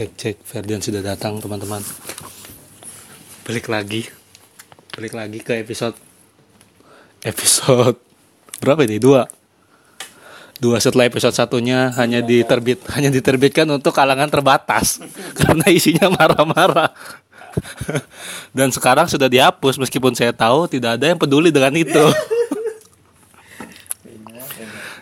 Cek 0.00 0.16
cek 0.16 0.36
Ferdian 0.48 0.80
sudah 0.80 1.04
datang 1.04 1.44
teman-teman. 1.44 1.84
Balik 3.44 3.68
lagi. 3.68 4.08
Balik 4.96 5.12
lagi 5.12 5.44
ke 5.44 5.60
episode 5.60 5.92
episode 7.20 8.00
berapa 8.64 8.84
ini? 8.88 8.96
Dua. 8.96 9.39
Dua 10.60 10.76
setelah 10.76 11.08
episode 11.08 11.32
satunya 11.32 11.88
hanya 11.96 12.20
diterbit 12.20 12.84
hanya 12.94 13.08
diterbitkan 13.08 13.64
untuk 13.72 13.96
kalangan 13.96 14.28
terbatas 14.28 15.00
karena 15.40 15.64
isinya 15.72 16.12
marah-marah. 16.12 16.92
Dan 18.56 18.70
sekarang 18.70 19.10
sudah 19.10 19.26
dihapus 19.26 19.80
meskipun 19.80 20.14
saya 20.14 20.30
tahu 20.30 20.70
tidak 20.70 21.00
ada 21.00 21.10
yang 21.10 21.18
peduli 21.18 21.50
dengan 21.50 21.74
itu. 21.74 22.04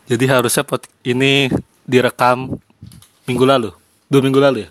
Jadi 0.08 0.24
harusnya 0.24 0.64
pot 0.64 0.88
ini 1.04 1.52
direkam 1.84 2.56
minggu 3.28 3.44
lalu, 3.44 3.70
dua 4.08 4.24
minggu 4.24 4.40
lalu 4.40 4.58
ya 4.64 4.70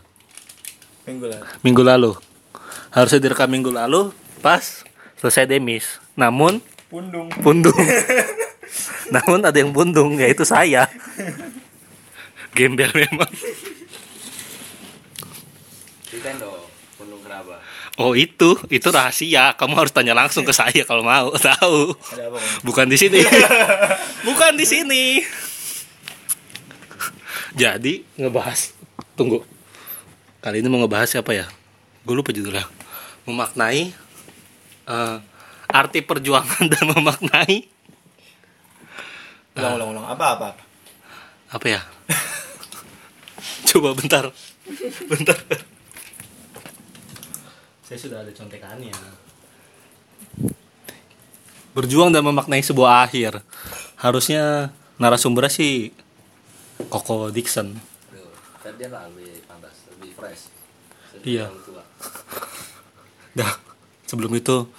Minggu 1.05 1.25
lalu. 1.29 1.43
minggu 1.61 1.83
lalu 1.85 2.11
harusnya 2.91 3.21
direkam 3.21 3.47
minggu 3.47 3.69
lalu 3.69 4.09
pas 4.41 4.81
selesai 5.21 5.45
demis 5.45 6.01
namun 6.17 6.57
Pundung. 6.89 7.29
pundung 7.43 7.77
namun 9.13 9.39
ada 9.43 9.57
yang 9.57 9.71
pundung 9.71 10.17
yaitu 10.19 10.43
saya. 10.43 10.89
Gembel 12.55 12.89
memang. 12.93 13.29
Oh 17.97 18.13
itu. 18.13 18.53
Itu 18.69 18.93
rahasia. 18.93 19.57
Kamu 19.57 19.73
harus 19.73 19.89
tanya 19.89 20.13
langsung 20.13 20.45
ke 20.45 20.53
saya 20.53 20.85
kalau 20.85 21.01
mau 21.01 21.33
tahu. 21.49 21.97
Ada 22.13 22.29
apa? 22.29 22.37
Bang? 22.37 22.61
bukan 22.61 22.85
di 22.85 22.97
sini. 22.97 23.19
Bukan 24.27 24.53
di 24.53 24.65
sini. 24.69 25.03
Jadi 27.57 28.05
ngebahas. 28.21 28.77
Tunggu. 29.17 29.41
Kali 30.45 30.61
ini 30.61 30.69
mau 30.69 30.77
ngebahas 30.85 31.09
siapa 31.09 31.33
ya? 31.33 31.49
Gue 32.05 32.13
lupa 32.13 32.29
judulnya. 32.29 32.69
Memaknai 33.25 33.89
eh, 34.87 35.17
arti 35.67 35.99
perjuangan 36.05 36.69
dan 36.69 36.83
memaknai 36.93 37.65
Ulang, 39.57 39.73
ulang, 39.81 39.89
ulang. 39.97 40.05
Apa, 40.05 40.25
apa? 40.37 40.47
apa? 40.53 40.63
apa 41.47 41.65
ya 41.71 41.81
coba 43.71 43.95
bentar 43.95 44.27
bentar 45.07 45.37
saya 47.87 47.95
sudah 48.03 48.19
ada 48.19 48.31
contekannya 48.35 48.91
berjuang 51.71 52.11
dan 52.11 52.27
memaknai 52.27 52.59
sebuah 52.59 53.07
akhir 53.07 53.39
harusnya 53.95 54.75
narasumbernya 54.99 55.51
sih 55.55 55.95
Koko 56.91 57.31
Dixon 57.31 57.79
Tuh, 58.11 58.27
Ferdian 58.59 58.91
lah 58.91 59.07
lebih 59.09 59.41
pantas, 59.49 59.89
lebih 59.97 60.13
fresh. 60.13 60.53
Iya. 61.25 61.49
Dah, 63.37 63.57
sebelum 64.05 64.29
itu 64.37 64.69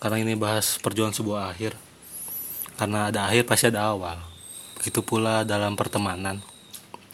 karena 0.00 0.16
ini 0.24 0.32
bahas 0.32 0.80
perjuangan 0.80 1.12
sebuah 1.12 1.52
akhir. 1.52 1.76
Karena 2.76 3.08
ada 3.08 3.28
akhir 3.28 3.48
pasti 3.48 3.72
ada 3.72 3.88
awal. 3.92 4.20
Begitu 4.76 5.00
pula 5.00 5.42
dalam 5.42 5.74
pertemanan. 5.74 6.44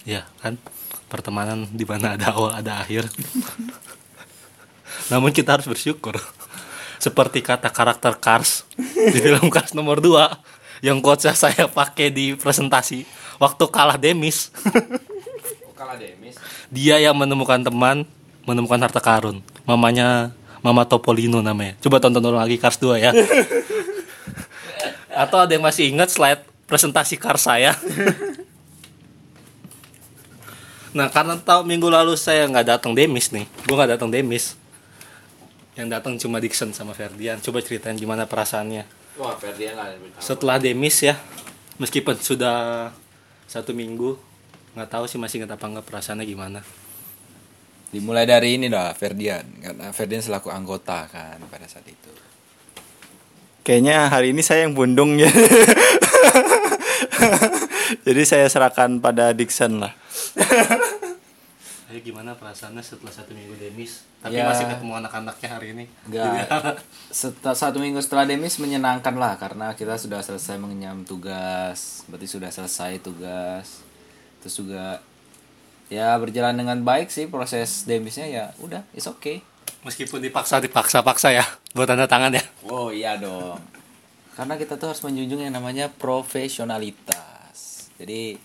Ya, 0.03 0.27
kan? 0.43 0.59
Pertemanan 1.07 1.71
di 1.71 1.87
mana 1.87 2.19
ada 2.19 2.35
awal, 2.35 2.59
ada 2.59 2.83
akhir. 2.83 3.07
Namun 5.11 5.31
kita 5.31 5.59
harus 5.59 5.71
bersyukur. 5.71 6.19
Seperti 7.03 7.43
kata 7.43 7.71
karakter 7.71 8.15
Cars 8.19 8.63
di 8.79 9.19
film 9.19 9.51
Cars 9.51 9.75
nomor 9.75 9.99
2 9.99 10.87
yang 10.87 11.03
quotesnya 11.03 11.35
saya 11.35 11.67
pakai 11.67 12.11
di 12.11 12.35
presentasi 12.39 13.07
waktu 13.39 13.65
kalah 13.71 13.99
Demis. 13.99 14.55
Oh, 15.67 15.75
kalah 15.75 15.99
Demis. 15.99 16.39
Dia 16.71 17.03
yang 17.03 17.19
menemukan 17.19 17.63
teman, 17.63 18.07
menemukan 18.47 18.79
harta 18.83 19.03
karun. 19.03 19.43
Mamanya 19.67 20.31
Mama 20.63 20.87
Topolino 20.87 21.43
namanya. 21.43 21.75
Coba 21.83 21.99
tonton 21.99 22.23
ulang 22.23 22.47
lagi 22.47 22.59
Cars 22.59 22.79
2 22.79 23.03
ya. 23.03 23.11
Atau 25.13 25.45
ada 25.45 25.53
yang 25.53 25.65
masih 25.65 25.93
ingat 25.93 26.09
slide 26.09 26.43
presentasi 26.65 27.21
Cars 27.21 27.45
saya? 27.45 27.77
nah, 30.97 31.13
karena 31.13 31.37
tahu 31.37 31.69
minggu 31.69 31.93
lalu 31.93 32.17
saya 32.17 32.49
nggak 32.49 32.67
datang 32.79 32.93
Demis 32.97 33.29
nih. 33.29 33.45
Gue 33.69 33.77
nggak 33.77 34.01
datang 34.01 34.09
Demis. 34.09 34.57
Yang 35.77 35.89
datang 35.89 36.13
cuma 36.21 36.41
Dixon 36.41 36.73
sama 36.73 36.97
Ferdian. 36.97 37.41
Coba 37.45 37.61
ceritain 37.61 37.97
gimana 37.97 38.25
perasaannya. 38.25 38.85
Wah, 39.21 39.37
Ferdian 39.37 39.77
lah. 39.77 39.93
Setelah 40.21 40.57
Demis 40.57 41.05
ya, 41.05 41.21
meskipun 41.77 42.17
sudah 42.17 42.89
satu 43.45 43.77
minggu, 43.77 44.17
nggak 44.73 44.89
tahu 44.89 45.05
sih 45.05 45.21
masih 45.21 45.45
ingat 45.45 45.61
apa 45.61 45.69
nggak 45.69 45.85
perasaannya 45.85 46.25
gimana. 46.25 46.61
Dimulai 47.93 48.25
dari 48.25 48.57
ini 48.57 48.73
dah 48.73 48.97
Ferdian 48.97 49.45
karena 49.61 49.93
Ferdian 49.93 50.25
selaku 50.25 50.49
anggota 50.49 51.05
kan 51.13 51.37
pada 51.53 51.69
saat 51.69 51.85
itu. 51.85 52.32
Kayaknya 53.63 54.11
hari 54.11 54.35
ini 54.35 54.43
saya 54.43 54.67
yang 54.67 54.75
pundung 54.75 55.23
ya. 55.23 55.31
Jadi 58.07 58.23
saya 58.27 58.51
serahkan 58.51 58.99
pada 58.99 59.31
Dixon 59.31 59.79
lah. 59.79 59.95
Ayo 61.87 62.01
gimana 62.01 62.35
perasaannya 62.35 62.83
setelah 62.83 63.13
satu 63.13 63.37
minggu 63.37 63.55
demis? 63.55 64.03
Tapi 64.19 64.35
Ya. 64.35 64.49
masih 64.49 64.67
ketemu 64.67 64.93
anak-anaknya 64.99 65.49
hari 65.53 65.67
ini. 65.77 65.85
Enggak. 66.09 66.49
Setelah 67.13 67.53
satu 67.53 67.77
minggu 67.79 68.01
setelah 68.01 68.25
demis 68.25 68.57
menyenangkan 68.57 69.13
lah 69.13 69.37
karena 69.37 69.77
kita 69.77 70.01
sudah 70.01 70.25
selesai 70.25 70.57
mengenyam 70.57 71.05
tugas, 71.05 72.09
berarti 72.09 72.25
sudah 72.25 72.49
selesai 72.49 72.97
tugas. 72.99 73.85
Terus 74.41 74.55
juga 74.57 75.05
ya 75.93 76.17
berjalan 76.17 76.57
dengan 76.57 76.81
baik 76.81 77.13
sih 77.13 77.29
proses 77.29 77.85
demisnya 77.85 78.25
ya 78.25 78.45
udah 78.59 78.81
it's 78.97 79.05
okay. 79.05 79.45
Meskipun 79.83 80.23
dipaksa 80.23 80.63
dipaksa-paksa 80.63 81.35
ya 81.35 81.43
buat 81.75 81.91
tanda 81.91 82.07
tangan 82.07 82.39
ya. 82.39 82.43
Oh 82.71 82.95
iya 82.95 83.19
dong. 83.19 83.59
Karena 84.39 84.55
kita 84.55 84.79
tuh 84.79 84.95
harus 84.95 85.03
menjunjung 85.03 85.43
yang 85.43 85.59
namanya 85.59 85.91
profesionalitas. 85.91 87.91
Jadi 87.99 88.39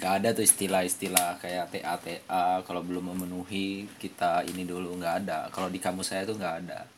gak 0.00 0.12
ada 0.20 0.32
tuh 0.32 0.42
istilah-istilah 0.42 1.38
kayak 1.38 1.70
TA 1.70 1.94
TA 2.00 2.64
kalau 2.64 2.80
belum 2.80 3.12
memenuhi 3.12 3.86
kita 4.00 4.48
ini 4.48 4.64
dulu 4.64 4.96
nggak 4.96 5.14
ada. 5.24 5.52
Kalau 5.52 5.68
di 5.68 5.76
kamus 5.76 6.16
saya 6.16 6.24
tuh 6.24 6.40
nggak 6.40 6.54
ada. 6.64 6.88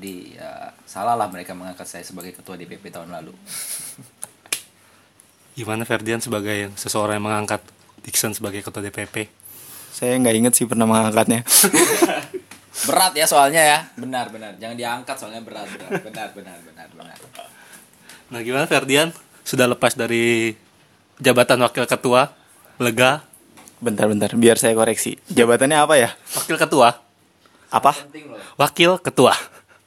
Jadi 0.00 0.40
ya 0.40 0.72
salah 0.88 1.12
lah 1.12 1.28
mereka 1.28 1.52
mengangkat 1.52 1.84
saya 1.84 2.00
sebagai 2.00 2.32
ketua 2.32 2.56
DPP 2.56 2.88
tahun 2.88 3.12
lalu. 3.12 3.36
Gimana 5.60 5.84
Ferdian 5.84 6.24
sebagai 6.24 6.72
seseorang 6.72 7.20
yang 7.20 7.28
mengangkat 7.28 7.60
Dixon 8.00 8.32
sebagai 8.32 8.64
ketua 8.64 8.80
DPP? 8.80 9.28
Saya 9.92 10.16
nggak 10.16 10.36
inget 10.40 10.52
sih 10.56 10.64
pernah 10.64 10.88
mengangkatnya. 10.88 11.44
Berat 12.86 13.12
ya 13.18 13.26
soalnya 13.26 13.62
ya. 13.62 13.78
Benar 13.98 14.30
benar. 14.30 14.54
Jangan 14.56 14.76
diangkat 14.78 15.16
soalnya 15.18 15.42
berat 15.42 15.66
berat. 15.68 15.90
Benar 16.06 16.28
benar 16.32 16.58
benar 16.64 16.88
benar. 16.94 17.16
Nah 18.30 18.40
gimana 18.46 18.64
Ferdian? 18.70 19.10
Sudah 19.42 19.66
lepas 19.66 19.98
dari 19.98 20.54
jabatan 21.18 21.58
wakil 21.66 21.84
ketua? 21.84 22.30
Lega? 22.78 23.26
Bentar-bentar, 23.80 24.36
biar 24.36 24.60
saya 24.60 24.76
koreksi. 24.76 25.16
Jabatannya 25.32 25.80
apa 25.80 25.96
ya? 25.96 26.12
Wakil 26.36 26.60
ketua? 26.60 27.00
Apa? 27.72 27.96
Wakil 28.60 29.00
ketua. 29.00 29.32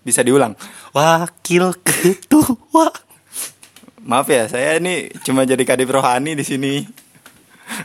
Bisa 0.02 0.26
diulang? 0.26 0.58
Wakil 0.92 1.78
ketua. 1.78 2.90
Maaf 4.02 4.28
ya, 4.28 4.50
saya 4.50 4.82
ini 4.82 5.14
cuma 5.22 5.46
jadi 5.46 5.62
kadif 5.62 5.88
rohani 5.94 6.34
di 6.34 6.42
sini. 6.42 6.84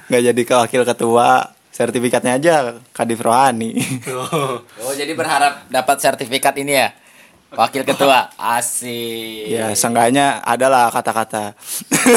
Nggak 0.09 0.23
jadi 0.33 0.43
ke 0.49 0.55
wakil 0.57 0.83
ketua. 0.89 1.53
Sertifikatnya 1.79 2.43
aja 2.43 2.55
kadif 2.91 3.23
rohani. 3.23 3.79
Oh, 4.11 4.59
Oh 4.83 4.93
jadi 4.99 5.15
berharap 5.15 5.71
dapat 5.71 6.03
sertifikat 6.03 6.59
ini 6.59 6.75
ya. 6.75 6.91
Wakil 7.55 7.87
ketua 7.87 8.35
Asik 8.59 9.47
ya, 9.47 9.71
seenggaknya 9.79 10.43
adalah 10.43 10.91
kata-kata. 10.91 11.55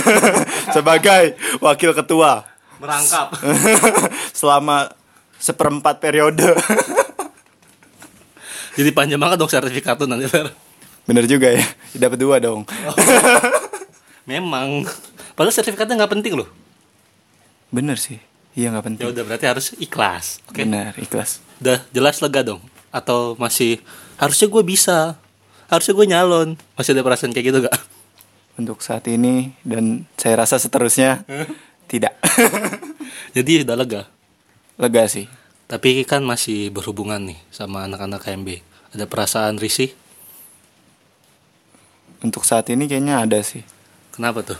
Sebagai 0.75 1.37
wakil 1.61 1.93
ketua. 1.93 2.41
merangkap. 2.81 3.37
Selama 4.33 4.89
seperempat 5.37 6.01
periode. 6.01 6.57
Jadi 8.73 8.89
panjang 8.89 9.21
banget 9.21 9.37
dong 9.37 9.51
sertifikat 9.53 9.93
tuh 9.93 10.09
nanti 10.09 10.25
Fer. 10.25 10.49
Bener 11.05 11.29
juga 11.29 11.53
ya, 11.53 11.61
dapat 11.93 12.17
dua 12.17 12.41
dong. 12.41 12.65
Memang. 14.25 14.89
Padahal 15.37 15.53
sertifikatnya 15.53 16.01
nggak 16.01 16.13
penting 16.17 16.33
loh. 16.33 16.49
Bener 17.69 18.01
sih, 18.01 18.17
iya 18.53 18.68
nggak 18.69 18.83
Ya 18.83 18.88
penting. 18.92 19.06
udah 19.13 19.24
berarti 19.24 19.45
harus 19.48 19.68
ikhlas. 19.77 20.39
Oke. 20.48 20.63
Benar, 20.63 20.95
ikhlas. 21.00 21.39
Udah 21.59 21.83
jelas 21.92 22.19
lega 22.19 22.42
dong. 22.44 22.62
Atau 22.92 23.36
masih 23.39 23.80
harusnya 24.18 24.48
gue 24.48 24.63
bisa. 24.63 25.15
Harusnya 25.71 25.94
gue 25.95 26.07
nyalon. 26.07 26.50
Masih 26.75 26.92
ada 26.92 27.03
perasaan 27.03 27.31
kayak 27.31 27.48
gitu 27.48 27.59
gak? 27.63 27.77
untuk 28.59 28.83
saat 28.83 29.07
ini 29.09 29.56
dan 29.65 30.06
saya 30.19 30.44
rasa 30.44 30.59
seterusnya 30.62 31.24
tidak. 31.88 32.13
Jadi 33.36 33.63
udah 33.65 33.74
lega. 33.80 34.03
Lega 34.77 35.07
sih. 35.07 35.25
Tapi 35.65 36.04
kan 36.04 36.21
masih 36.21 36.69
berhubungan 36.69 37.18
nih 37.25 37.39
sama 37.50 37.88
anak-anak 37.88 38.21
KMB. 38.21 38.62
Ada 38.94 39.07
perasaan 39.07 39.56
risih? 39.57 39.95
Untuk 42.21 42.45
saat 42.45 42.69
ini 42.69 42.86
kayaknya 42.86 43.24
ada 43.24 43.39
sih. 43.42 43.63
Kenapa 44.13 44.44
tuh? 44.45 44.59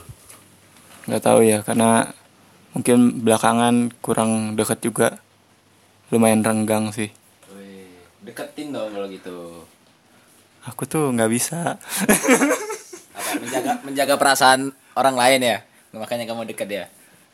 nggak 1.02 1.24
tahu 1.26 1.42
ya 1.42 1.66
karena 1.66 2.14
mungkin 2.72 3.20
belakangan 3.20 3.92
kurang 4.00 4.56
dekat 4.56 4.80
juga 4.80 5.20
lumayan 6.10 6.44
renggang 6.44 6.92
sih 6.92 7.12
Wih, 7.52 7.88
deketin 8.24 8.72
dong 8.72 8.92
kalau 8.92 9.08
gitu. 9.08 9.68
aku 10.64 10.84
tuh 10.86 11.12
nggak 11.12 11.32
bisa 11.32 11.60
Apa 13.12 13.32
menjaga 13.38 13.72
menjaga 13.84 14.16
perasaan 14.16 14.72
orang 14.96 15.16
lain 15.20 15.40
ya? 15.44 15.58
Makanya 15.92 16.24
kamu 16.24 16.48
deket 16.48 16.70
ya. 16.72 16.86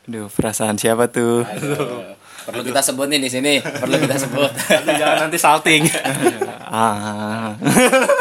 Aduh 0.04 0.26
perasaan 0.26 0.74
siapa 0.74 1.06
tuh 1.06 1.46
Aduh, 1.46 2.12
perlu 2.42 2.66
kita 2.66 2.82
sebut 2.82 3.06
nih 3.06 3.22
di 3.22 3.30
sini, 3.30 3.62
perlu 3.62 3.94
kita 3.94 4.18
sebut. 4.18 4.50
Jangan 4.68 5.28
nanti 5.28 5.38
salting. 5.38 5.86
ah 6.74 7.54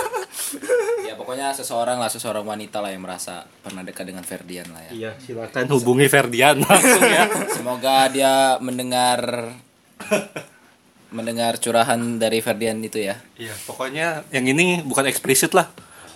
seseorang 1.58 1.98
lah, 1.98 2.10
seseorang 2.14 2.46
wanita 2.46 2.78
lah 2.78 2.94
yang 2.94 3.02
merasa 3.02 3.50
pernah 3.66 3.82
dekat 3.82 4.06
dengan 4.06 4.22
Ferdian 4.22 4.70
lah 4.70 4.86
ya. 4.86 4.92
Iya, 4.94 5.12
silakan 5.18 5.66
hubungi 5.74 6.06
Ferdian 6.06 6.62
langsung 6.62 7.02
ya. 7.02 7.26
Semoga 7.50 8.06
dia 8.14 8.62
mendengar 8.62 9.52
mendengar 11.16 11.58
curahan 11.58 11.98
dari 12.22 12.40
Ferdian 12.46 12.78
itu 12.86 13.02
ya. 13.02 13.18
Iya, 13.42 13.58
pokoknya 13.66 14.30
yang 14.30 14.46
ini 14.46 14.86
bukan 14.86 15.10
eksplisit 15.10 15.58
lah. 15.58 15.66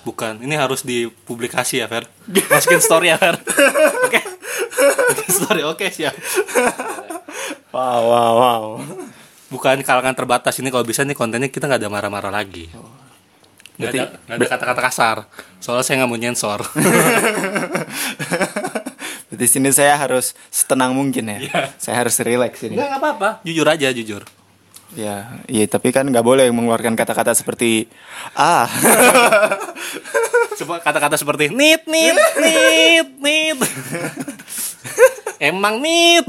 Bukan, 0.02 0.42
ini 0.42 0.58
harus 0.58 0.82
dipublikasi 0.82 1.78
ya, 1.78 1.86
Fer. 1.86 2.10
Masukin 2.50 2.82
story 2.82 3.14
ya, 3.14 3.22
Fer. 3.22 3.38
Oke. 4.10 4.18
Masukin 4.82 5.30
story, 5.30 5.62
oke 5.62 5.86
siap. 5.94 6.18
wow 7.70 8.02
wow 8.02 8.34
wow 8.34 8.64
Bukan 9.54 9.84
kalangan 9.86 10.18
terbatas 10.18 10.58
ini 10.58 10.74
kalau 10.74 10.82
bisa 10.88 11.06
nih 11.06 11.14
kontennya 11.14 11.54
kita 11.54 11.70
nggak 11.70 11.86
ada 11.86 11.92
marah-marah 11.92 12.34
lagi. 12.34 12.72
Nggak 13.82 13.92
ada, 13.98 14.06
nggak 14.30 14.38
ada 14.38 14.46
kata-kata 14.46 14.82
kasar. 14.86 15.18
Soalnya 15.58 15.82
saya 15.82 15.96
nggak 16.06 16.12
mau 16.14 16.20
nyensor. 16.22 16.60
di 19.32 19.48
sini 19.50 19.74
saya 19.74 19.98
harus 19.98 20.38
setenang 20.54 20.92
mungkin 20.94 21.24
ya 21.26 21.72
saya 21.82 22.04
harus 22.04 22.20
relax 22.22 22.62
ini 22.62 22.78
Nggak 22.78 22.88
nggak 22.94 23.02
apa-apa. 23.02 23.30
Jujur 23.42 23.66
aja, 23.66 23.90
jujur. 23.90 24.22
ya 24.92 25.40
iya 25.48 25.64
tapi 25.72 25.96
kan 25.96 26.04
nggak 26.04 26.20
boleh 26.20 26.52
mengeluarkan 26.52 27.00
kata-kata 27.00 27.32
seperti 27.32 27.88
ah 28.36 28.68
Coba 30.60 30.78
kata-kata 30.84 31.16
seperti 31.16 31.48
nit 31.50 31.88
nit 31.88 32.14
nit 32.38 33.08
nit. 33.18 33.58
Emang 35.50 35.80
nit. 35.82 36.28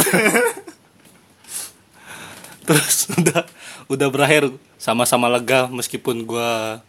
Terus 2.62 3.10
udah 3.19 3.43
udah 3.90 4.08
berakhir 4.08 4.49
sama-sama 4.78 5.26
lega 5.28 5.66
meskipun 5.69 6.22
gua 6.25 6.81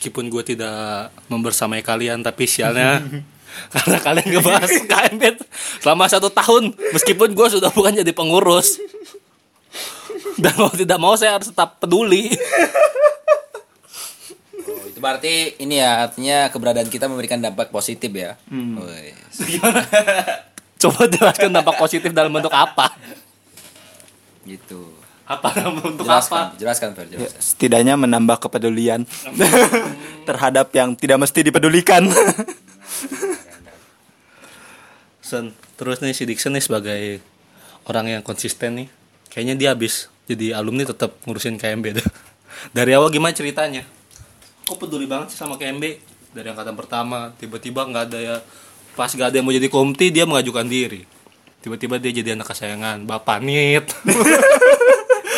meskipun 0.00 0.32
gua 0.32 0.40
tidak 0.40 1.12
membersamai 1.28 1.84
kalian 1.84 2.24
tapi 2.24 2.48
sialnya 2.48 3.04
karena 3.76 4.00
kalian 4.00 4.32
ngebahas 4.32 4.72
KMB 4.88 5.22
selama 5.84 6.08
satu 6.08 6.32
tahun 6.32 6.72
meskipun 6.96 7.36
gua 7.36 7.52
sudah 7.52 7.68
bukan 7.68 8.00
jadi 8.00 8.08
pengurus 8.16 8.80
dan 10.40 10.56
mau 10.56 10.72
tidak 10.72 10.96
mau 10.96 11.12
saya 11.20 11.36
harus 11.36 11.52
tetap 11.52 11.76
peduli 11.76 12.32
Oh, 14.60 14.86
itu 14.86 15.00
berarti 15.02 15.56
ini 15.60 15.80
ya 15.80 16.06
artinya 16.06 16.48
keberadaan 16.52 16.86
kita 16.86 17.08
memberikan 17.08 17.40
dampak 17.40 17.72
positif 17.72 18.12
ya. 18.12 18.36
Wih. 18.52 19.16
Coba 20.84 21.08
jelaskan 21.08 21.50
dampak 21.50 21.80
positif 21.80 22.12
dalam 22.12 22.30
bentuk 22.30 22.52
apa? 22.52 22.92
Gitu. 24.44 24.99
Apa 25.30 25.54
bentuk 25.70 26.02
Jelaskan, 26.02 26.50
apa? 26.50 26.58
jelaskan 26.58 26.88
Fer, 26.90 27.06
Ya, 27.06 27.22
jelaskan. 27.22 27.38
setidaknya 27.38 27.94
menambah 27.94 28.42
kepedulian 28.42 29.06
terhadap 30.28 30.74
yang 30.74 30.98
tidak 30.98 31.22
mesti 31.22 31.46
dipedulikan 31.46 32.02
Sen, 35.22 35.54
terus 35.78 36.02
nih 36.02 36.10
si 36.10 36.26
Dixon 36.26 36.50
nih 36.50 36.64
sebagai 36.64 37.22
orang 37.86 38.10
yang 38.10 38.22
konsisten 38.26 38.74
nih, 38.74 38.88
kayaknya 39.30 39.54
dia 39.54 39.68
habis 39.70 40.10
jadi 40.26 40.58
alumni 40.58 40.82
tetap 40.82 41.14
ngurusin 41.22 41.54
KMB 41.54 41.86
dah. 41.94 42.08
Dari 42.76 42.90
awal 42.98 43.14
gimana 43.14 43.30
ceritanya? 43.30 43.86
Kok 44.66 44.76
peduli 44.76 45.06
banget 45.06 45.30
sih 45.30 45.38
sama 45.38 45.54
KMB? 45.54 45.84
Dari 46.30 46.46
angkatan 46.46 46.74
pertama, 46.74 47.30
tiba-tiba 47.38 47.86
nggak 47.86 48.04
ada 48.10 48.18
ya 48.18 48.36
pas 48.90 49.06
gak 49.08 49.30
ada 49.30 49.38
yang 49.38 49.46
mau 49.46 49.54
jadi 49.54 49.70
komti 49.70 50.10
dia 50.10 50.26
mengajukan 50.26 50.66
diri. 50.66 51.06
Tiba-tiba 51.62 51.96
dia 51.96 52.10
jadi 52.10 52.34
anak 52.34 52.50
kesayangan, 52.50 53.06
bapak 53.06 53.38
nit. 53.40 53.86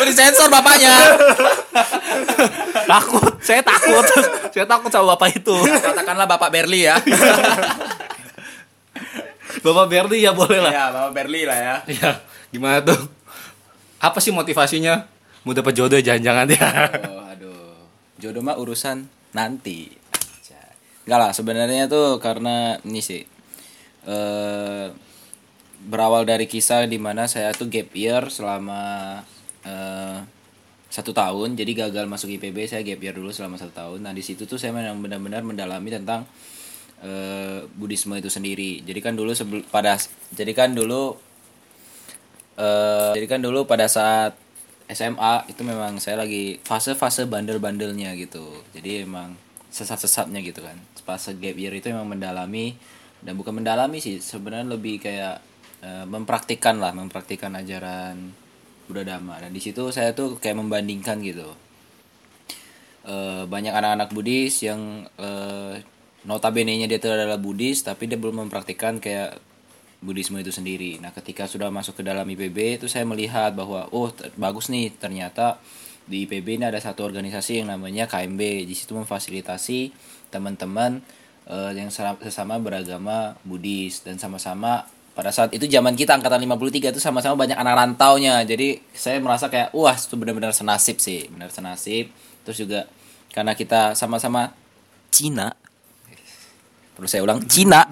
Kok 0.03 0.11
disensor 0.11 0.51
bapaknya? 0.51 0.91
takut, 2.91 3.39
saya 3.39 3.63
takut, 3.63 4.03
saya 4.51 4.67
takut 4.67 4.91
sama 4.91 5.15
bapak 5.15 5.39
itu. 5.39 5.55
Katakanlah 5.79 6.27
Bapak 6.27 6.51
Berli 6.51 6.83
ya. 6.83 6.99
Bapak 9.63 9.87
Berdi 9.87 10.27
ya 10.27 10.35
boleh 10.35 10.59
lah. 10.59 10.75
ya, 10.75 10.85
Bapak 10.91 11.11
Berli 11.15 11.47
lah 11.47 11.55
ya. 11.55 11.75
Iya, 11.87 12.19
gimana 12.51 12.83
tuh? 12.83 12.99
Apa 14.03 14.19
sih 14.19 14.35
motivasinya? 14.35 15.07
Mau 15.47 15.55
dapat 15.55 15.71
jodoh 15.71 16.03
jangan-jangan 16.03 16.51
ya? 16.51 16.67
Oh, 17.07 17.23
aduh. 17.23 17.87
Jodoh 18.19 18.43
mah 18.43 18.59
urusan 18.59 19.07
nanti. 19.31 19.87
Enggak 21.07 21.19
lah, 21.23 21.31
sebenarnya 21.31 21.87
tuh 21.87 22.19
karena 22.19 22.75
ini 22.83 22.99
sih. 22.99 23.23
eh 24.03 24.91
berawal 25.87 26.27
dari 26.27 26.43
kisah 26.43 26.91
di 26.91 26.99
mana 26.99 27.31
saya 27.31 27.55
tuh 27.55 27.71
gap 27.71 27.87
year 27.95 28.27
selama 28.27 29.23
eh 29.63 30.19
satu 30.93 31.09
tahun 31.09 31.57
jadi 31.57 31.89
gagal 31.89 32.05
masuk 32.05 32.37
IPB 32.37 32.69
saya 32.69 32.85
gap 32.85 33.01
year 33.01 33.17
dulu 33.17 33.33
selama 33.33 33.57
satu 33.57 33.73
tahun. 33.73 34.05
Nah 34.05 34.13
di 34.13 34.21
situ 34.21 34.45
tuh 34.45 34.61
saya 34.61 34.69
memang 34.77 35.01
benar-benar 35.01 35.41
mendalami 35.41 35.89
tentang 35.89 36.29
eh 37.01 37.65
Buddhisme 37.73 38.13
itu 38.21 38.29
sendiri. 38.29 38.85
Jadi 38.85 38.99
kan 39.01 39.17
dulu 39.17 39.33
sebelum 39.33 39.65
pada 39.73 39.97
jadi 40.37 40.53
kan 40.53 40.77
dulu 40.77 41.17
eh 42.61 43.11
jadi 43.17 43.25
kan 43.25 43.41
dulu 43.41 43.65
pada 43.65 43.89
saat 43.89 44.37
SMA 44.85 45.49
itu 45.49 45.65
memang 45.65 45.97
saya 45.97 46.21
lagi 46.21 46.61
fase-fase 46.61 47.25
bandel-bandelnya 47.25 48.13
gitu. 48.13 48.61
Jadi 48.77 49.09
emang 49.09 49.33
sesat-sesatnya 49.73 50.45
gitu 50.45 50.61
kan. 50.61 50.77
Fase 51.01 51.33
gap 51.41 51.57
year 51.57 51.73
itu 51.73 51.89
memang 51.89 52.13
mendalami 52.13 52.77
dan 53.23 53.33
bukan 53.39 53.57
mendalami 53.63 53.97
sih 53.97 54.19
sebenarnya 54.19 54.77
lebih 54.77 55.01
kayak 55.01 55.41
eh, 55.81 56.05
mempraktikkan 56.05 56.77
lah 56.77 56.91
mempraktikkan 56.91 57.55
ajaran 57.55 58.42
Buddha 58.93 59.17
Dhamma 59.17 59.41
dan 59.41 59.49
di 59.49 59.57
situ 59.57 59.89
saya 59.89 60.13
tuh 60.13 60.37
kayak 60.37 60.61
membandingkan 60.61 61.17
gitu 61.25 61.49
Eh, 63.03 63.43
banyak 63.51 63.75
anak-anak 63.75 64.15
Buddhis 64.15 64.63
yang 64.63 65.03
eh, 65.19 65.75
notabene-nya 66.23 66.87
dia 66.87 67.03
itu 67.03 67.11
adalah 67.11 67.35
Buddhis 67.35 67.83
tapi 67.83 68.07
dia 68.07 68.15
belum 68.15 68.47
mempraktikkan 68.47 69.03
kayak 69.03 69.43
Buddhisme 69.99 70.39
itu 70.39 70.55
sendiri. 70.55 71.03
Nah, 71.03 71.11
ketika 71.11 71.43
sudah 71.43 71.67
masuk 71.67 71.99
ke 71.99 72.03
dalam 72.03 72.23
IPB 72.23 72.79
itu 72.79 72.87
saya 72.87 73.03
melihat 73.03 73.51
bahwa 73.59 73.91
oh 73.91 74.07
bagus 74.39 74.71
nih 74.71 74.95
ternyata 74.95 75.59
di 76.07 76.23
IPB 76.23 76.63
ini 76.63 76.65
ada 76.67 76.79
satu 76.79 77.03
organisasi 77.03 77.59
yang 77.63 77.75
namanya 77.75 78.07
KMB. 78.07 78.71
Di 78.71 78.75
situ 78.75 78.95
memfasilitasi 78.95 79.91
teman-teman 80.31 81.03
eh, 81.51 81.71
yang 81.75 81.91
sesama 81.91 82.55
beragama 82.63 83.35
Buddhis 83.43 83.99
dan 84.07 84.15
sama-sama 84.15 84.87
pada 85.13 85.29
saat 85.29 85.53
itu 85.53 85.69
zaman 85.69 85.93
kita 85.93 86.17
angkatan 86.17 86.41
53 86.41 86.97
itu 86.97 87.01
sama-sama 87.01 87.37
banyak 87.37 87.53
anak 87.53 87.73
rantaunya. 87.77 88.41
Jadi 88.41 88.81
saya 88.93 89.21
merasa 89.21 89.45
kayak 89.47 89.69
wah 89.77 89.93
itu 89.93 90.17
benar-benar 90.17 90.57
senasib 90.57 90.97
sih, 90.97 91.29
benar 91.29 91.53
senasib. 91.53 92.09
Terus 92.41 92.57
juga 92.57 92.89
karena 93.33 93.53
kita 93.53 93.93
sama-sama 93.93 94.49
Cina 95.13 95.53
perlu 96.93 97.09
saya 97.09 97.25
ulang 97.25 97.41
Cina 97.49 97.85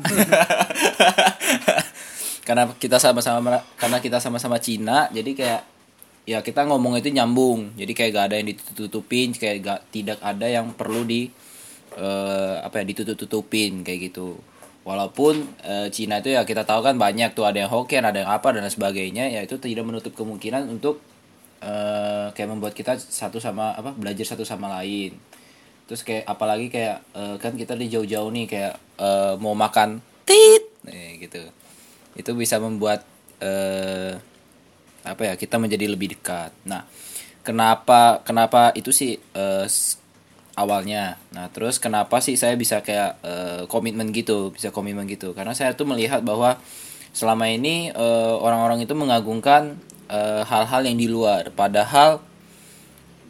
karena 2.48 2.70
kita 2.78 3.02
sama-sama 3.02 3.66
karena 3.78 3.98
kita 3.98 4.18
sama-sama 4.22 4.62
Cina 4.62 5.10
jadi 5.10 5.32
kayak 5.34 5.62
ya 6.30 6.40
kita 6.46 6.70
ngomong 6.70 7.02
itu 7.02 7.10
nyambung 7.10 7.74
jadi 7.74 7.92
kayak 7.98 8.12
gak 8.14 8.26
ada 8.30 8.36
yang 8.38 8.48
ditutupin 8.54 9.34
kayak 9.34 9.58
gak 9.66 9.80
tidak 9.90 10.18
ada 10.22 10.46
yang 10.46 10.70
perlu 10.78 11.02
di 11.02 11.34
eh, 11.98 12.56
apa 12.62 12.82
ya 12.82 12.86
ditutup-tutupin 12.94 13.82
kayak 13.82 14.14
gitu 14.14 14.38
walaupun 14.82 15.46
eh, 15.62 15.88
Cina 15.94 16.20
itu 16.22 16.34
ya 16.34 16.42
kita 16.42 16.66
tahu 16.66 16.82
kan 16.82 16.98
banyak 16.98 17.38
tuh 17.38 17.46
ada 17.46 17.62
yang 17.62 17.72
Hokkien 17.72 18.02
ada 18.02 18.26
yang 18.26 18.32
apa 18.34 18.50
dan 18.50 18.66
sebagainya 18.66 19.30
ya 19.30 19.46
itu 19.46 19.62
tidak 19.62 19.86
menutup 19.86 20.14
kemungkinan 20.18 20.66
untuk 20.74 20.98
eh, 21.62 22.34
kayak 22.34 22.50
membuat 22.50 22.74
kita 22.74 22.98
satu 22.98 23.38
sama 23.38 23.78
apa 23.78 23.94
belajar 23.94 24.26
satu 24.26 24.42
sama 24.42 24.70
lain. 24.82 25.14
Terus 25.86 26.02
kayak 26.08 26.24
apalagi 26.26 26.68
kayak 26.74 26.98
eh, 27.14 27.36
kan 27.38 27.54
kita 27.54 27.78
di 27.78 27.94
jauh-jauh 27.94 28.32
nih 28.34 28.46
kayak 28.50 28.74
eh, 28.98 29.34
mau 29.38 29.54
makan 29.54 30.02
tit. 30.26 30.64
Nih 30.90 31.22
gitu. 31.30 31.46
Itu 32.18 32.34
bisa 32.34 32.58
membuat 32.58 33.06
eh, 33.38 34.18
apa 35.06 35.22
ya 35.30 35.34
kita 35.38 35.62
menjadi 35.62 35.86
lebih 35.90 36.18
dekat. 36.18 36.54
Nah 36.66 36.86
kenapa 37.46 38.22
kenapa 38.26 38.74
itu 38.74 38.90
sih 38.90 39.18
eh, 39.18 39.66
s- 39.70 40.01
awalnya. 40.56 41.20
Nah, 41.32 41.48
terus 41.52 41.80
kenapa 41.80 42.20
sih 42.20 42.36
saya 42.36 42.56
bisa 42.60 42.84
kayak 42.84 43.12
eh, 43.24 43.62
komitmen 43.68 44.12
gitu, 44.12 44.52
bisa 44.52 44.70
komitmen 44.74 45.08
gitu? 45.08 45.32
Karena 45.32 45.56
saya 45.56 45.76
tuh 45.76 45.88
melihat 45.88 46.24
bahwa 46.24 46.60
selama 47.12 47.48
ini 47.48 47.92
eh, 47.92 48.36
orang-orang 48.38 48.84
itu 48.84 48.94
mengagungkan 48.96 49.80
eh, 50.12 50.44
hal-hal 50.44 50.82
yang 50.88 50.98
di 51.00 51.08
luar, 51.08 51.52
padahal 51.56 52.20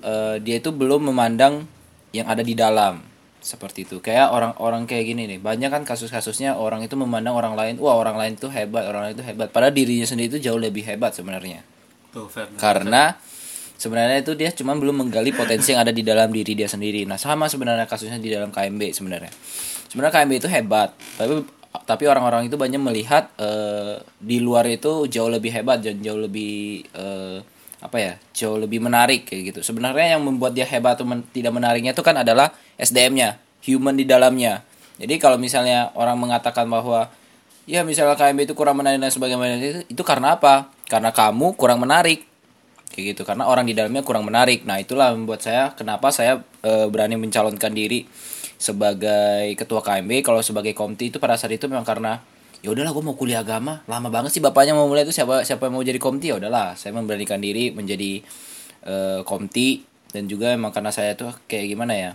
eh, 0.01 0.42
dia 0.42 0.58
itu 0.58 0.74
belum 0.74 1.13
memandang 1.13 1.66
yang 2.12 2.28
ada 2.28 2.42
di 2.42 2.58
dalam. 2.58 3.01
Seperti 3.42 3.90
itu. 3.90 3.98
Kayak 4.06 4.30
orang-orang 4.38 4.86
kayak 4.86 5.01
gini 5.10 5.25
nih. 5.25 5.42
Banyak 5.42 5.74
kan 5.74 5.82
kasus-kasusnya 5.82 6.62
orang 6.62 6.86
itu 6.86 6.94
memandang 6.94 7.34
orang 7.34 7.58
lain 7.58 7.82
wah 7.82 7.98
orang 7.98 8.13
lain 8.13 8.38
itu 8.38 8.46
hebat 8.54 8.86
orang 8.86 9.10
lain 9.10 9.13
itu 9.18 9.25
hebat. 9.25 9.50
Padahal 9.50 9.74
dirinya 9.74 10.06
sendiri 10.06 10.38
itu 10.38 10.46
jauh 10.46 10.62
lebih 10.62 10.86
hebat 10.86 11.18
sebenarnya. 11.18 11.66
Tuh, 12.13 12.30
Ferdinand. 12.30 12.60
karena 12.62 13.04
sebenarnya 13.82 14.22
itu 14.22 14.38
dia 14.38 14.54
cuma 14.54 14.78
belum 14.78 15.02
menggali 15.02 15.34
potensi 15.34 15.74
yang 15.74 15.82
ada 15.82 15.90
di 15.90 16.06
dalam 16.06 16.30
diri 16.30 16.54
dia 16.54 16.70
sendiri. 16.70 17.02
Nah 17.10 17.18
sama 17.18 17.50
sebenarnya 17.50 17.90
kasusnya 17.90 18.22
di 18.22 18.30
dalam 18.30 18.54
KMB 18.54 18.94
sebenarnya. 18.94 19.34
Sebenarnya 19.90 20.14
KMB 20.22 20.32
itu 20.38 20.48
hebat 20.54 20.94
tapi 21.18 21.42
tapi 21.88 22.04
orang-orang 22.06 22.46
itu 22.46 22.60
banyak 22.60 22.78
melihat 22.78 23.34
eh, 23.42 23.98
di 24.22 24.38
luar 24.38 24.70
itu 24.70 25.10
jauh 25.10 25.32
lebih 25.34 25.50
hebat 25.50 25.82
dan 25.82 25.98
jauh 25.98 26.22
lebih 26.22 26.86
eh, 26.94 27.42
apa 27.82 27.98
ya 27.98 28.14
jauh 28.38 28.62
lebih 28.62 28.78
menarik 28.78 29.26
kayak 29.26 29.56
gitu. 29.56 29.74
Sebenarnya 29.74 30.14
yang 30.14 30.22
membuat 30.22 30.54
dia 30.54 30.70
hebat 30.70 31.02
atau 31.02 31.10
men- 31.10 31.26
tidak 31.34 31.50
menariknya 31.50 31.98
itu 31.98 32.06
kan 32.06 32.22
adalah 32.22 32.54
SDM-nya 32.78 33.42
human 33.66 33.98
di 33.98 34.06
dalamnya. 34.06 34.62
Jadi 35.02 35.18
kalau 35.18 35.42
misalnya 35.42 35.90
orang 35.98 36.22
mengatakan 36.22 36.70
bahwa 36.70 37.10
ya 37.66 37.82
misalnya 37.82 38.14
KMB 38.14 38.46
itu 38.46 38.54
kurang 38.54 38.78
menarik 38.78 39.02
dan 39.02 39.10
sebagainya 39.10 39.90
itu 39.90 40.04
karena 40.06 40.38
apa? 40.38 40.70
Karena 40.86 41.10
kamu 41.10 41.58
kurang 41.58 41.82
menarik 41.82 42.31
kayak 42.93 43.15
gitu. 43.15 43.21
Karena 43.24 43.48
orang 43.48 43.65
di 43.65 43.74
dalamnya 43.74 44.03
kurang 44.03 44.27
menarik. 44.27 44.67
Nah 44.67 44.77
itulah 44.77 45.15
membuat 45.15 45.41
saya 45.41 45.71
kenapa 45.74 46.12
saya 46.12 46.43
eh, 46.63 46.88
berani 46.91 47.15
mencalonkan 47.17 47.71
diri 47.71 48.05
sebagai 48.62 49.57
ketua 49.57 49.81
KMB 49.81 50.21
kalau 50.21 50.45
sebagai 50.45 50.77
komti 50.77 51.10
itu 51.10 51.17
pada 51.17 51.33
saat 51.33 51.57
itu 51.57 51.65
memang 51.65 51.88
karena 51.88 52.21
ya 52.62 52.69
udahlah 52.69 52.93
gue 52.93 53.03
mau 53.03 53.17
kuliah 53.17 53.41
agama. 53.41 53.81
Lama 53.89 54.12
banget 54.13 54.38
sih 54.38 54.41
bapaknya 54.43 54.77
mau 54.77 54.86
mulai 54.86 55.07
itu. 55.07 55.15
Siapa 55.15 55.48
siapa 55.48 55.71
yang 55.71 55.79
mau 55.79 55.83
jadi 55.83 55.98
komti? 55.98 56.29
Ya 56.29 56.38
udahlah 56.38 56.77
saya 56.77 56.93
memberanikan 56.93 57.41
diri 57.41 57.74
menjadi 57.74 58.21
eh, 58.86 59.19
komti. 59.24 59.88
Dan 60.12 60.27
juga 60.27 60.51
emang 60.51 60.75
karena 60.75 60.91
saya 60.91 61.15
tuh 61.15 61.31
kayak 61.48 61.71
gimana 61.71 61.95
ya 61.95 62.12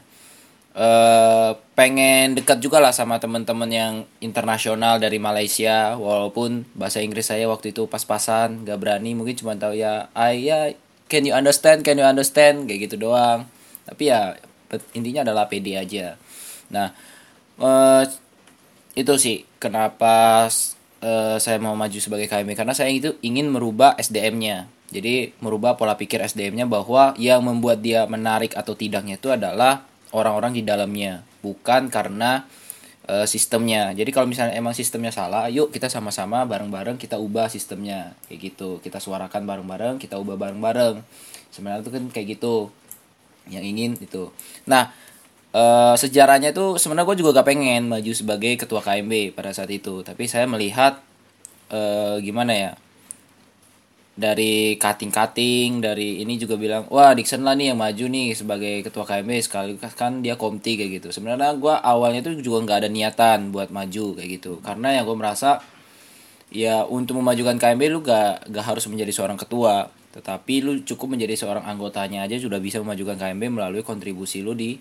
eh 0.76 1.50
pengen 1.72 2.36
dekat 2.36 2.60
juga 2.60 2.76
lah 2.84 2.92
sama 2.92 3.16
teman-teman 3.16 3.70
yang 3.72 3.94
internasional 4.20 5.00
dari 5.00 5.16
Malaysia 5.16 5.96
walaupun 5.96 6.68
bahasa 6.76 7.00
Inggris 7.00 7.32
saya 7.32 7.48
waktu 7.48 7.72
itu 7.72 7.88
pas-pasan 7.88 8.68
gak 8.68 8.76
berani 8.84 9.16
mungkin 9.16 9.40
cuma 9.40 9.56
tahu 9.56 9.72
ya 9.72 10.12
I 10.12 10.36
ya 10.44 10.76
can 11.08 11.24
you 11.24 11.32
understand 11.32 11.80
can 11.80 11.96
you 11.96 12.04
understand? 12.04 12.68
Kayak 12.68 12.92
gitu 12.92 13.08
doang. 13.08 13.48
Tapi 13.88 14.12
ya 14.12 14.36
intinya 14.92 15.24
adalah 15.24 15.48
PD 15.48 15.80
aja. 15.80 16.20
Nah 16.68 16.92
eh 17.56 18.04
itu 18.96 19.12
sih 19.16 19.48
kenapa 19.56 20.44
eh, 21.00 21.36
saya 21.40 21.56
mau 21.56 21.72
maju 21.72 21.98
sebagai 22.00 22.28
KMB 22.28 22.52
karena 22.52 22.76
saya 22.76 22.92
itu 22.92 23.16
ingin 23.24 23.48
merubah 23.48 23.96
SDM-nya 23.96 24.68
jadi 24.92 25.34
merubah 25.42 25.74
pola 25.74 25.98
pikir 25.98 26.22
SDM-nya 26.22 26.68
bahwa 26.70 27.16
yang 27.18 27.42
membuat 27.42 27.82
dia 27.82 28.06
menarik 28.06 28.54
atau 28.54 28.78
tidaknya 28.78 29.18
itu 29.18 29.34
adalah 29.34 29.82
orang-orang 30.16 30.56
di 30.56 30.62
dalamnya 30.64 31.20
bukan 31.44 31.92
karena 31.92 32.48
eh, 33.06 33.26
sistemnya. 33.28 33.92
Jadi 33.92 34.10
kalau 34.10 34.26
misalnya 34.26 34.56
emang 34.56 34.72
sistemnya 34.72 35.12
salah 35.12 35.46
yuk 35.52 35.70
kita 35.70 35.92
sama-sama 35.92 36.48
bareng-bareng 36.48 36.96
kita 36.96 37.20
ubah 37.20 37.52
sistemnya. 37.52 38.16
Kayak 38.26 38.56
gitu. 38.56 38.80
Kita 38.80 38.98
suarakan 38.98 39.44
bareng-bareng 39.44 40.00
kita 40.00 40.16
ubah 40.16 40.40
bareng-bareng. 40.40 41.04
Sebenarnya 41.52 41.84
itu 41.84 41.92
kan 41.92 42.04
kayak 42.10 42.26
gitu. 42.40 42.72
Yang 43.52 43.64
ingin 43.70 43.90
itu. 44.00 44.32
Nah 44.66 44.90
eh, 45.52 45.94
sejarahnya 45.94 46.56
itu 46.56 46.80
sebenarnya 46.80 47.06
gue 47.12 47.16
juga 47.20 47.30
gak 47.40 47.48
pengen 47.52 47.92
maju 47.92 48.12
sebagai 48.16 48.56
ketua 48.56 48.80
KMB 48.80 49.36
pada 49.36 49.52
saat 49.52 49.68
itu. 49.70 50.00
Tapi 50.00 50.24
saya 50.26 50.48
melihat 50.48 50.98
eh, 51.70 52.16
gimana 52.24 52.52
ya 52.56 52.72
dari 54.16 54.80
cutting-cutting 54.80 55.84
dari 55.84 56.24
ini 56.24 56.40
juga 56.40 56.56
bilang 56.56 56.88
wah 56.88 57.12
Dixon 57.12 57.44
lah 57.44 57.52
nih 57.52 57.76
yang 57.76 57.78
maju 57.78 58.04
nih 58.08 58.32
sebagai 58.32 58.80
ketua 58.80 59.04
KMB 59.04 59.30
sekali 59.44 59.76
kan 59.76 60.24
dia 60.24 60.40
komti 60.40 60.80
kayak 60.80 61.04
gitu. 61.04 61.08
Sebenarnya 61.12 61.52
gua 61.60 61.84
awalnya 61.84 62.24
tuh 62.24 62.40
juga 62.40 62.64
nggak 62.64 62.78
ada 62.80 62.88
niatan 62.88 63.52
buat 63.52 63.68
maju 63.68 64.16
kayak 64.16 64.28
gitu. 64.40 64.64
Karena 64.64 64.96
yang 64.96 65.04
gue 65.04 65.16
merasa 65.20 65.60
ya 66.48 66.88
untuk 66.88 67.20
memajukan 67.20 67.60
KMB 67.60 67.82
lu 67.92 68.00
gak, 68.00 68.48
gak 68.48 68.64
harus 68.64 68.88
menjadi 68.88 69.12
seorang 69.12 69.36
ketua. 69.36 69.92
Tetapi 70.16 70.54
lu 70.64 70.72
cukup 70.80 71.12
menjadi 71.12 71.36
seorang 71.36 71.68
anggotanya 71.68 72.24
aja 72.24 72.40
sudah 72.40 72.56
bisa 72.56 72.80
memajukan 72.80 73.20
KMB 73.20 73.52
melalui 73.52 73.84
kontribusi 73.84 74.40
lu 74.40 74.56
di 74.56 74.80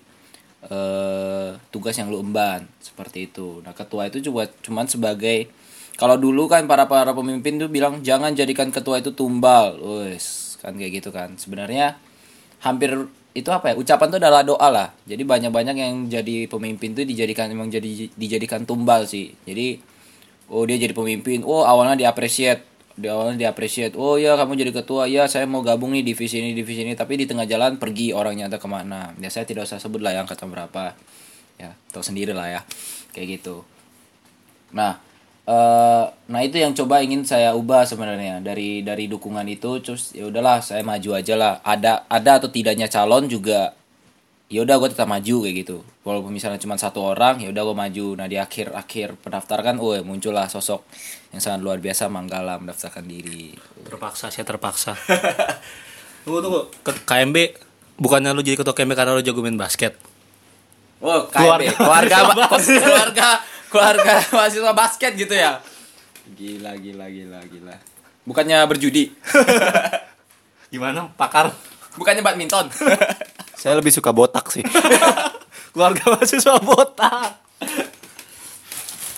eh, 0.72 1.50
tugas 1.75 1.96
yang 2.00 2.08
lu 2.08 2.24
emban. 2.24 2.63
Seperti 2.80 3.27
itu. 3.27 3.60
Nah 3.68 3.75
ketua 3.75 4.08
itu 4.08 4.24
juga 4.24 4.48
cuman 4.63 4.88
sebagai 4.88 5.51
kalau 5.95 6.19
dulu 6.19 6.51
kan 6.51 6.67
para 6.67 6.91
para 6.91 7.15
pemimpin 7.15 7.55
tuh 7.55 7.71
bilang 7.71 8.03
jangan 8.03 8.35
jadikan 8.35 8.67
ketua 8.67 8.99
itu 8.99 9.15
tumbal. 9.15 9.79
Wes 9.79 10.59
kan 10.59 10.75
kayak 10.75 10.99
gitu 10.99 11.09
kan. 11.15 11.39
Sebenarnya 11.39 11.95
hampir 12.59 13.07
itu 13.31 13.49
apa 13.51 13.71
ya? 13.71 13.73
Ucapan 13.79 14.07
itu 14.11 14.17
adalah 14.19 14.43
doa 14.43 14.67
lah. 14.67 14.87
Jadi 15.07 15.23
banyak 15.23 15.51
banyak 15.55 15.75
yang 15.75 15.93
jadi 16.11 16.51
pemimpin 16.51 16.91
tuh 16.91 17.07
dijadikan 17.07 17.47
emang 17.47 17.71
jadi 17.71 18.11
dijadikan 18.11 18.67
tumbal 18.67 19.07
sih. 19.07 19.31
Jadi 19.47 19.79
oh 20.51 20.67
dia 20.67 20.75
jadi 20.75 20.91
pemimpin. 20.91 21.47
Oh 21.47 21.63
awalnya 21.63 21.95
diapresiat. 21.95 22.75
Di 22.95 23.07
awalnya 23.07 23.47
diapresiat. 23.47 23.95
Oh 23.95 24.19
ya 24.19 24.35
kamu 24.35 24.67
jadi 24.67 24.71
ketua. 24.75 25.07
Ya 25.07 25.31
saya 25.31 25.47
mau 25.47 25.63
gabung 25.63 25.95
nih 25.95 26.03
divisi 26.03 26.43
ini 26.43 26.51
divisi 26.51 26.83
ini. 26.83 26.91
Tapi 26.91 27.23
di 27.23 27.25
tengah 27.27 27.47
jalan 27.47 27.79
pergi 27.79 28.11
orangnya 28.11 28.51
entah 28.51 28.59
ke 28.59 28.67
mana. 28.67 29.15
Ya 29.23 29.31
saya 29.31 29.47
tidak 29.47 29.63
usah 29.63 29.79
sebut 29.79 30.03
lah 30.03 30.11
yang 30.11 30.27
angkatan 30.27 30.51
berapa. 30.51 30.91
Ya 31.55 31.71
tahu 31.95 32.03
sendiri 32.03 32.35
lah 32.35 32.51
ya. 32.51 32.61
Kayak 33.15 33.39
gitu. 33.39 33.63
Nah 34.75 35.14
eh 35.45 36.03
nah 36.25 36.41
itu 36.41 36.57
yang 36.57 36.73
coba 36.73 36.99
ingin 36.99 37.21
saya 37.21 37.53
ubah 37.53 37.85
sebenarnya. 37.85 38.41
Dari 38.41 38.81
dari 38.81 39.05
dukungan 39.05 39.45
itu 39.45 39.77
terus 39.79 40.09
ya 40.11 40.25
udahlah 40.25 40.59
saya 40.59 40.81
maju 40.81 41.09
aja 41.13 41.33
lah. 41.33 41.53
Ada 41.61 42.05
ada 42.05 42.31
atau 42.37 42.49
tidaknya 42.49 42.87
calon 42.87 43.25
juga 43.25 43.77
ya 44.45 44.61
udah 44.61 44.77
gue 44.77 44.89
tetap 44.89 45.05
maju 45.05 45.35
kayak 45.41 45.55
gitu. 45.61 45.77
Walaupun 46.01 46.29
misalnya 46.29 46.57
cuma 46.57 46.73
satu 46.75 47.01
orang 47.03 47.39
ya 47.39 47.53
udah 47.53 47.61
gue 47.63 47.77
maju. 47.77 48.05
Nah 48.15 48.25
di 48.25 48.37
akhir 48.37 48.73
akhir 48.73 49.21
pendaftaran 49.21 49.77
oh 49.77 49.93
muncullah 50.01 50.45
sosok 50.45 50.81
yang 51.29 51.41
sangat 51.41 51.61
luar 51.61 51.77
biasa 51.77 52.09
Manggala 52.09 52.57
mendaftarkan 52.57 53.05
diri. 53.05 53.53
Terpaksa 53.85 54.29
saya 54.29 54.45
terpaksa. 54.45 54.97
Tunggu 56.25 56.41
tunggu. 56.41 56.61
Ke 56.81 56.89
KMB 57.05 57.37
bukannya 57.97 58.33
lu 58.33 58.41
jadi 58.41 58.57
ketua 58.57 58.73
KMB 58.73 58.93
karena 58.93 59.13
lu 59.13 59.21
jago 59.21 59.45
main 59.45 59.53
basket? 59.55 59.93
Oh 61.05 61.29
Keluarga- 61.29 61.69
KMB 61.69 61.77
keluarga. 61.77 62.17
Keluarga 62.33 62.77
keluarga 62.81 63.29
keluarga 63.67 64.22
mahasiswa 64.36 64.72
basket 64.72 65.13
gitu 65.15 65.34
ya? 65.34 65.60
Gila 66.31 66.74
gila 66.77 67.05
gila 67.07 67.39
gila. 67.45 67.75
Bukannya 68.25 68.65
berjudi? 68.65 69.13
Gimana? 70.74 71.07
Pakar? 71.13 71.53
Bukannya 71.95 72.25
badminton? 72.25 72.67
Saya 73.62 73.77
lebih 73.77 73.93
suka 73.93 74.12
botak 74.12 74.50
sih. 74.51 74.65
keluarga 75.72 76.07
mahasiswa 76.07 76.55
botak. 76.60 77.39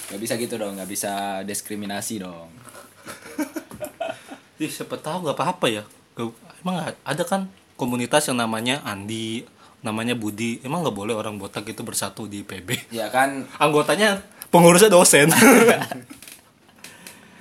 Nggak 0.08 0.20
bisa 0.20 0.34
gitu 0.39 0.56
dong 0.56 0.75
nggak 0.75 0.89
bisa 0.89 1.12
diskriminasi 1.44 2.22
dong. 2.22 2.50
Ih, 4.58 4.72
siapa 4.72 4.98
tahu 4.98 5.27
nggak 5.27 5.38
apa-apa 5.38 5.66
ya. 5.70 5.84
Gak- 6.16 6.34
emang 6.63 6.82
ada 6.92 7.24
kan 7.24 7.46
komunitas 7.77 8.25
yang 8.25 8.42
namanya 8.42 8.82
Andi 8.82 9.46
namanya 9.88 10.20
Budi. 10.20 10.60
Emang 10.67 10.84
nggak 10.84 10.91
boleh 10.91 11.15
orang 11.15 11.39
botak 11.39 11.63
itu 11.63 11.79
bersatu 11.88 12.27
di 12.27 12.44
PB 12.44 12.91
ya 12.91 13.08
kan. 13.08 13.48
Anggotanya 13.56 14.20
pengurusnya 14.51 14.91
dosen. 14.91 15.32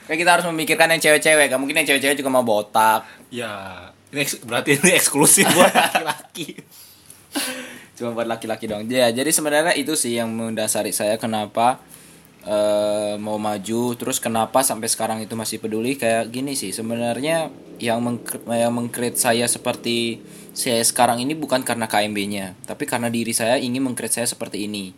Kayak 0.07 0.19
kita 0.23 0.31
harus 0.39 0.47
memikirkan 0.55 0.87
yang 0.95 1.03
cewek-cewek. 1.03 1.51
Gak 1.51 1.59
mungkin 1.59 1.83
yang 1.83 1.89
cewek-cewek 1.91 2.15
juga 2.15 2.31
mau 2.31 2.47
botak. 2.47 3.03
Ya 3.27 3.91
ini 4.15 4.23
berarti 4.47 4.79
ini 4.79 4.95
eksklusif 4.95 5.51
buat 5.51 5.75
laki-laki. 5.83 6.63
Cuma 7.99 8.15
buat 8.15 8.29
laki-laki 8.29 8.69
dong 8.69 8.87
ya 8.87 9.09
jadi 9.09 9.33
sebenarnya 9.33 9.75
itu 9.75 9.97
sih 9.97 10.21
yang 10.21 10.31
mendasari 10.31 10.93
saya 10.93 11.17
kenapa 11.17 11.81
eh, 12.45 13.17
mau 13.17 13.41
maju 13.41 13.97
terus 13.97 14.21
kenapa 14.21 14.61
sampai 14.63 14.87
sekarang 14.87 15.19
itu 15.27 15.35
masih 15.35 15.59
peduli. 15.59 15.99
Kayak 15.99 16.31
gini 16.31 16.55
sih 16.55 16.71
sebenarnya 16.71 17.51
yang 17.83 17.99
meng 18.01 18.23
yang 18.47 18.73
mengkreat 18.73 19.19
saya 19.19 19.51
seperti 19.51 20.23
saya 20.57 20.81
sekarang 20.81 21.21
ini 21.21 21.37
bukan 21.37 21.61
karena 21.61 21.85
KMB-nya 21.85 22.57
tapi 22.65 22.89
karena 22.89 23.13
diri 23.13 23.37
saya 23.37 23.61
ingin 23.61 23.85
mengkreat 23.85 24.17
saya 24.17 24.27
seperti 24.27 24.65
ini. 24.65 24.97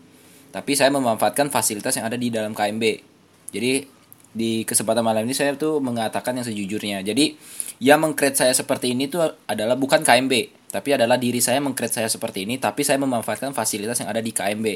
Tapi 0.48 0.72
saya 0.72 0.88
memanfaatkan 0.94 1.52
fasilitas 1.52 1.92
yang 2.00 2.08
ada 2.08 2.16
di 2.16 2.32
dalam 2.32 2.56
KMB 2.56 3.04
jadi 3.52 3.84
di 4.28 4.62
kesempatan 4.62 5.00
malam 5.00 5.24
ini 5.24 5.34
saya 5.34 5.56
tuh 5.56 5.80
mengatakan 5.80 6.36
yang 6.36 6.46
sejujurnya. 6.46 7.00
Jadi 7.00 7.34
yang 7.80 7.98
mengkreat 8.04 8.36
saya 8.36 8.52
seperti 8.52 8.92
ini 8.92 9.08
tuh 9.08 9.24
adalah 9.48 9.74
bukan 9.74 10.04
KMB 10.04 10.32
tapi 10.68 10.92
adalah 10.92 11.16
diri 11.16 11.40
saya 11.40 11.64
mengkreat 11.64 11.96
saya 11.96 12.08
seperti 12.12 12.44
ini 12.44 12.60
tapi 12.60 12.84
saya 12.84 13.00
memanfaatkan 13.00 13.56
fasilitas 13.56 14.04
yang 14.04 14.12
ada 14.12 14.20
di 14.20 14.30
KMB 14.30 14.66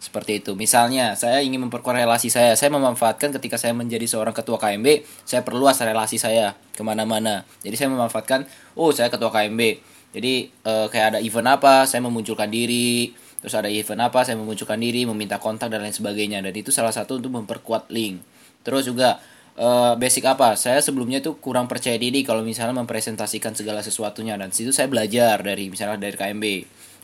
seperti 0.00 0.44
itu. 0.44 0.52
Misalnya 0.56 1.12
saya 1.16 1.44
ingin 1.44 1.68
memperkuat 1.68 1.96
relasi 1.96 2.32
saya. 2.32 2.56
Saya 2.56 2.72
memanfaatkan 2.72 3.36
ketika 3.36 3.60
saya 3.60 3.76
menjadi 3.76 4.08
seorang 4.08 4.32
ketua 4.32 4.56
KMB 4.56 5.04
saya 5.28 5.44
perluas 5.44 5.76
relasi 5.80 6.16
saya 6.16 6.56
ke 6.72 6.80
mana-mana. 6.80 7.44
Jadi 7.60 7.76
saya 7.76 7.88
memanfaatkan 7.92 8.48
oh 8.76 8.92
saya 8.96 9.12
ketua 9.12 9.28
KMB 9.28 9.95
jadi 10.12 10.48
eh, 10.48 10.86
kayak 10.88 11.06
ada 11.16 11.18
event 11.20 11.48
apa 11.58 11.84
saya 11.88 12.04
memunculkan 12.04 12.48
diri. 12.48 13.12
Terus 13.36 13.54
ada 13.54 13.68
event 13.70 14.10
apa 14.10 14.24
saya 14.24 14.40
memunculkan 14.40 14.80
diri 14.80 15.04
meminta 15.04 15.36
kontak 15.36 15.68
dan 15.68 15.84
lain 15.84 15.94
sebagainya. 15.94 16.40
Dan 16.40 16.54
itu 16.56 16.72
salah 16.72 16.94
satu 16.94 17.20
untuk 17.20 17.32
memperkuat 17.36 17.92
link. 17.92 18.22
Terus 18.62 18.88
juga 18.88 19.20
eh, 19.58 19.92
basic 19.98 20.24
apa? 20.24 20.54
Saya 20.56 20.80
sebelumnya 20.80 21.20
tuh 21.20 21.36
kurang 21.36 21.68
percaya 21.68 22.00
diri 22.00 22.24
kalau 22.24 22.40
misalnya 22.40 22.76
mempresentasikan 22.80 23.52
segala 23.52 23.84
sesuatunya. 23.84 24.38
Dan 24.40 24.50
situ 24.54 24.72
saya 24.72 24.88
belajar 24.88 25.42
dari 25.44 25.68
misalnya 25.68 26.00
dari 26.00 26.16
KMB 26.16 26.44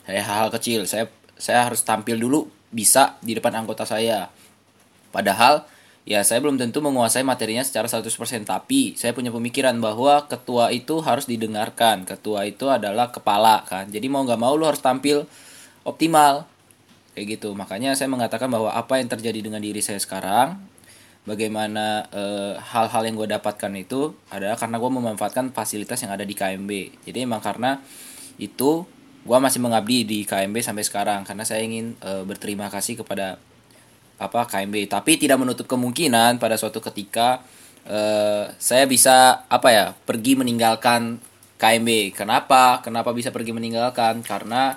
saya 0.03 0.21
hal-hal 0.23 0.49
kecil. 0.53 0.83
Saya 0.89 1.07
saya 1.37 1.69
harus 1.69 1.81
tampil 1.85 2.17
dulu 2.17 2.49
bisa 2.73 3.21
di 3.21 3.37
depan 3.37 3.53
anggota 3.53 3.85
saya. 3.85 4.29
Padahal 5.13 5.69
ya 6.03 6.19
saya 6.27 6.43
belum 6.43 6.59
tentu 6.59 6.83
menguasai 6.83 7.23
materinya 7.23 7.63
secara 7.63 7.87
100% 7.87 8.11
tapi 8.43 8.91
saya 8.99 9.15
punya 9.15 9.31
pemikiran 9.31 9.79
bahwa 9.79 10.27
ketua 10.27 10.69
itu 10.75 10.99
harus 10.99 11.25
didengarkan. 11.27 12.03
Ketua 12.03 12.43
itu 12.47 12.67
adalah 12.67 13.09
kepala 13.09 13.63
kan. 13.63 13.87
Jadi 13.87 14.07
mau 14.11 14.23
nggak 14.27 14.39
mau 14.39 14.53
lu 14.55 14.67
harus 14.67 14.83
tampil 14.83 15.23
optimal. 15.87 16.47
Kayak 17.13 17.39
gitu. 17.39 17.53
Makanya 17.53 17.93
saya 17.93 18.09
mengatakan 18.09 18.49
bahwa 18.49 18.73
apa 18.73 18.97
yang 18.97 19.07
terjadi 19.07 19.39
dengan 19.45 19.61
diri 19.61 19.79
saya 19.79 20.01
sekarang 20.01 20.57
bagaimana 21.23 22.03
eh, 22.11 22.53
hal-hal 22.59 23.01
yang 23.07 23.15
gue 23.15 23.29
dapatkan 23.31 23.71
itu 23.79 24.11
adalah 24.27 24.59
karena 24.59 24.75
gue 24.75 24.91
memanfaatkan 24.91 25.55
fasilitas 25.55 26.03
yang 26.03 26.11
ada 26.11 26.27
di 26.27 26.35
KMB. 26.35 27.03
Jadi 27.07 27.17
emang 27.23 27.39
karena 27.39 27.79
itu 28.41 28.83
gue 29.23 29.37
masih 29.39 29.63
mengabdi 29.63 30.03
di 30.03 30.19
KMB 30.27 30.59
sampai 30.59 30.83
sekarang 30.83 31.21
karena 31.23 31.47
saya 31.47 31.63
ingin 31.63 31.95
eh, 32.03 32.23
berterima 32.27 32.67
kasih 32.67 32.99
kepada 32.99 33.39
apa 34.21 34.45
KMB 34.45 34.87
tapi 34.87 35.17
tidak 35.17 35.41
menutup 35.41 35.65
kemungkinan 35.65 36.37
pada 36.37 36.55
suatu 36.55 36.79
ketika 36.79 37.41
eh, 37.87 38.51
saya 38.55 38.85
bisa 38.85 39.45
apa 39.49 39.69
ya 39.73 39.85
pergi 39.93 40.37
meninggalkan 40.39 41.19
KMB 41.63 42.11
kenapa? 42.11 42.83
Kenapa 42.83 43.15
bisa 43.15 43.31
pergi 43.31 43.55
meninggalkan? 43.55 44.19
Karena 44.19 44.75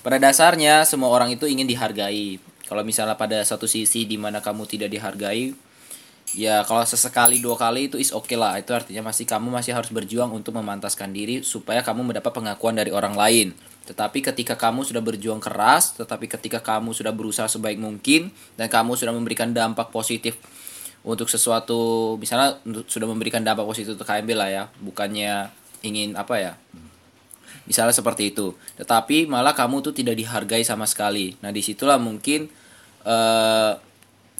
pada 0.00 0.16
dasarnya 0.16 0.88
semua 0.88 1.12
orang 1.12 1.32
itu 1.36 1.44
ingin 1.44 1.68
dihargai. 1.68 2.40
Kalau 2.64 2.80
misalnya 2.80 3.12
pada 3.20 3.44
satu 3.44 3.68
sisi 3.68 4.08
di 4.08 4.16
mana 4.16 4.40
kamu 4.40 4.64
tidak 4.64 4.88
dihargai 4.88 5.52
ya 6.32 6.64
kalau 6.64 6.82
sesekali 6.82 7.38
dua 7.44 7.60
kali 7.60 7.92
itu 7.92 8.00
is 8.00 8.08
oke 8.08 8.32
lah. 8.40 8.56
Itu 8.56 8.72
artinya 8.72 9.12
masih 9.12 9.28
kamu 9.28 9.52
masih 9.52 9.76
harus 9.76 9.92
berjuang 9.92 10.32
untuk 10.32 10.56
memantaskan 10.56 11.12
diri 11.12 11.44
supaya 11.44 11.84
kamu 11.84 12.08
mendapat 12.08 12.32
pengakuan 12.32 12.72
dari 12.72 12.88
orang 12.88 13.12
lain 13.12 13.52
tetapi 13.84 14.24
ketika 14.24 14.56
kamu 14.56 14.84
sudah 14.84 15.04
berjuang 15.04 15.40
keras 15.40 15.96
tetapi 15.96 16.28
ketika 16.28 16.64
kamu 16.64 16.96
sudah 16.96 17.12
berusaha 17.12 17.48
sebaik 17.48 17.76
mungkin 17.76 18.32
dan 18.56 18.72
kamu 18.72 18.96
sudah 18.96 19.12
memberikan 19.12 19.52
dampak 19.52 19.92
positif 19.92 20.40
untuk 21.04 21.28
sesuatu 21.28 22.14
misalnya 22.16 22.56
untuk- 22.64 22.88
sudah 22.88 23.04
memberikan 23.04 23.44
dampak 23.44 23.68
positif 23.68 23.96
untuk 23.96 24.08
KMB 24.08 24.30
lah 24.32 24.48
ya 24.48 24.64
bukannya 24.80 25.52
ingin 25.84 26.16
apa 26.16 26.34
ya 26.40 26.52
misalnya 27.64 27.96
seperti 27.96 28.32
itu. 28.32 28.52
Tetapi 28.76 29.24
malah 29.28 29.56
kamu 29.56 29.80
tuh 29.80 29.96
tidak 29.96 30.16
dihargai 30.16 30.62
sama 30.64 30.84
sekali. 30.84 31.36
Nah 31.40 31.50
di 31.50 31.64
situlah 31.64 31.96
mungkin 31.96 32.48
eh, 33.04 33.72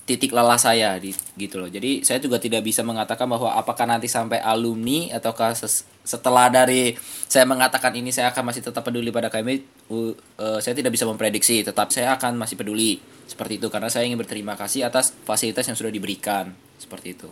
titik 0.05 0.33
lelah 0.33 0.57
saya 0.61 0.97
di 1.01 1.13
gitu 1.37 1.57
loh. 1.57 1.69
Jadi 1.69 2.05
saya 2.05 2.21
juga 2.21 2.37
tidak 2.37 2.61
bisa 2.61 2.85
mengatakan 2.85 3.25
bahwa 3.25 3.57
apakah 3.57 3.89
nanti 3.89 4.05
sampai 4.05 4.37
alumni 4.41 5.09
ataukah 5.17 5.57
ses- 5.57 5.85
setelah 6.05 6.47
dari 6.47 6.93
saya 7.25 7.49
mengatakan 7.49 7.89
ini 7.97 8.13
saya 8.13 8.29
akan 8.29 8.53
masih 8.53 8.61
tetap 8.61 8.85
peduli 8.85 9.09
pada 9.09 9.27
KMB 9.27 9.51
u- 9.89 10.13
eh, 10.37 10.59
saya 10.61 10.77
tidak 10.77 10.93
bisa 10.93 11.03
memprediksi 11.03 11.65
tetap 11.65 11.89
saya 11.89 12.13
akan 12.13 12.37
masih 12.37 12.55
peduli 12.55 13.01
seperti 13.25 13.57
itu 13.57 13.67
karena 13.67 13.89
saya 13.89 14.05
ingin 14.05 14.21
berterima 14.21 14.53
kasih 14.53 14.85
atas 14.85 15.17
fasilitas 15.25 15.65
yang 15.65 15.73
sudah 15.73 15.89
diberikan 15.89 16.53
seperti 16.77 17.17
itu 17.17 17.29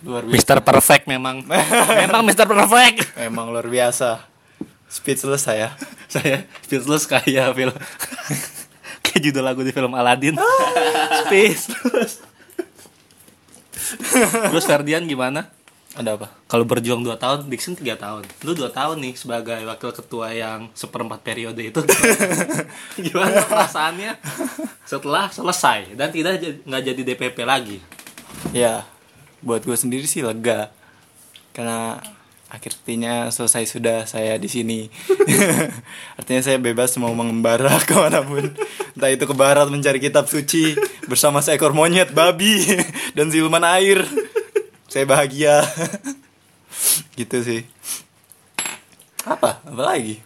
Luar 0.00 0.24
biasa. 0.24 0.32
Mister 0.32 0.58
Perfect 0.64 1.04
memang. 1.04 1.44
memang 2.00 2.24
Mister 2.24 2.48
Perfect. 2.48 3.20
Emang 3.20 3.52
luar 3.52 3.68
biasa. 3.68 4.24
Speechless 4.88 5.44
saya. 5.44 5.76
Saya 6.08 6.48
speechless 6.64 7.04
kayak 7.04 7.52
film 7.52 7.76
kayak 9.04 9.20
judul 9.20 9.44
lagu 9.44 9.60
di 9.60 9.70
film 9.70 9.92
Aladdin. 9.92 10.40
speechless. 11.28 12.24
Terus 14.50 14.64
Ferdian 14.64 15.04
gimana? 15.04 15.52
Ada 15.90 16.14
apa? 16.14 16.30
Kalau 16.46 16.62
berjuang 16.62 17.02
2 17.02 17.18
tahun, 17.18 17.38
Dixon 17.50 17.74
3 17.74 17.98
tahun. 17.98 18.22
Lu 18.46 18.54
2 18.54 18.70
tahun 18.70 19.02
nih 19.02 19.14
sebagai 19.18 19.58
wakil 19.66 19.90
ketua 19.90 20.30
yang 20.30 20.70
seperempat 20.70 21.18
periode 21.26 21.58
itu. 21.66 21.82
gimana 23.10 23.42
perasaannya 23.42 24.14
setelah 24.86 25.26
selesai 25.34 25.98
dan 25.98 26.14
tidak 26.14 26.62
nggak 26.62 26.82
jadi 26.86 27.00
DPP 27.02 27.38
lagi? 27.42 27.78
Ya, 28.54 28.86
buat 29.42 29.66
gue 29.66 29.74
sendiri 29.74 30.06
sih 30.06 30.22
lega. 30.22 30.70
Karena 31.50 31.98
akhirnya 32.50 33.30
selesai 33.34 33.66
sudah 33.66 34.06
saya 34.06 34.38
di 34.38 34.46
sini. 34.46 34.86
Artinya 36.18 36.42
saya 36.42 36.58
bebas 36.62 36.94
mau 37.02 37.10
mengembara 37.18 37.78
ke 37.88 37.98
mana 37.98 38.22
pun. 38.22 38.46
Entah 38.94 39.10
itu 39.10 39.26
ke 39.26 39.34
barat 39.34 39.66
mencari 39.66 39.98
kitab 39.98 40.30
suci 40.30 40.78
bersama 41.10 41.42
seekor 41.42 41.74
monyet, 41.74 42.14
babi, 42.14 42.62
dan 43.18 43.26
siluman 43.30 43.66
air. 43.66 44.06
Saya 44.90 45.06
bahagia. 45.06 45.62
gitu 47.18 47.36
sih. 47.46 47.62
Apa? 49.22 49.62
Apa 49.62 49.82
lagi? 49.86 50.18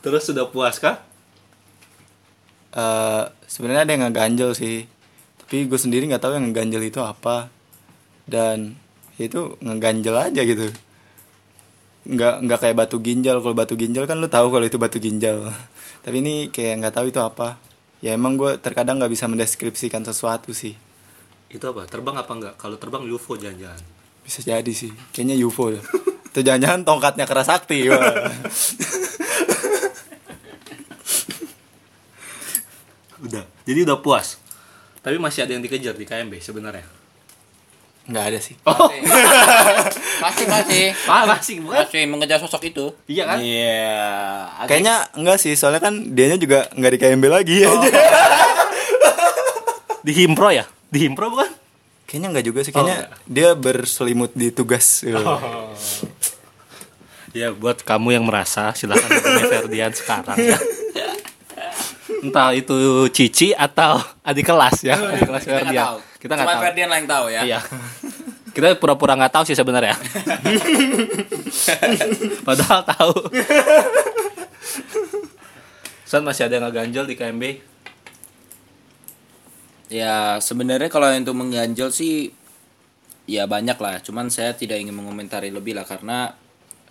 Terus 0.00 0.22
sudah 0.22 0.46
puas 0.46 0.78
kah? 0.78 1.02
eh 2.74 3.24
sebenarnya 3.46 3.86
ada 3.86 3.92
yang 3.94 4.02
ngeganjel 4.10 4.50
sih 4.58 4.82
tapi 5.38 5.70
gue 5.70 5.78
sendiri 5.78 6.10
nggak 6.10 6.22
tahu 6.26 6.34
yang 6.34 6.50
ngeganjel 6.50 6.82
itu 6.82 6.98
apa 6.98 7.46
dan 8.26 8.74
itu 9.14 9.54
ngeganjel 9.62 10.14
aja 10.18 10.42
gitu 10.42 10.74
nggak 12.04 12.34
nggak 12.44 12.58
kayak 12.58 12.76
batu 12.76 12.98
ginjal 12.98 13.38
kalau 13.38 13.54
batu 13.54 13.78
ginjal 13.78 14.04
kan 14.10 14.18
lu 14.18 14.26
tahu 14.26 14.50
kalau 14.50 14.66
itu 14.66 14.74
batu 14.74 14.98
ginjal 14.98 15.54
tapi 16.02 16.18
ini 16.18 16.50
kayak 16.50 16.82
nggak 16.82 16.94
tahu 16.98 17.06
itu 17.14 17.22
apa 17.22 17.62
ya 18.02 18.18
emang 18.18 18.34
gue 18.34 18.58
terkadang 18.58 18.98
nggak 18.98 19.12
bisa 19.14 19.30
mendeskripsikan 19.30 20.02
sesuatu 20.02 20.50
sih 20.50 20.74
Itu 21.54 21.70
apa? 21.70 21.86
Terbang 21.86 22.18
apa 22.18 22.32
enggak? 22.34 22.54
Kalau 22.58 22.74
terbang 22.74 23.06
UFO 23.06 23.38
jangan-jangan. 23.38 23.94
bisa 24.24 24.40
jadi 24.40 24.72
sih 24.72 24.88
kayaknya 25.12 25.36
UFO 25.44 25.68
deh. 25.68 25.84
itu 26.32 26.40
jangan-jangan 26.40 26.80
tongkatnya 26.82 27.28
keras 27.28 27.46
sakti. 27.46 27.86
Udah. 33.24 33.44
Jadi 33.64 33.78
udah 33.84 33.98
puas. 34.00 34.36
Tapi 35.00 35.16
masih 35.20 35.44
ada 35.44 35.52
yang 35.56 35.62
dikejar 35.64 35.94
di 35.94 36.04
KMB 36.04 36.40
sebenarnya. 36.40 36.84
nggak 38.04 38.20
ada 38.20 38.36
sih 38.36 38.52
Oh, 38.68 38.92
masih 40.28 40.44
masih 40.44 40.92
ah, 41.08 41.24
masih 41.24 41.64
bukan? 41.64 41.88
masih 41.88 42.04
mengejar 42.04 42.36
sosok 42.36 42.68
itu 42.68 42.92
Iya 43.08 43.24
kan? 43.24 43.40
Iya, 43.40 43.88
kayaknya 44.68 45.08
enggak 45.16 45.40
sih, 45.40 45.56
soalnya 45.56 45.80
kan 45.80 46.12
dianya 46.12 46.36
juga 46.36 46.68
nggak 46.76 46.92
di 46.92 46.98
KMB 47.00 47.24
lagi 47.32 47.56
aja. 47.64 47.88
Di 50.04 50.12
Himpro 50.12 50.52
ya? 50.52 50.68
Di 50.94 50.98
Himpro 51.02 51.26
bukan? 51.28 51.50
Kayaknya 52.06 52.28
enggak 52.30 52.46
juga 52.46 52.60
sih, 52.62 52.70
Oh, 52.70 52.74
kayaknya 52.78 52.96
enggak. 53.02 53.10
dia 53.26 53.50
berselimut 53.52 54.30
di 54.32 54.48
tugas. 54.48 55.02
Ya 57.34 57.50
buat 57.50 57.82
kamu 57.82 58.14
yang 58.14 58.22
merasa 58.22 58.70
silahkan 58.78 59.10
hubungi 59.10 59.42
Ferdian 59.50 59.90
sekarang 59.90 60.38
ya. 60.38 60.54
Entah 62.22 62.54
itu 62.54 62.78
Cici 63.10 63.50
atau 63.50 63.98
adik 64.22 64.46
kelas 64.46 64.86
ya, 64.86 64.94
adik 64.94 65.26
kelas 65.26 65.42
kita 65.42 65.50
nggak 65.50 65.66
Ferdian. 65.66 65.82
tahu 65.82 65.98
Kita 66.14 66.30
nggak 66.30 66.46
cuma 66.46 66.54
tahu. 66.54 66.62
Ferdian 66.62 66.86
lah 66.86 66.96
yang 67.02 67.10
tahu 67.10 67.26
ya 67.26 67.40
Iya. 67.42 67.58
Kita 68.54 68.66
pura-pura 68.78 69.18
nggak 69.18 69.34
tahu 69.34 69.50
sih 69.50 69.58
sebenarnya. 69.58 69.98
Padahal 72.46 72.86
tahu. 72.86 73.12
San 76.06 76.22
masih 76.22 76.46
ada 76.46 76.54
yang 76.54 76.70
ngeganjel 76.70 77.02
di 77.02 77.18
KMB. 77.18 77.42
Ya 79.94 80.42
sebenarnya 80.42 80.90
kalau 80.90 81.06
untuk 81.06 81.38
mengganjal 81.38 81.94
sih 81.94 82.34
ya 83.30 83.46
banyak 83.46 83.78
lah. 83.78 84.02
Cuman 84.02 84.26
saya 84.26 84.50
tidak 84.58 84.82
ingin 84.82 84.98
mengomentari 84.98 85.54
lebih 85.54 85.78
lah 85.78 85.86
karena 85.86 86.34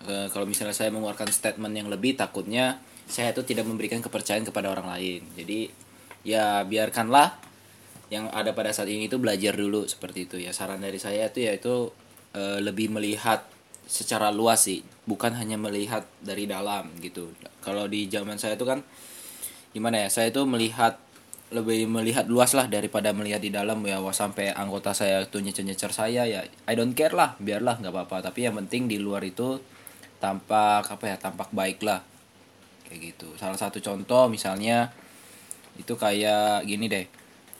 eh, 0.08 0.32
kalau 0.32 0.48
misalnya 0.48 0.72
saya 0.72 0.88
mengeluarkan 0.88 1.28
statement 1.28 1.76
yang 1.76 1.92
lebih 1.92 2.16
takutnya 2.16 2.80
saya 3.04 3.36
itu 3.36 3.44
tidak 3.44 3.68
memberikan 3.68 4.00
kepercayaan 4.00 4.48
kepada 4.48 4.72
orang 4.72 4.88
lain. 4.88 5.20
Jadi 5.36 5.68
ya 6.24 6.64
biarkanlah 6.64 7.36
yang 8.08 8.32
ada 8.32 8.56
pada 8.56 8.72
saat 8.72 8.88
ini 8.88 9.12
itu 9.12 9.20
belajar 9.20 9.52
dulu 9.52 9.84
seperti 9.84 10.24
itu 10.24 10.36
ya. 10.40 10.56
Saran 10.56 10.80
dari 10.80 10.96
saya 10.96 11.28
itu 11.28 11.44
yaitu 11.44 11.92
eh, 12.32 12.64
lebih 12.64 12.88
melihat 12.88 13.44
secara 13.84 14.32
luas 14.32 14.64
sih, 14.64 14.80
bukan 15.04 15.36
hanya 15.36 15.60
melihat 15.60 16.08
dari 16.24 16.48
dalam 16.48 16.88
gitu. 17.04 17.36
Kalau 17.60 17.84
di 17.84 18.08
zaman 18.08 18.40
saya 18.40 18.56
itu 18.56 18.64
kan 18.64 18.80
gimana 19.76 20.00
ya 20.00 20.08
saya 20.08 20.32
itu 20.32 20.40
melihat 20.48 20.96
lebih 21.52 21.84
melihat 21.84 22.24
luas 22.24 22.56
lah 22.56 22.70
daripada 22.70 23.12
melihat 23.12 23.42
di 23.42 23.52
dalam 23.52 23.84
ya 23.84 24.00
wah 24.00 24.16
sampai 24.16 24.50
anggota 24.50 24.96
saya 24.96 25.20
itu 25.20 25.44
nyecer 25.44 25.62
nyecer 25.66 25.92
saya 25.92 26.24
ya 26.24 26.40
I 26.64 26.72
don't 26.72 26.96
care 26.96 27.12
lah 27.12 27.36
biarlah 27.36 27.78
nggak 27.78 27.92
apa-apa. 27.92 28.32
Tapi 28.32 28.48
yang 28.48 28.56
penting 28.64 28.88
di 28.88 28.96
luar 28.96 29.20
itu 29.26 29.60
tampak 30.22 30.88
apa 30.88 31.04
ya 31.04 31.16
tampak 31.20 31.52
baik 31.52 31.84
lah. 31.84 32.00
Kayak 32.88 33.12
gitu. 33.12 33.28
Salah 33.36 33.60
satu 33.60 33.78
contoh 33.84 34.32
misalnya 34.32 34.88
itu 35.76 35.92
kayak 35.94 36.64
gini 36.64 36.88
deh. 36.88 37.06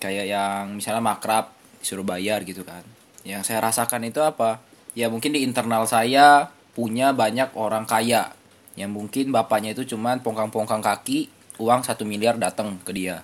Kayak 0.01 0.27
yang 0.33 0.81
misalnya 0.81 1.05
makrab 1.05 1.53
disuruh 1.85 2.07
bayar 2.07 2.41
gitu 2.49 2.65
kan. 2.65 2.83
Yang 3.23 3.53
saya 3.53 3.61
rasakan 3.61 4.09
itu 4.09 4.25
apa? 4.25 4.65
Ya 4.97 5.13
mungkin 5.13 5.37
di 5.37 5.45
internal 5.45 5.85
saya 5.85 6.49
punya 6.73 7.13
banyak 7.13 7.53
orang 7.53 7.85
kaya. 7.85 8.33
Yang 8.75 8.91
mungkin 8.91 9.25
bapaknya 9.31 9.77
itu 9.77 9.95
cuman 9.95 10.25
pongkang-pongkang 10.25 10.83
kaki 10.83 11.29
uang 11.63 11.87
satu 11.87 12.03
miliar 12.03 12.35
datang 12.41 12.81
ke 12.83 12.91
dia 12.91 13.23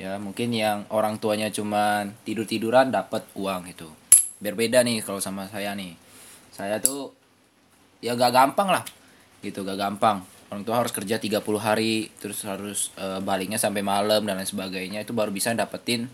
ya 0.00 0.16
mungkin 0.16 0.48
yang 0.56 0.88
orang 0.88 1.20
tuanya 1.20 1.52
cuman 1.52 2.16
tidur 2.24 2.48
tiduran 2.48 2.88
dapat 2.88 3.28
uang 3.36 3.68
itu 3.68 3.84
berbeda 4.40 4.80
nih 4.80 5.04
kalau 5.04 5.20
sama 5.20 5.46
saya 5.52 5.76
nih. 5.76 5.92
Saya 6.50 6.80
tuh 6.80 7.12
ya 8.00 8.16
gak 8.16 8.32
gampang 8.32 8.72
lah 8.72 8.82
gitu 9.44 9.60
gak 9.62 9.76
gampang. 9.76 10.24
Orang 10.50 10.66
tua 10.66 10.82
harus 10.82 10.90
kerja 10.90 11.20
30 11.20 11.44
hari 11.60 12.08
terus 12.18 12.42
harus 12.48 12.90
eh, 12.96 13.20
baliknya 13.20 13.60
sampai 13.60 13.84
malam 13.84 14.24
dan 14.24 14.40
lain 14.40 14.48
sebagainya 14.48 15.04
itu 15.04 15.12
baru 15.12 15.28
bisa 15.30 15.52
dapetin 15.52 16.08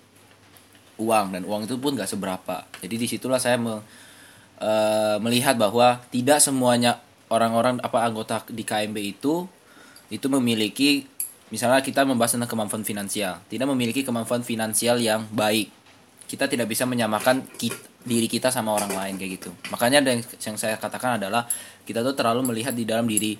uang. 0.99 1.39
Dan 1.39 1.47
uang 1.47 1.71
itu 1.71 1.79
pun 1.79 1.95
gak 1.95 2.11
seberapa. 2.11 2.67
Jadi 2.83 2.95
di 2.99 3.07
situlah 3.07 3.39
saya 3.39 3.57
me- 3.57 3.87
eh, 4.59 5.17
melihat 5.23 5.55
bahwa 5.55 6.03
tidak 6.11 6.43
semuanya 6.43 6.99
orang-orang 7.31 7.79
apa 7.81 8.03
anggota 8.03 8.43
di 8.51 8.67
KMB 8.67 8.99
itu 8.99 9.47
itu 10.11 10.27
memiliki 10.31 11.07
misalnya 11.51 11.83
kita 11.83 12.03
membahas 12.03 12.39
tentang 12.39 12.51
kemampuan 12.51 12.83
finansial. 12.83 13.43
Tidak 13.47 13.67
memiliki 13.67 14.03
kemampuan 14.03 14.43
finansial 14.43 14.99
yang 14.99 15.27
baik. 15.31 15.71
Kita 16.27 16.51
tidak 16.51 16.67
bisa 16.67 16.83
menyamakan 16.89 17.47
ki- 17.55 18.03
diri 18.07 18.27
kita 18.27 18.51
sama 18.51 18.75
orang 18.75 18.91
lain 18.95 19.15
kayak 19.19 19.33
gitu. 19.39 19.51
Makanya 19.71 20.03
yang, 20.03 20.23
yang 20.23 20.57
saya 20.59 20.79
katakan 20.79 21.19
adalah 21.19 21.47
kita 21.87 22.03
tuh 22.03 22.15
terlalu 22.15 22.55
melihat 22.55 22.75
di 22.75 22.87
dalam 22.87 23.07
diri 23.07 23.35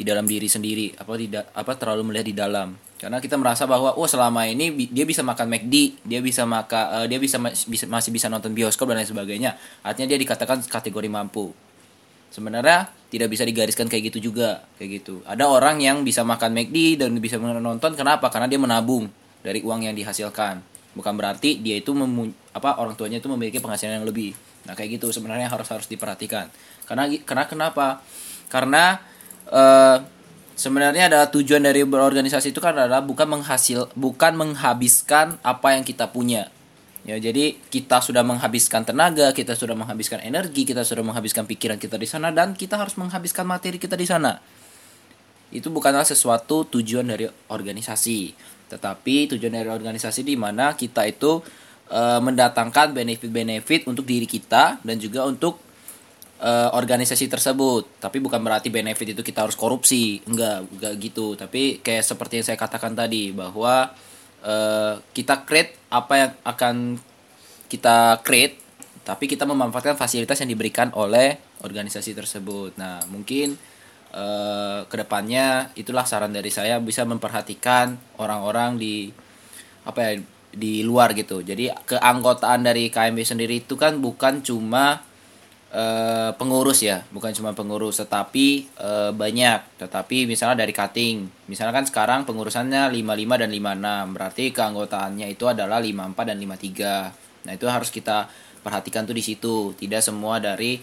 di 0.00 0.04
dalam 0.08 0.24
diri 0.24 0.48
sendiri. 0.48 0.96
Apa 0.96 1.12
tidak 1.20 1.44
apa 1.52 1.72
terlalu 1.76 2.02
melihat 2.08 2.26
di 2.28 2.36
dalam. 2.36 2.72
Karena 3.00 3.16
kita 3.16 3.40
merasa 3.40 3.64
bahwa 3.64 3.96
oh 3.96 4.08
selama 4.08 4.44
ini 4.44 4.72
dia 4.92 5.08
bisa 5.08 5.24
makan 5.24 5.48
McD 5.48 6.04
dia 6.04 6.20
bisa 6.20 6.44
maka 6.44 7.00
eh, 7.00 7.06
dia 7.08 7.16
bisa, 7.16 7.40
bisa 7.40 7.84
masih 7.88 8.12
bisa 8.12 8.28
nonton 8.28 8.52
bioskop 8.52 8.88
dan 8.88 9.00
lain 9.00 9.08
sebagainya. 9.08 9.56
Artinya 9.84 10.08
dia 10.12 10.20
dikatakan 10.20 10.64
kategori 10.68 11.08
mampu. 11.08 11.52
Sebenarnya 12.28 12.99
tidak 13.10 13.28
bisa 13.28 13.42
digariskan 13.42 13.90
kayak 13.90 14.14
gitu 14.14 14.30
juga 14.30 14.62
kayak 14.78 15.02
gitu. 15.02 15.20
Ada 15.26 15.50
orang 15.50 15.82
yang 15.82 16.06
bisa 16.06 16.22
makan 16.22 16.54
McD 16.54 17.02
dan 17.02 17.18
bisa 17.18 17.36
menonton 17.42 17.98
kenapa? 17.98 18.30
Karena 18.30 18.46
dia 18.46 18.56
menabung 18.56 19.10
dari 19.42 19.60
uang 19.60 19.82
yang 19.82 19.94
dihasilkan. 19.98 20.62
Bukan 20.94 21.14
berarti 21.18 21.58
dia 21.58 21.78
itu 21.78 21.90
apa 22.54 22.78
orang 22.78 22.94
tuanya 22.94 23.18
itu 23.18 23.26
memiliki 23.26 23.58
penghasilan 23.58 24.00
yang 24.02 24.06
lebih. 24.06 24.34
Nah 24.66 24.78
kayak 24.78 25.02
gitu 25.02 25.10
sebenarnya 25.10 25.50
harus 25.50 25.66
harus 25.66 25.90
diperhatikan. 25.90 26.46
Karena 26.86 27.10
karena 27.26 27.44
kenapa? 27.50 27.86
Karena 28.46 29.02
eh, 29.50 29.98
sebenarnya 30.54 31.10
adalah 31.10 31.26
tujuan 31.34 31.66
dari 31.66 31.82
berorganisasi 31.82 32.54
itu 32.54 32.62
kan 32.62 32.76
adalah 32.78 33.02
bukan 33.02 33.26
menghasil 33.26 33.88
bukan 33.96 34.36
menghabiskan 34.36 35.40
apa 35.40 35.74
yang 35.74 35.82
kita 35.82 36.12
punya 36.12 36.52
Ya, 37.00 37.16
jadi 37.16 37.56
kita 37.56 38.04
sudah 38.04 38.20
menghabiskan 38.20 38.84
tenaga, 38.84 39.32
kita 39.32 39.56
sudah 39.56 39.72
menghabiskan 39.72 40.20
energi, 40.20 40.68
kita 40.68 40.84
sudah 40.84 41.00
menghabiskan 41.00 41.48
pikiran 41.48 41.80
kita 41.80 41.96
di 41.96 42.04
sana 42.04 42.28
dan 42.28 42.52
kita 42.52 42.76
harus 42.76 42.92
menghabiskan 43.00 43.48
materi 43.48 43.80
kita 43.80 43.96
di 43.96 44.04
sana. 44.04 44.36
Itu 45.48 45.72
bukanlah 45.72 46.04
sesuatu 46.04 46.68
tujuan 46.68 47.08
dari 47.08 47.24
organisasi, 47.24 48.36
tetapi 48.68 49.32
tujuan 49.32 49.52
dari 49.56 49.72
organisasi 49.72 50.28
di 50.28 50.36
mana 50.36 50.76
kita 50.76 51.08
itu 51.08 51.40
eh, 51.88 52.20
mendatangkan 52.20 52.92
benefit-benefit 52.92 53.88
untuk 53.88 54.04
diri 54.04 54.28
kita 54.28 54.84
dan 54.84 55.00
juga 55.00 55.24
untuk 55.24 55.56
eh, 56.36 56.68
organisasi 56.68 57.32
tersebut. 57.32 57.96
Tapi 57.96 58.20
bukan 58.20 58.44
berarti 58.44 58.68
benefit 58.68 59.16
itu 59.16 59.24
kita 59.24 59.48
harus 59.48 59.56
korupsi, 59.56 60.20
enggak, 60.28 60.68
enggak 60.68 60.92
gitu. 61.00 61.32
Tapi 61.32 61.80
kayak 61.80 62.04
seperti 62.04 62.44
yang 62.44 62.46
saya 62.52 62.58
katakan 62.60 62.92
tadi 62.92 63.32
bahwa 63.32 63.88
eh, 64.44 64.94
kita 65.12 65.44
create 65.48 65.76
apa 65.90 66.14
yang 66.16 66.30
akan 66.46 66.74
kita 67.70 68.20
create, 68.26 68.58
tapi 69.06 69.30
kita 69.30 69.46
memanfaatkan 69.46 69.94
fasilitas 69.94 70.42
yang 70.42 70.50
diberikan 70.50 70.90
oleh 70.98 71.38
organisasi 71.62 72.16
tersebut. 72.16 72.74
Nah, 72.80 73.04
mungkin 73.08 73.54
eh, 74.14 74.80
ke 74.84 74.96
depannya 74.96 75.70
itulah 75.76 76.04
saran 76.04 76.34
dari 76.34 76.50
saya 76.50 76.82
bisa 76.82 77.06
memperhatikan 77.06 77.96
orang-orang 78.18 78.80
di 78.80 79.10
apa 79.86 80.00
ya 80.02 80.12
di 80.50 80.82
luar 80.82 81.14
gitu. 81.14 81.46
Jadi 81.46 81.70
keanggotaan 81.86 82.66
dari 82.66 82.90
KMB 82.90 83.18
sendiri 83.22 83.62
itu 83.62 83.78
kan 83.78 84.02
bukan 84.02 84.42
cuma 84.42 85.06
eh, 85.70 86.30
pengurus 86.34 86.82
ya, 86.82 87.06
bukan 87.14 87.30
cuma 87.34 87.54
pengurus, 87.54 88.02
tetapi 88.02 88.66
eh, 88.76 89.10
banyak. 89.14 89.80
Tetapi 89.80 90.26
misalnya 90.26 90.66
dari 90.66 90.74
cutting, 90.74 91.30
misalnya 91.46 91.74
kan 91.74 91.86
sekarang 91.86 92.26
pengurusannya 92.26 92.90
55 92.90 93.42
dan 93.46 93.50
56, 93.50 94.14
berarti 94.14 94.44
keanggotaannya 94.50 95.26
itu 95.30 95.44
adalah 95.46 95.78
54 95.78 96.34
dan 96.34 96.36
53. 96.38 97.46
Nah 97.46 97.52
itu 97.54 97.66
harus 97.70 97.88
kita 97.88 98.26
perhatikan 98.60 99.06
tuh 99.08 99.16
di 99.16 99.24
situ, 99.24 99.72
tidak 99.78 100.04
semua 100.04 100.42
dari 100.42 100.76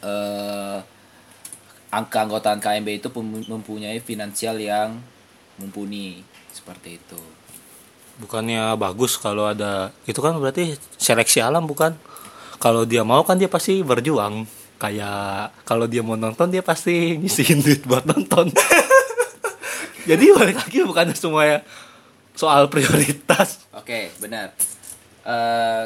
eh, 0.00 0.78
angka 1.90 2.18
anggotaan 2.22 2.62
KMB 2.62 2.88
itu 3.02 3.08
mempunyai 3.50 3.98
finansial 3.98 4.56
yang 4.62 5.02
mumpuni 5.58 6.22
seperti 6.54 6.96
itu. 6.96 7.20
bukannya 8.20 8.76
bagus 8.76 9.16
kalau 9.16 9.48
ada 9.48 9.96
itu 10.04 10.20
kan 10.20 10.36
berarti 10.36 10.76
seleksi 11.00 11.40
alam 11.40 11.64
bukan 11.64 11.96
kalau 12.60 12.84
dia 12.84 13.02
mau 13.02 13.24
kan 13.24 13.40
dia 13.40 13.48
pasti 13.48 13.80
berjuang 13.80 14.44
kayak 14.76 15.64
kalau 15.64 15.88
dia 15.88 16.04
mau 16.04 16.14
nonton 16.14 16.52
dia 16.52 16.60
pasti 16.60 17.16
ngisiin 17.16 17.58
duit 17.64 17.82
buat 17.88 18.04
nonton 18.04 18.52
jadi 20.08 20.24
balik 20.36 20.60
lagi 20.60 20.84
bukan 20.84 21.10
semuanya 21.16 21.64
soal 22.36 22.68
prioritas 22.68 23.60
Oke, 23.80 24.12
benar. 24.20 24.52
Eh 25.24 25.84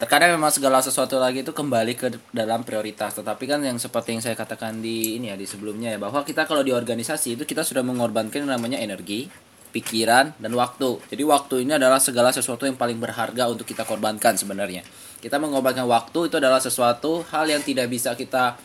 terkadang 0.00 0.32
memang 0.32 0.48
segala 0.48 0.80
sesuatu 0.80 1.20
lagi 1.20 1.44
itu 1.44 1.52
kembali 1.52 1.92
ke 1.96 2.06
dalam 2.32 2.64
prioritas. 2.64 3.16
Tetapi 3.16 3.44
kan 3.44 3.60
yang 3.60 3.76
seperti 3.76 4.16
yang 4.16 4.22
saya 4.24 4.36
katakan 4.36 4.80
di 4.80 5.20
ini 5.20 5.28
ya 5.28 5.36
di 5.36 5.44
sebelumnya 5.44 5.92
ya 5.92 5.98
bahwa 6.00 6.24
kita 6.24 6.48
kalau 6.48 6.64
di 6.64 6.72
organisasi 6.72 7.36
itu 7.36 7.44
kita 7.44 7.66
sudah 7.66 7.84
mengorbankan 7.84 8.44
yang 8.44 8.54
namanya 8.56 8.80
energi, 8.80 9.28
pikiran 9.70 10.34
dan 10.36 10.52
waktu. 10.54 10.98
Jadi 11.10 11.22
waktu 11.22 11.54
ini 11.66 11.78
adalah 11.78 12.02
segala 12.02 12.34
sesuatu 12.34 12.66
yang 12.66 12.74
paling 12.74 12.98
berharga 12.98 13.46
untuk 13.50 13.66
kita 13.66 13.86
korbankan 13.86 14.34
sebenarnya. 14.34 14.82
Kita 15.22 15.38
mengorbankan 15.38 15.86
waktu 15.86 16.30
itu 16.30 16.36
adalah 16.38 16.58
sesuatu 16.58 17.22
hal 17.30 17.46
yang 17.46 17.62
tidak 17.62 17.86
bisa 17.86 18.14
kita 18.18 18.58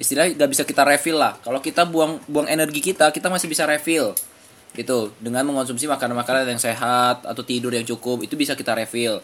istilahnya 0.00 0.34
nggak 0.34 0.50
bisa 0.50 0.62
kita 0.66 0.82
refill 0.82 1.18
lah. 1.20 1.38
Kalau 1.40 1.62
kita 1.62 1.86
buang 1.86 2.18
buang 2.26 2.48
energi 2.50 2.82
kita, 2.82 3.12
kita 3.14 3.30
masih 3.30 3.46
bisa 3.46 3.68
refill 3.68 4.12
gitu 4.70 5.10
dengan 5.18 5.42
mengonsumsi 5.50 5.90
makanan-makanan 5.90 6.46
yang 6.46 6.62
sehat 6.62 7.26
atau 7.26 7.42
tidur 7.42 7.74
yang 7.74 7.82
cukup 7.82 8.22
itu 8.22 8.38
bisa 8.38 8.54
kita 8.54 8.70
refill 8.78 9.18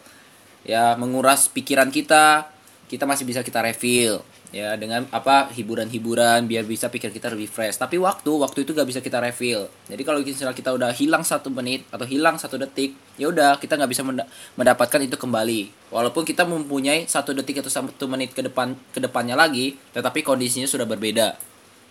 ya 0.67 0.99
menguras 0.99 1.47
pikiran 1.47 1.87
kita 1.95 2.51
kita 2.91 3.07
masih 3.07 3.23
bisa 3.23 3.47
kita 3.47 3.63
refill 3.63 4.27
ya 4.55 4.79
dengan 4.79 5.07
apa 5.11 5.51
hiburan-hiburan 5.51 6.47
biar 6.47 6.63
bisa 6.67 6.87
pikir 6.87 7.11
kita 7.11 7.33
lebih 7.33 7.51
fresh. 7.51 7.79
Tapi 7.81 7.99
waktu 7.99 8.31
waktu 8.31 8.63
itu 8.63 8.71
gak 8.77 8.87
bisa 8.87 9.01
kita 9.03 9.19
refill. 9.19 9.67
Jadi 9.91 10.03
kalau 10.07 10.23
misalnya 10.23 10.55
kita 10.55 10.71
udah 10.75 10.91
hilang 10.95 11.27
satu 11.27 11.51
menit 11.51 11.87
atau 11.91 12.07
hilang 12.07 12.39
satu 12.39 12.61
detik 12.61 12.95
ya 13.17 13.33
udah 13.33 13.57
kita 13.57 13.81
nggak 13.81 13.91
bisa 13.91 14.03
menda- 14.05 14.29
mendapatkan 14.55 15.01
itu 15.03 15.17
kembali. 15.17 15.91
Walaupun 15.91 16.23
kita 16.23 16.45
mempunyai 16.45 17.09
satu 17.09 17.33
detik 17.33 17.65
atau 17.65 17.73
satu 17.73 18.05
menit 18.07 18.37
ke 18.37 18.45
depan 18.45 18.77
ke 18.93 18.99
depannya 19.03 19.35
lagi 19.35 19.75
tetapi 19.97 20.23
kondisinya 20.23 20.69
sudah 20.69 20.87
berbeda. 20.87 21.35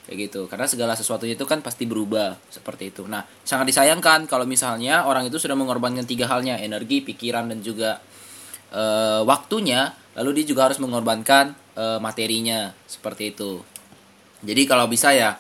Kayak 0.05 0.17
gitu. 0.29 0.45
Karena 0.45 0.69
segala 0.69 0.93
sesuatunya 0.93 1.33
itu 1.33 1.49
kan 1.49 1.65
pasti 1.65 1.89
berubah 1.89 2.37
seperti 2.53 2.93
itu. 2.93 3.03
Nah 3.09 3.25
sangat 3.41 3.73
disayangkan 3.73 4.29
kalau 4.29 4.45
misalnya 4.45 5.03
orang 5.09 5.27
itu 5.27 5.41
sudah 5.41 5.57
mengorbankan 5.57 6.05
tiga 6.05 6.29
halnya 6.29 6.61
energi 6.61 7.01
pikiran 7.01 7.49
dan 7.49 7.59
juga 7.65 7.99
eh, 8.69 9.21
waktunya 9.25 9.91
lalu 10.15 10.41
dia 10.41 10.55
juga 10.55 10.71
harus 10.71 10.79
mengorbankan 10.79 11.64
eh, 11.75 11.99
materinya 11.99 12.71
seperti 12.87 13.35
itu. 13.35 13.61
Jadi 14.43 14.61
kalau 14.67 14.87
bisa 14.87 15.11
ya 15.11 15.35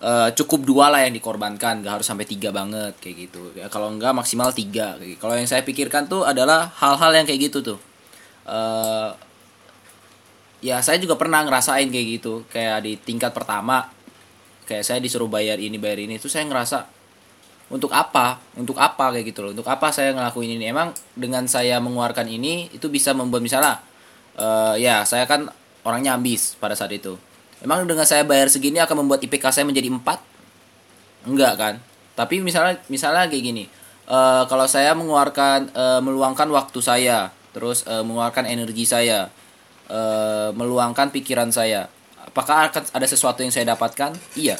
eh, 0.00 0.28
cukup 0.36 0.60
dua 0.64 0.86
lah 0.92 1.04
yang 1.04 1.14
dikorbankan 1.16 1.84
nggak 1.84 2.00
harus 2.00 2.06
sampai 2.06 2.28
tiga 2.28 2.52
banget 2.54 2.96
kayak 3.00 3.16
gitu. 3.28 3.42
Ya, 3.56 3.66
kalau 3.72 3.92
enggak 3.92 4.12
maksimal 4.16 4.52
tiga 4.52 4.96
gitu. 5.00 5.16
kalau 5.20 5.36
yang 5.36 5.48
saya 5.48 5.64
pikirkan 5.64 6.08
tuh 6.08 6.24
adalah 6.24 6.72
hal-hal 6.80 7.10
yang 7.16 7.26
kayak 7.28 7.50
gitu 7.50 7.58
tuh. 7.74 7.78
Eh, 8.48 9.10
ya 10.60 10.84
saya 10.84 11.00
juga 11.00 11.16
pernah 11.16 11.44
ngerasain 11.44 11.88
kayak 11.88 12.06
gitu. 12.20 12.44
Kayak 12.52 12.84
di 12.84 12.92
tingkat 13.00 13.32
pertama 13.32 13.88
kayak 14.68 14.86
saya 14.86 14.98
disuruh 15.02 15.26
bayar 15.26 15.58
ini 15.58 15.82
bayar 15.82 15.98
ini 16.06 16.16
itu 16.20 16.30
saya 16.30 16.46
ngerasa 16.46 17.00
untuk 17.70 17.94
apa? 17.94 18.42
Untuk 18.58 18.76
apa? 18.82 19.14
kayak 19.14 19.30
gitu 19.30 19.46
loh. 19.46 19.50
Untuk 19.54 19.66
apa 19.70 19.94
saya 19.94 20.10
ngelakuin 20.10 20.58
ini? 20.58 20.70
Emang 20.70 20.90
dengan 21.14 21.46
saya 21.46 21.78
mengeluarkan 21.78 22.26
ini 22.26 22.66
itu 22.74 22.90
bisa 22.90 23.14
membuat 23.14 23.42
misalnya 23.46 23.78
eh, 24.38 24.74
ya 24.82 25.06
saya 25.06 25.24
kan 25.30 25.46
orangnya 25.84 26.16
ambis 26.16 26.56
pada 26.60 26.76
saat 26.76 26.92
itu. 26.92 27.16
Emang 27.60 27.84
dengan 27.84 28.08
saya 28.08 28.24
bayar 28.24 28.48
segini 28.48 28.80
akan 28.80 29.04
membuat 29.04 29.20
IPK 29.20 29.52
saya 29.52 29.64
menjadi 29.68 29.92
4 29.92 31.28
enggak 31.28 31.54
kan? 31.60 31.74
Tapi 32.16 32.40
misalnya 32.40 32.80
misalnya 32.88 33.28
kayak 33.28 33.44
gini 33.44 33.64
eh, 34.08 34.42
kalau 34.48 34.64
saya 34.64 34.96
mengeluarkan 34.96 35.72
eh, 35.72 36.00
meluangkan 36.00 36.48
waktu 36.48 36.80
saya 36.80 37.28
terus 37.52 37.84
eh, 37.84 38.00
mengeluarkan 38.00 38.48
energi 38.48 38.88
saya 38.88 39.28
eh, 39.88 40.48
meluangkan 40.56 41.12
pikiran 41.12 41.52
saya 41.52 41.88
apakah 42.24 42.72
akan 42.72 42.82
ada 42.96 43.06
sesuatu 43.08 43.44
yang 43.44 43.52
saya 43.52 43.68
dapatkan? 43.76 44.16
Iya. 44.38 44.56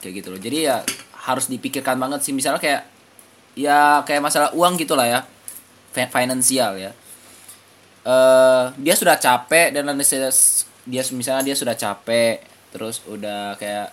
Kayak 0.00 0.12
gitu 0.24 0.28
loh. 0.32 0.40
Jadi 0.40 0.58
ya 0.64 0.80
harus 1.28 1.50
dipikirkan 1.50 1.98
banget 1.98 2.24
sih. 2.24 2.32
Misalnya 2.32 2.62
kayak 2.62 2.86
ya 3.58 4.00
kayak 4.06 4.22
masalah 4.24 4.48
uang 4.56 4.80
gitulah 4.80 5.04
ya. 5.04 5.20
Fi- 5.92 6.08
finansial 6.08 6.76
ya 6.76 6.92
eh 8.08 8.64
dia 8.80 8.94
sudah 8.96 9.20
capek 9.20 9.76
dan 9.76 9.84
saya- 10.00 10.32
dia 10.88 11.04
misalnya 11.12 11.44
dia 11.44 11.56
sudah 11.56 11.76
capek 11.76 12.40
terus 12.72 13.04
udah 13.04 13.52
kayak 13.60 13.92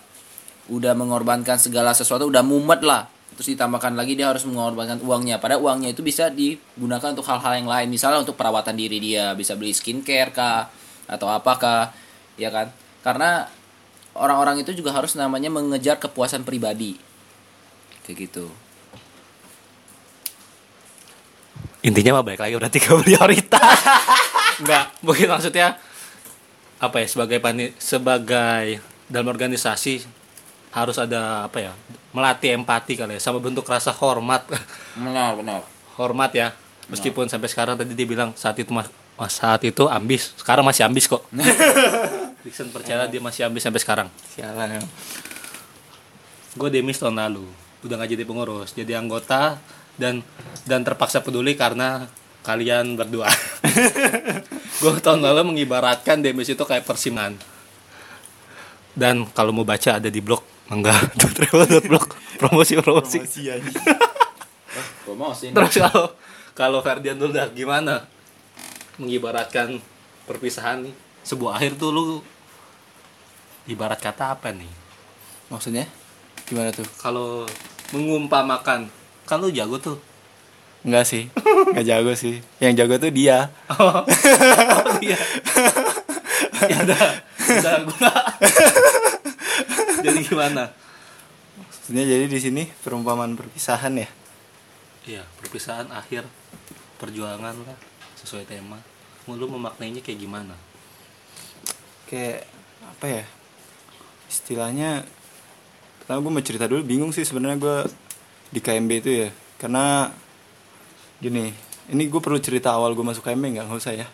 udah 0.72 0.96
mengorbankan 0.96 1.60
segala 1.60 1.92
sesuatu 1.92 2.32
udah 2.32 2.42
mumet 2.42 2.82
lah. 2.82 3.12
Terus 3.36 3.52
ditambahkan 3.60 4.00
lagi 4.00 4.16
dia 4.16 4.32
harus 4.32 4.48
mengorbankan 4.48 5.04
uangnya. 5.04 5.44
Pada 5.44 5.60
uangnya 5.60 5.92
itu 5.92 6.00
bisa 6.00 6.32
digunakan 6.32 7.12
untuk 7.12 7.28
hal-hal 7.28 7.60
yang 7.60 7.68
lain. 7.68 7.88
Misalnya 7.92 8.24
untuk 8.24 8.40
perawatan 8.40 8.80
diri 8.80 8.98
dia 9.04 9.36
bisa 9.36 9.60
beli 9.60 9.76
skincare 9.76 10.32
kah 10.32 10.72
atau 11.12 11.28
apakah 11.28 11.92
ya 12.40 12.48
kan? 12.50 12.72
Karena 13.04 13.46
orang-orang 14.16 14.64
itu 14.64 14.72
juga 14.72 14.96
harus 14.96 15.20
namanya 15.20 15.52
mengejar 15.52 16.00
kepuasan 16.00 16.48
pribadi. 16.48 16.96
Kayak 18.08 18.32
gitu 18.32 18.65
intinya 21.86 22.18
mah 22.18 22.26
baik 22.26 22.42
lagi 22.42 22.54
berarti 22.58 22.78
ke 22.82 22.90
prioritas. 22.98 23.80
Enggak 24.62 24.86
mungkin 25.06 25.28
maksudnya 25.30 25.78
apa 26.82 26.98
ya 27.00 27.08
sebagai 27.08 27.38
pani 27.38 27.72
sebagai 27.78 28.82
dalam 29.06 29.30
organisasi 29.30 30.02
harus 30.74 30.98
ada 30.98 31.48
apa 31.48 31.62
ya 31.62 31.72
melatih 32.12 32.58
empati 32.58 32.98
kali 32.98 33.16
ya 33.16 33.22
sama 33.22 33.38
bentuk 33.38 33.64
rasa 33.70 33.94
hormat. 33.94 34.50
Benar 34.98 35.38
benar. 35.38 35.62
Hormat 35.96 36.32
ya 36.34 36.48
meskipun 36.90 37.30
sampai 37.30 37.48
sekarang 37.48 37.78
tadi 37.78 37.94
dia 37.94 38.08
bilang 38.10 38.34
saat 38.34 38.58
itu 38.58 38.74
mas, 38.74 38.90
mas- 39.16 39.38
saat 39.38 39.62
itu 39.62 39.86
ambis 39.86 40.34
sekarang 40.42 40.66
masih 40.66 40.90
ambis 40.90 41.06
kok. 41.06 41.22
Dixon 42.46 42.70
percaya 42.74 43.06
dia 43.06 43.22
masih 43.22 43.46
ambis 43.46 43.62
sampai 43.62 43.82
sekarang. 43.82 44.08
Sialan 44.34 44.78
ya. 44.78 44.82
Gue 46.56 46.70
demis 46.72 46.98
tahun 46.98 47.20
lalu 47.20 47.46
udah 47.86 48.02
nggak 48.02 48.18
jadi 48.18 48.24
pengurus 48.26 48.74
jadi 48.74 48.98
anggota 48.98 49.62
dan 49.96 50.22
dan 50.68 50.82
terpaksa 50.84 51.22
peduli 51.22 51.56
karena 51.56 52.08
kalian 52.46 53.00
berdua. 53.00 53.30
Gue 54.82 55.00
tahun 55.00 55.24
lalu 55.24 55.56
mengibaratkan 55.56 56.22
demis 56.22 56.52
itu 56.52 56.62
kayak 56.62 56.86
persiman 56.86 57.36
dan 58.96 59.28
kalau 59.36 59.52
mau 59.52 59.68
baca 59.68 60.00
ada 60.00 60.08
di 60.08 60.24
blog 60.24 60.42
enggak 60.72 60.98
blog. 61.92 62.08
Promosi 62.40 62.80
promosi. 62.80 63.20
Promosi 63.22 63.52
promosi. 65.06 65.46
Terus 65.52 65.76
kalau 65.78 66.06
kalau 66.56 66.80
Ferdian 66.82 67.20
dulu 67.20 67.36
dah 67.36 67.52
gimana? 67.52 68.08
Mengibaratkan 68.96 69.78
perpisahan 70.24 70.88
nih. 70.88 70.96
Sebuah 71.28 71.60
akhir 71.60 71.76
tuh 71.76 71.92
lu 71.92 72.04
ibarat 73.68 74.00
kata 74.00 74.40
apa 74.40 74.56
nih? 74.56 74.72
Maksudnya? 75.52 75.86
Gimana 76.48 76.72
tuh? 76.72 76.88
Kalau 76.98 77.44
mengumpamakan 77.92 78.88
kan 79.26 79.42
lu 79.42 79.50
jago 79.50 79.78
tuh. 79.82 79.98
Enggak 80.86 81.06
sih. 81.10 81.30
Enggak 81.74 81.86
jago 81.86 82.12
sih. 82.14 82.40
Yang 82.62 82.74
jago 82.86 82.96
tuh 83.02 83.12
dia. 83.12 83.50
Oh, 83.74 84.06
iya 85.06 85.20
ya 86.66 86.78
udah. 86.82 87.06
Udah 87.46 87.76
gua 87.86 88.14
jadi 90.06 90.20
gimana? 90.22 90.64
Maksudnya 91.58 92.04
jadi 92.06 92.26
di 92.26 92.40
sini 92.42 92.64
perumpamaan 92.82 93.38
perpisahan 93.38 93.94
ya? 93.98 94.10
Iya 95.06 95.24
perpisahan 95.42 95.90
akhir 95.94 96.26
perjuangan 96.98 97.54
lah 97.66 97.78
sesuai 98.22 98.50
tema. 98.50 98.82
Lu 99.30 99.46
memaknainya 99.50 100.02
kayak 100.02 100.20
gimana? 100.22 100.54
Kayak 102.10 102.46
Apa 102.86 103.06
ya? 103.10 103.26
Istilahnya 104.30 105.06
Pertama 106.06 106.22
gue 106.22 106.32
mau 106.38 106.46
cerita 106.46 106.70
dulu 106.70 106.86
Bingung 106.86 107.10
sih 107.10 107.26
sebenarnya 107.26 107.58
gue 107.58 107.78
Di 108.56 108.60
KMB 108.60 108.92
itu 108.96 109.12
ya 109.18 109.30
Karena 109.58 110.08
Gini 111.18 111.52
Ini 111.86 112.04
gue 112.06 112.18
perlu 112.18 112.40
cerita 112.40 112.72
awal 112.72 112.92
gue 112.92 113.04
masuk 113.04 113.22
KMB 113.22 113.44
nggak? 113.52 113.66
Nggak 113.68 113.78
usah 113.78 113.94
ya 113.94 114.08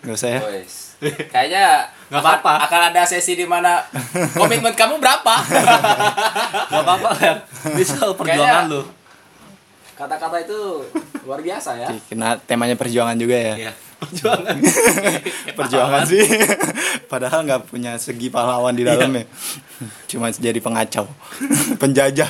Nggak 0.00 0.14
usah 0.14 0.30
ya. 0.30 0.40
Kayaknya 1.34 1.64
Nggak 2.06 2.16
akan- 2.16 2.38
apa-apa. 2.38 2.52
Akan 2.62 2.80
ada 2.88 3.02
sesi 3.02 3.34
di 3.34 3.44
mana 3.44 3.82
komitmen 4.32 4.72
kamu 4.72 4.96
berapa? 4.96 5.34
gak 6.70 6.80
apa-apa 6.80 7.10
kan 7.12 7.36
bisa 7.74 7.98
perjuangan 8.14 8.64
Kayaknya- 8.64 8.70
lu 8.70 8.82
Kata-kata 9.94 10.36
itu 10.40 10.58
luar 11.22 11.38
biasa 11.38 11.70
ya. 11.76 11.88
Kena 12.04 12.34
temanya 12.40 12.74
perjuangan 12.74 13.14
juga 13.14 13.36
ya 13.36 13.54
Iya, 13.56 13.72
perjuangan. 13.96 14.56
perjuangan 15.54 16.02
sih 16.04 16.24
padahal 17.06 17.40
nggak 17.42 17.62
punya 17.64 17.94
segi 17.94 18.26
pahlawan 18.26 18.72
di 18.72 18.82
dalamnya 18.82 19.22
cuma 20.04 20.28
jadi 20.28 20.58
pengacau 20.58 21.06
penjajah 21.78 22.26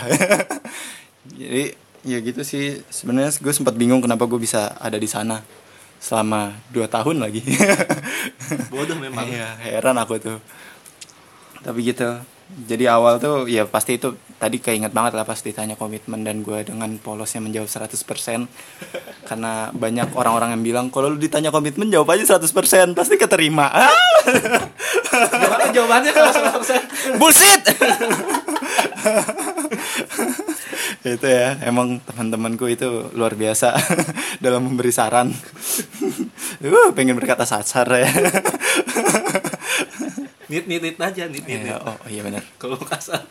jadi 1.34 1.74
ya 2.04 2.18
gitu 2.22 2.42
sih. 2.46 2.80
Sebenarnya 2.88 3.34
gue 3.36 3.52
sempat 3.52 3.74
bingung 3.74 4.00
kenapa 4.04 4.24
gue 4.28 4.38
bisa 4.38 4.76
ada 4.78 4.96
di 4.96 5.08
sana 5.10 5.42
selama 5.98 6.52
dua 6.68 6.86
tahun 6.86 7.24
lagi. 7.24 7.40
Bodoh 8.72 8.96
memang. 9.00 9.24
Iya, 9.24 9.56
heran 9.60 9.96
aku 9.96 10.20
tuh. 10.20 10.38
Tapi 11.64 11.80
gitu. 11.80 12.20
Jadi 12.44 12.84
awal 12.84 13.16
tuh 13.18 13.48
ya 13.48 13.64
pasti 13.64 13.96
itu 13.96 14.12
tadi 14.36 14.60
keinget 14.60 14.92
banget 14.92 15.16
lah 15.16 15.24
pas 15.24 15.40
ditanya 15.40 15.80
komitmen 15.80 16.20
dan 16.20 16.44
gue 16.44 16.60
dengan 16.60 16.92
polosnya 17.00 17.40
menjawab 17.40 17.88
100% 17.88 17.96
karena 19.32 19.72
banyak 19.72 20.12
orang-orang 20.12 20.52
yang 20.52 20.62
bilang 20.62 20.86
kalau 20.92 21.08
lu 21.08 21.16
ditanya 21.16 21.48
komitmen 21.48 21.88
jawab 21.88 22.12
aja 22.12 22.36
100% 22.36 22.52
pasti 22.92 23.16
keterima! 23.16 23.72
Gimana 25.40 25.72
jawabannya 25.72 26.12
kalau 26.12 26.30
100%? 26.60 27.16
bullshit 27.16 27.62
itu 31.04 31.28
ya 31.28 31.60
emang 31.68 32.00
teman-temanku 32.00 32.64
itu 32.64 33.12
luar 33.12 33.36
biasa 33.36 33.76
dalam 34.44 34.64
memberi 34.64 34.88
saran 34.88 35.28
uh, 36.64 36.90
pengen 36.96 37.12
berkata 37.20 37.44
sasar 37.44 37.84
ya 37.92 38.08
Nit 40.44 40.68
nit 40.68 40.80
nit 40.84 41.00
aja 41.00 41.24
nit 41.28 41.44
nit. 41.44 41.60
Nit. 41.66 41.76
oh 41.76 41.96
iya 42.08 42.20
benar 42.24 42.44
Kalau 42.56 42.80
kasar. 42.80 43.24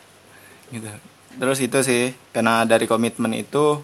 gitu 0.70 0.86
terus 1.34 1.58
itu 1.58 1.78
sih 1.82 2.14
karena 2.30 2.62
dari 2.62 2.86
komitmen 2.86 3.34
itu 3.34 3.82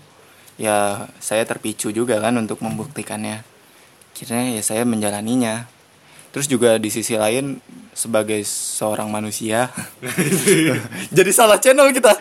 ya 0.55 1.11
saya 1.19 1.43
terpicu 1.43 1.91
juga 1.91 2.23
kan 2.23 2.39
untuk 2.39 2.63
membuktikannya 2.63 3.43
akhirnya 4.15 4.55
ya 4.55 4.63
saya 4.63 4.83
menjalaninya 4.87 5.67
terus 6.31 6.47
juga 6.47 6.79
di 6.79 6.91
sisi 6.91 7.19
lain 7.19 7.59
sebagai 7.91 8.41
seorang 8.47 9.11
manusia 9.11 9.69
jadi 11.17 11.31
salah 11.35 11.59
channel 11.59 11.91
kita. 11.91 12.15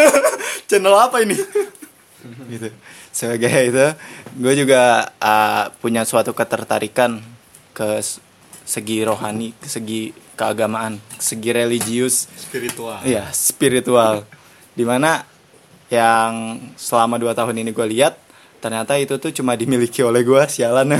Channel 0.70 0.94
apa 0.94 1.18
ini? 1.26 1.34
Gitu. 2.52 2.68
Sebagai 3.10 3.48
itu 3.48 3.86
gue 4.38 4.54
juga 4.54 5.08
uh, 5.18 5.72
punya 5.82 6.04
suatu 6.06 6.30
ketertarikan 6.36 7.18
ke 7.74 7.98
segi 8.62 9.02
rohani 9.02 9.56
ke 9.56 9.66
segi 9.66 10.14
keagamaan 10.36 11.00
segi 11.18 11.50
religius. 11.50 12.28
Spiritual. 12.36 13.02
Iya, 13.02 13.26
spiritual. 13.34 14.28
Di 14.76 14.84
mana 14.84 15.24
yang 15.90 16.60
selama 16.78 17.18
dua 17.18 17.34
tahun 17.34 17.58
ini 17.64 17.74
gue 17.74 17.86
lihat 17.88 18.14
ternyata 18.60 18.94
itu 19.00 19.16
tuh 19.16 19.32
cuma 19.32 19.56
dimiliki 19.56 20.04
oleh 20.04 20.20
gue 20.20 20.44
sialan 20.46 20.92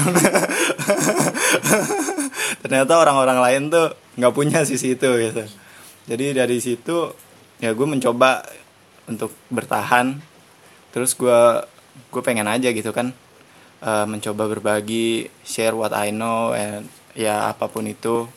ternyata 2.60 3.00
orang-orang 3.00 3.38
lain 3.40 3.62
tuh 3.72 3.96
nggak 4.20 4.34
punya 4.36 4.62
sisi 4.68 4.96
itu 4.96 5.08
gitu. 5.08 5.44
Jadi 6.06 6.26
dari 6.36 6.58
situ 6.60 7.12
ya 7.60 7.72
gue 7.72 7.86
mencoba 7.88 8.44
untuk 9.08 9.32
bertahan. 9.48 10.20
Terus 10.94 11.16
gue 11.16 11.40
gue 12.10 12.22
pengen 12.22 12.46
aja 12.46 12.70
gitu 12.70 12.90
kan 12.92 13.12
eh, 13.82 14.06
mencoba 14.06 14.46
berbagi 14.46 15.28
share 15.42 15.76
what 15.76 15.92
I 15.96 16.12
know 16.14 16.54
and 16.54 16.86
ya 17.16 17.50
apa 17.50 17.66
pun 17.66 17.88
itu 17.88 18.28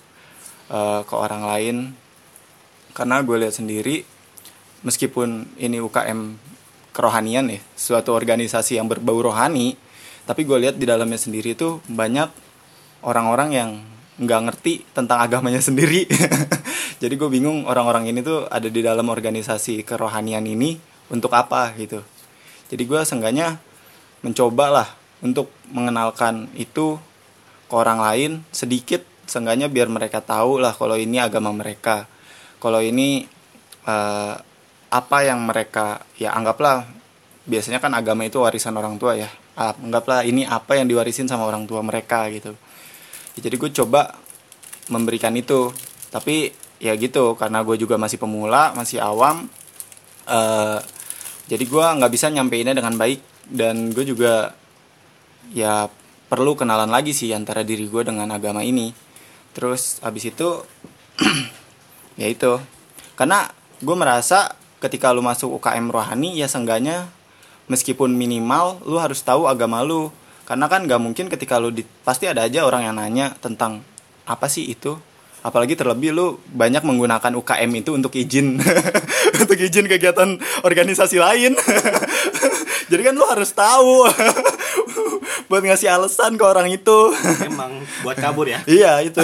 eh, 0.72 1.02
ke 1.04 1.16
orang 1.16 1.44
lain. 1.44 1.78
Karena 2.94 3.22
gue 3.26 3.38
lihat 3.42 3.58
sendiri 3.58 4.06
meskipun 4.84 5.58
ini 5.58 5.80
UKM 5.82 6.38
kerohanian 6.94 7.50
ya 7.50 7.60
suatu 7.74 8.14
organisasi 8.14 8.78
yang 8.78 8.86
berbau 8.86 9.18
rohani 9.18 9.74
tapi 10.24 10.46
gue 10.46 10.56
lihat 10.62 10.76
di 10.78 10.86
dalamnya 10.86 11.18
sendiri 11.18 11.58
tuh 11.58 11.82
banyak 11.90 12.30
orang-orang 13.02 13.50
yang 13.52 13.70
nggak 14.18 14.42
ngerti 14.50 14.74
tentang 14.94 15.22
agamanya 15.22 15.62
sendiri. 15.64 16.06
Jadi 17.02 17.14
gue 17.18 17.30
bingung 17.30 17.66
orang-orang 17.66 18.14
ini 18.14 18.22
tuh 18.22 18.46
ada 18.46 18.70
di 18.70 18.82
dalam 18.86 19.10
organisasi 19.10 19.82
kerohanian 19.82 20.46
ini 20.46 20.78
untuk 21.10 21.34
apa 21.34 21.74
gitu. 21.76 22.06
Jadi 22.70 22.84
gue 22.86 23.02
seenggaknya 23.02 23.58
mencoba 24.22 24.66
lah 24.70 24.88
untuk 25.26 25.50
mengenalkan 25.74 26.48
itu 26.54 27.02
ke 27.68 27.74
orang 27.74 28.00
lain 28.00 28.32
sedikit 28.54 29.02
seenggaknya 29.26 29.68
biar 29.72 29.90
mereka 29.90 30.22
tahu 30.22 30.62
lah 30.62 30.78
kalau 30.78 30.96
ini 30.96 31.18
agama 31.18 31.50
mereka. 31.50 32.06
Kalau 32.62 32.80
ini 32.80 33.26
eh, 33.84 34.36
apa 34.94 35.18
yang 35.26 35.42
mereka 35.42 36.06
ya 36.22 36.38
anggaplah 36.38 36.86
biasanya 37.44 37.82
kan 37.82 37.92
agama 37.98 38.24
itu 38.24 38.40
warisan 38.40 38.78
orang 38.78 39.02
tua 39.02 39.18
ya. 39.18 39.28
Ah, 39.54 39.74
anggaplah 39.74 40.26
ini 40.26 40.46
apa 40.46 40.78
yang 40.78 40.90
diwarisin 40.90 41.30
sama 41.30 41.46
orang 41.46 41.66
tua 41.70 41.82
mereka 41.86 42.26
gitu 42.30 42.58
Ya, 43.38 43.50
jadi 43.50 43.56
gue 43.58 43.70
coba 43.74 44.18
memberikan 44.92 45.34
itu. 45.34 45.74
Tapi 46.14 46.54
ya 46.78 46.94
gitu 47.00 47.34
karena 47.40 47.64
gue 47.64 47.80
juga 47.80 47.96
masih 47.96 48.20
pemula 48.20 48.76
masih 48.76 49.00
awam 49.00 49.48
eh 50.28 50.80
jadi 51.48 51.64
gue 51.64 51.86
nggak 52.00 52.12
bisa 52.14 52.32
nyampeinnya 52.32 52.76
dengan 52.78 52.96
baik. 52.96 53.20
Dan 53.44 53.92
gue 53.92 54.06
juga 54.08 54.56
ya 55.52 55.92
perlu 56.32 56.56
kenalan 56.56 56.88
lagi 56.90 57.12
sih 57.12 57.36
antara 57.36 57.62
diri 57.62 57.86
gue 57.90 58.04
dengan 58.06 58.32
agama 58.32 58.64
ini. 58.64 58.96
Terus 59.52 60.00
habis 60.00 60.30
itu 60.30 60.64
ya 62.22 62.28
itu. 62.32 62.58
Karena 63.20 63.52
gue 63.84 63.96
merasa 64.00 64.56
ketika 64.80 65.12
lu 65.12 65.24
masuk 65.24 65.60
UKM 65.60 65.92
rohani 65.92 66.36
ya 66.40 66.48
seenggaknya 66.48 67.08
meskipun 67.72 68.12
minimal 68.12 68.84
lu 68.84 69.00
harus 69.00 69.24
tahu 69.24 69.48
agama 69.48 69.80
lu 69.80 70.12
karena 70.44 70.68
kan 70.68 70.84
nggak 70.84 71.00
mungkin 71.00 71.32
ketika 71.32 71.56
lu 71.56 71.72
di, 71.72 71.88
pasti 72.04 72.28
ada 72.28 72.44
aja 72.44 72.68
orang 72.68 72.84
yang 72.84 72.96
nanya 73.00 73.32
tentang 73.40 73.80
apa 74.28 74.48
sih 74.52 74.68
itu. 74.68 75.00
Apalagi 75.44 75.76
terlebih 75.76 76.16
lu 76.16 76.40
banyak 76.56 76.88
menggunakan 76.88 77.36
UKM 77.36 77.72
itu 77.76 77.92
untuk 77.92 78.16
izin. 78.16 78.64
Untuk 79.44 79.60
izin 79.60 79.92
kegiatan 79.92 80.40
organisasi 80.64 81.20
lain. 81.20 81.52
Jadi 82.92 83.02
kan 83.04 83.12
lu 83.12 83.28
harus 83.28 83.52
tahu 83.52 84.08
buat 85.52 85.60
ngasih 85.60 85.92
alasan 85.92 86.40
ke 86.40 86.44
orang 86.48 86.72
itu. 86.72 87.12
Emang 87.44 87.84
buat 88.08 88.16
kabur 88.16 88.48
ya. 88.48 88.64
iya 88.72 89.04
itu. 89.04 89.20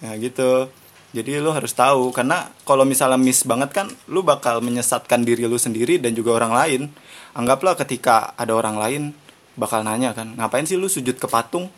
Ya 0.00 0.16
gitu. 0.16 0.72
Jadi 1.12 1.36
lu 1.44 1.52
harus 1.52 1.76
tahu. 1.76 2.08
Karena 2.16 2.48
kalau 2.64 2.88
misalnya 2.88 3.20
miss 3.20 3.44
banget 3.44 3.76
kan 3.76 3.92
lu 4.08 4.24
bakal 4.24 4.64
menyesatkan 4.64 5.28
diri 5.28 5.44
lu 5.44 5.60
sendiri 5.60 6.00
dan 6.00 6.16
juga 6.16 6.40
orang 6.40 6.56
lain. 6.56 6.82
Anggaplah 7.36 7.76
ketika 7.76 8.32
ada 8.40 8.56
orang 8.56 8.80
lain 8.80 9.02
bakal 9.54 9.86
nanya 9.86 10.14
kan 10.14 10.34
ngapain 10.34 10.66
sih 10.66 10.78
lu 10.78 10.90
sujud 10.90 11.18
ke 11.18 11.26
patung? 11.30 11.70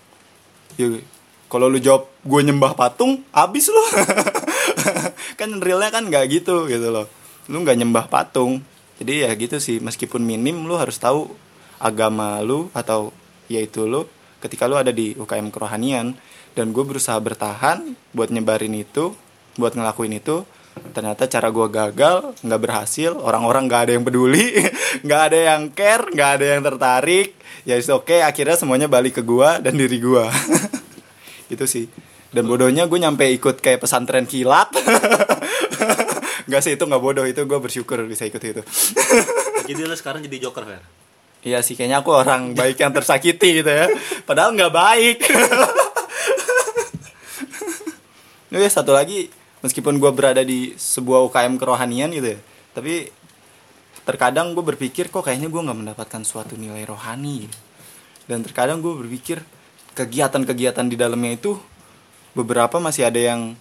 Ya 0.80 1.00
kalau 1.46 1.70
lu 1.70 1.78
jawab 1.78 2.10
gue 2.26 2.40
nyembah 2.42 2.74
patung 2.74 3.22
abis 3.30 3.70
lu. 3.70 3.84
Kan 5.40 5.60
realnya 5.60 5.92
kan 5.92 6.08
nggak 6.08 6.24
gitu 6.32 6.66
gitu 6.66 6.88
loh. 6.90 7.06
Lu 7.46 7.62
nggak 7.62 7.78
nyembah 7.78 8.06
patung. 8.10 8.64
Jadi 8.96 9.22
ya 9.22 9.30
gitu 9.36 9.60
sih 9.60 9.78
meskipun 9.78 10.24
minim 10.24 10.64
lu 10.64 10.74
harus 10.74 10.96
tahu 10.96 11.28
agama 11.76 12.40
lu 12.40 12.72
atau 12.72 13.12
yaitu 13.46 13.84
lu 13.84 14.08
ketika 14.40 14.64
lu 14.66 14.80
ada 14.80 14.90
di 14.90 15.14
UKM 15.14 15.52
kerohanian. 15.54 16.18
Dan 16.56 16.72
gue 16.72 16.82
berusaha 16.82 17.20
bertahan 17.20 17.94
buat 18.16 18.32
nyebarin 18.32 18.72
itu 18.72 19.12
buat 19.60 19.76
ngelakuin 19.76 20.16
itu 20.16 20.48
ternyata 20.92 21.28
cara 21.28 21.48
gue 21.52 21.66
gagal 21.68 22.16
nggak 22.40 22.60
berhasil 22.60 23.12
orang-orang 23.16 23.68
nggak 23.68 23.82
ada 23.88 23.92
yang 23.96 24.04
peduli 24.04 24.56
nggak 25.04 25.22
ada 25.32 25.38
yang 25.52 25.62
care 25.72 26.04
nggak 26.12 26.30
ada 26.40 26.46
yang 26.56 26.62
tertarik. 26.64 27.28
Ya 27.66 27.76
oke 27.78 28.22
akhirnya 28.22 28.56
semuanya 28.56 28.86
balik 28.86 29.18
ke 29.18 29.22
gue 29.26 29.48
dan 29.60 29.74
diri 29.74 29.98
gue 29.98 30.24
itu 31.54 31.64
sih. 31.66 31.86
Dan 32.30 32.44
bodohnya 32.50 32.84
gue 32.84 32.98
nyampe 33.00 33.24
ikut 33.32 33.64
kayak 33.64 33.80
pesantren 33.80 34.28
kilat. 34.28 34.68
Nggak 36.46 36.62
sih 36.62 36.78
itu 36.78 36.84
nggak 36.86 37.02
bodoh. 37.02 37.26
Itu 37.26 37.42
gue 37.42 37.58
bersyukur 37.58 38.06
bisa 38.06 38.22
ikut 38.22 38.38
itu. 38.38 38.62
Jadi 39.66 39.80
lu 39.82 39.96
sekarang 39.98 40.22
jadi 40.22 40.46
joker, 40.46 40.62
Fer. 40.62 40.82
Iya 41.46 41.62
sih 41.62 41.78
kayaknya 41.78 42.02
aku 42.02 42.10
orang 42.14 42.54
baik 42.54 42.78
yang 42.78 42.94
tersakiti 42.94 43.62
gitu 43.62 43.70
ya. 43.70 43.90
Padahal 44.26 44.54
nggak 44.54 44.70
baik. 44.74 45.18
Ini 48.46 48.62
ya 48.62 48.70
satu 48.70 48.94
lagi 48.94 49.26
meskipun 49.64 49.96
gue 49.96 50.10
berada 50.12 50.42
di 50.44 50.76
sebuah 50.76 51.24
UKM 51.30 51.56
kerohanian 51.56 52.12
gitu 52.12 52.36
ya 52.36 52.40
tapi 52.76 53.08
terkadang 54.06 54.54
gue 54.54 54.62
berpikir 54.62 55.10
kok 55.10 55.26
kayaknya 55.26 55.50
gue 55.50 55.64
nggak 55.66 55.78
mendapatkan 55.82 56.22
suatu 56.22 56.54
nilai 56.54 56.86
rohani? 56.86 57.50
Dan 58.30 58.46
terkadang 58.46 58.78
gue 58.78 58.94
berpikir 58.94 59.42
kegiatan-kegiatan 59.98 60.86
di 60.86 60.94
dalamnya 60.94 61.34
itu 61.34 61.58
beberapa 62.38 62.78
masih 62.78 63.10
ada 63.10 63.18
yang 63.18 63.58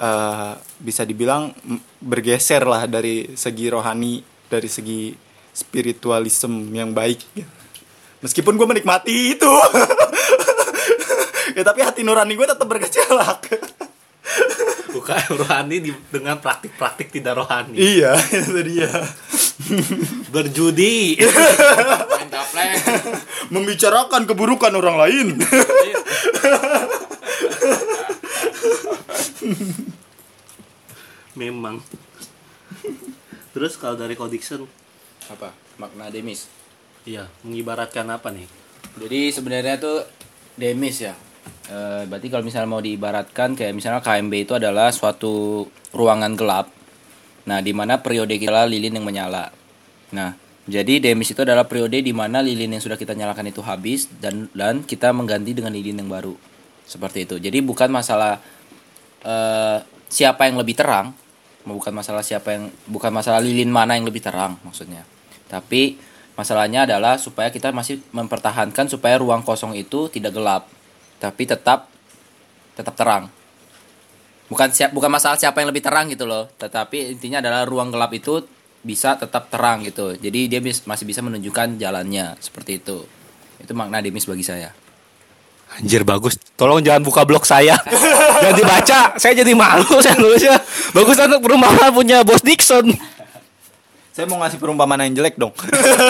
eh, 0.00 0.52
bisa 0.80 1.04
dibilang 1.04 1.52
bergeser 2.00 2.64
lah 2.64 2.88
dari 2.88 3.36
segi 3.36 3.66
rohani 3.68 4.24
dari 4.48 4.70
segi 4.72 5.12
spiritualisme 5.54 6.72
yang 6.74 6.90
baik 6.96 7.20
gitu. 7.36 7.52
meskipun 8.24 8.56
gue 8.56 8.66
menikmati 8.66 9.36
itu. 9.36 9.52
Ya 11.54 11.62
tapi 11.62 11.86
hati 11.86 12.02
nurani 12.02 12.34
gue 12.34 12.48
tetap 12.50 12.66
bergejolak 12.66 13.46
UKM 14.90 15.32
rohani 15.40 15.76
di- 15.80 16.02
dengan 16.08 16.38
praktik-praktik 16.38 17.10
tidak 17.10 17.36
rohani. 17.36 17.76
iya 17.76 18.14
itu 18.34 18.60
dia 18.62 18.90
Berjudi. 20.34 21.14
Membicarakan 23.48 24.26
keburukan 24.26 24.74
orang 24.74 24.96
lain 24.98 25.26
Memang. 31.34 31.82
Terus 33.50 33.78
kalau 33.78 33.94
dari 33.94 34.14
Codixon, 34.14 34.66
Apa? 35.26 35.50
Makna 35.76 36.10
demis. 36.10 36.46
iya, 37.04 37.28
mengibaratkan 37.42 38.06
apa 38.08 38.30
nih? 38.30 38.46
Jadi 38.96 39.20
sebenarnya 39.30 39.76
tuh 39.76 40.02
demis 40.54 41.00
ya. 41.00 41.14
Eh, 41.64 42.04
berarti 42.04 42.28
kalau 42.28 42.44
misalnya 42.44 42.68
mau 42.68 42.82
diibaratkan 42.84 43.56
kayak 43.56 43.72
misalnya 43.72 44.04
KMB 44.04 44.32
itu 44.44 44.52
adalah 44.52 44.92
suatu 44.92 45.64
ruangan 45.96 46.36
gelap. 46.36 46.68
Nah, 47.48 47.64
di 47.64 47.72
mana 47.72 48.04
periode 48.04 48.36
kita 48.36 48.52
adalah 48.52 48.68
lilin 48.68 48.92
yang 48.92 49.04
menyala. 49.04 49.48
Nah, 50.12 50.36
jadi 50.68 51.00
demis 51.00 51.32
itu 51.32 51.40
adalah 51.40 51.64
periode 51.64 52.04
di 52.04 52.12
mana 52.12 52.44
lilin 52.44 52.76
yang 52.76 52.84
sudah 52.84 53.00
kita 53.00 53.16
nyalakan 53.16 53.48
itu 53.48 53.64
habis 53.64 54.12
dan 54.20 54.52
dan 54.52 54.84
kita 54.84 55.12
mengganti 55.16 55.56
dengan 55.56 55.72
lilin 55.72 56.04
yang 56.04 56.10
baru. 56.12 56.36
Seperti 56.84 57.24
itu. 57.24 57.40
Jadi 57.40 57.64
bukan 57.64 57.88
masalah 57.88 58.44
eh, 59.24 59.78
siapa 60.12 60.44
yang 60.44 60.60
lebih 60.60 60.76
terang, 60.76 61.16
bukan 61.64 61.96
masalah 61.96 62.20
siapa 62.20 62.60
yang 62.60 62.68
bukan 62.92 63.08
masalah 63.08 63.40
lilin 63.40 63.72
mana 63.72 63.96
yang 63.96 64.04
lebih 64.04 64.20
terang 64.20 64.60
maksudnya. 64.60 65.08
Tapi 65.48 65.96
masalahnya 66.36 66.84
adalah 66.84 67.16
supaya 67.16 67.48
kita 67.48 67.72
masih 67.72 68.04
mempertahankan 68.12 68.84
supaya 68.84 69.16
ruang 69.16 69.40
kosong 69.40 69.72
itu 69.72 70.12
tidak 70.12 70.36
gelap, 70.36 70.68
tapi 71.18 71.42
tetap 71.44 71.86
tetap 72.74 72.94
terang. 72.94 73.30
Bukan 74.44 74.68
siap 74.70 74.92
bukan 74.92 75.08
masalah 75.08 75.40
siapa 75.40 75.62
yang 75.62 75.72
lebih 75.72 75.80
terang 75.80 76.06
gitu 76.12 76.28
loh, 76.28 76.50
tetapi 76.60 77.16
intinya 77.16 77.40
adalah 77.40 77.64
ruang 77.64 77.88
gelap 77.88 78.12
itu 78.12 78.44
bisa 78.84 79.16
tetap 79.16 79.48
terang 79.48 79.80
gitu. 79.82 80.12
Jadi 80.14 80.46
dia 80.52 80.60
bis- 80.60 80.84
masih 80.84 81.08
bisa 81.08 81.24
menunjukkan 81.24 81.80
jalannya 81.80 82.36
seperti 82.38 82.78
itu. 82.78 83.08
Itu 83.56 83.72
makna 83.72 84.04
demis 84.04 84.28
bagi 84.28 84.44
saya. 84.44 84.68
Anjir 85.80 86.04
bagus. 86.04 86.36
Tolong 86.54 86.84
jangan 86.84 87.00
buka 87.02 87.24
blog 87.24 87.42
saya. 87.42 87.74
jangan 88.44 88.54
dibaca. 88.54 89.00
Saya 89.16 89.32
jadi 89.32 89.52
malu 89.56 89.88
saya 90.04 90.14
nulisnya. 90.20 90.60
Bagus 90.92 91.16
untuk 91.16 91.40
perumahan 91.40 91.90
punya 91.90 92.20
Bos 92.22 92.44
Dixon. 92.44 92.92
saya 94.14 94.30
mau 94.30 94.38
ngasih 94.38 94.62
perumpamaan 94.62 95.10
yang 95.10 95.18
jelek 95.18 95.34
dong 95.34 95.50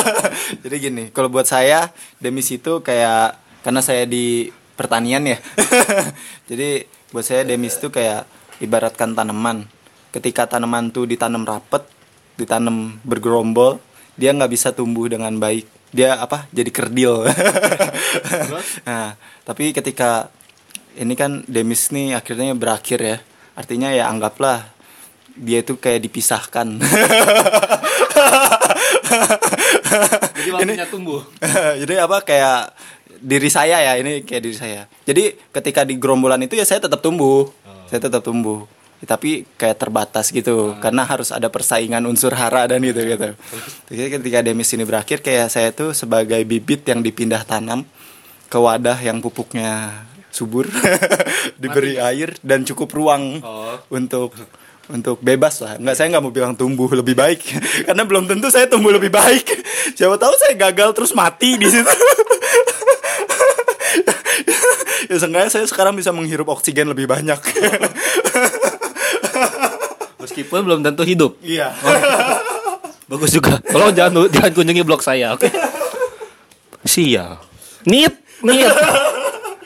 jadi 0.61 0.77
gini 0.77 1.09
kalau 1.09 1.33
buat 1.33 1.49
saya 1.49 1.89
demis 2.21 2.53
itu 2.53 2.85
kayak 2.85 3.33
karena 3.65 3.81
saya 3.81 4.05
di 4.05 4.53
pertanian 4.75 5.25
ya. 5.27 5.39
Jadi 6.51 6.87
buat 7.11 7.25
saya 7.27 7.47
demis 7.47 7.79
itu 7.79 7.89
kayak 7.91 8.27
ibaratkan 8.63 9.15
tanaman. 9.15 9.67
Ketika 10.11 10.47
tanaman 10.47 10.95
tuh 10.95 11.07
ditanam 11.11 11.43
rapet 11.43 11.87
ditanam 12.35 12.99
bergerombol 13.07 13.79
dia 14.15 14.31
nggak 14.31 14.51
bisa 14.51 14.71
tumbuh 14.71 15.11
dengan 15.11 15.35
baik. 15.39 15.67
Dia 15.95 16.19
apa? 16.19 16.47
Jadi 16.51 16.71
kerdil. 16.71 17.15
Nah 18.87 19.19
tapi 19.43 19.75
ketika 19.75 20.31
ini 20.95 21.19
kan 21.19 21.43
demis 21.51 21.91
nih 21.91 22.15
akhirnya 22.15 22.55
berakhir 22.55 22.99
ya. 23.03 23.19
Artinya 23.55 23.91
ya 23.91 24.11
anggaplah 24.11 24.75
dia 25.35 25.67
itu 25.67 25.75
kayak 25.79 26.07
dipisahkan. 26.07 26.79
Jadi 30.39 30.51
waktunya 30.51 30.87
tumbuh. 30.87 31.23
jadi 31.81 32.05
apa 32.05 32.21
kayak 32.27 32.75
diri 33.25 33.49
saya 33.49 33.81
ya 33.81 33.93
ini 33.97 34.21
kayak 34.21 34.43
diri 34.45 34.53
saya. 34.55 34.85
Jadi 35.03 35.33
ketika 35.51 35.81
di 35.83 35.97
gerombolan 35.97 36.39
itu 36.39 36.55
ya 36.55 36.63
saya 36.63 36.79
tetap 36.79 37.01
tumbuh. 37.01 37.49
Saya 37.89 38.05
tetap 38.05 38.21
tumbuh. 38.21 38.69
Ya, 39.01 39.11
tapi 39.11 39.49
kayak 39.57 39.77
terbatas 39.77 40.29
gitu 40.29 40.77
karena 40.79 41.05
harus 41.05 41.29
ada 41.29 41.49
persaingan 41.49 42.05
unsur 42.05 42.33
hara 42.33 42.65
dan 42.65 42.81
gitu 42.81 43.01
gitu. 43.01 43.33
Jadi 43.89 44.09
ketika 44.13 44.39
demis 44.41 44.69
ini 44.71 44.85
berakhir 44.85 45.21
kayak 45.21 45.49
saya 45.49 45.73
tuh 45.73 45.93
sebagai 45.93 46.41
bibit 46.45 46.85
yang 46.85 47.01
dipindah 47.01 47.43
tanam 47.43 47.89
ke 48.47 48.57
wadah 48.57 49.01
yang 49.01 49.19
pupuknya 49.19 50.05
subur 50.29 50.69
diberi 51.63 51.97
air 51.97 52.35
dan 52.41 52.63
cukup 52.63 52.93
ruang 52.93 53.41
Oh. 53.41 53.77
untuk 53.91 54.33
untuk 54.85 55.17
bebas 55.19 55.65
lah. 55.65 55.81
Nggak 55.81 55.97
saya 55.97 56.07
nggak 56.13 56.23
mau 56.23 56.33
bilang 56.33 56.53
tumbuh 56.53 56.89
lebih 56.91 57.17
baik 57.17 57.41
karena 57.89 58.05
belum 58.05 58.29
tentu 58.29 58.49
saya 58.49 58.69
tumbuh 58.69 58.93
lebih 58.93 59.09
baik. 59.09 59.47
Siapa 59.97 60.17
tahu 60.17 60.33
saya 60.37 60.55
gagal 60.57 60.93
terus 60.93 61.13
mati 61.13 61.57
di 61.57 61.69
situ 61.69 61.89
ya 65.15 65.19
seenggaknya 65.23 65.51
saya 65.55 65.67
sekarang 65.71 65.95
bisa 65.95 66.11
menghirup 66.11 66.51
oksigen 66.51 66.91
lebih 66.91 67.07
banyak 67.07 67.39
Meskipun 70.19 70.67
belum 70.67 70.81
tentu 70.83 71.07
hidup. 71.07 71.39
iya 71.45 71.71
Bagus 73.05 73.31
juga. 73.31 73.61
Tolong 73.61 73.93
jangan 73.93 74.27
jangan 74.33 74.51
kunjungi 74.57 74.83
blog 74.83 75.05
saya, 75.05 75.37
oke? 75.37 75.47
Sial. 76.89 77.37
Nit, 77.85 78.17
nit. 78.41 78.73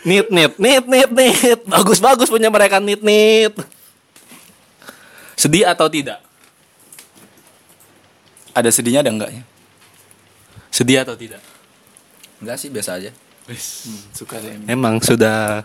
Nit, 0.03 0.27
nit, 0.29 0.53
nit, 0.59 0.85
nit, 0.85 1.11
nit. 1.15 1.61
Bagus, 1.63 2.03
bagus 2.03 2.27
punya 2.27 2.51
mereka 2.51 2.83
nit, 2.83 2.99
nit. 2.99 3.55
Sedih 5.39 5.71
atau 5.71 5.87
tidak? 5.87 6.29
ada 8.59 8.75
sedihnya 8.75 9.07
ada 9.07 9.15
enggaknya 9.15 9.47
Sedih 10.75 11.07
atau 11.07 11.15
tidak? 11.15 11.41
Enggak 12.39 12.59
sih 12.61 12.71
biasa 12.71 13.03
aja. 13.03 13.11
Suka 14.13 14.37
saya 14.45 14.61
Emang 14.69 15.01
sudah 15.01 15.65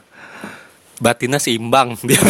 batinnya 1.04 1.42
seimbang. 1.42 2.00
Dia. 2.08 2.22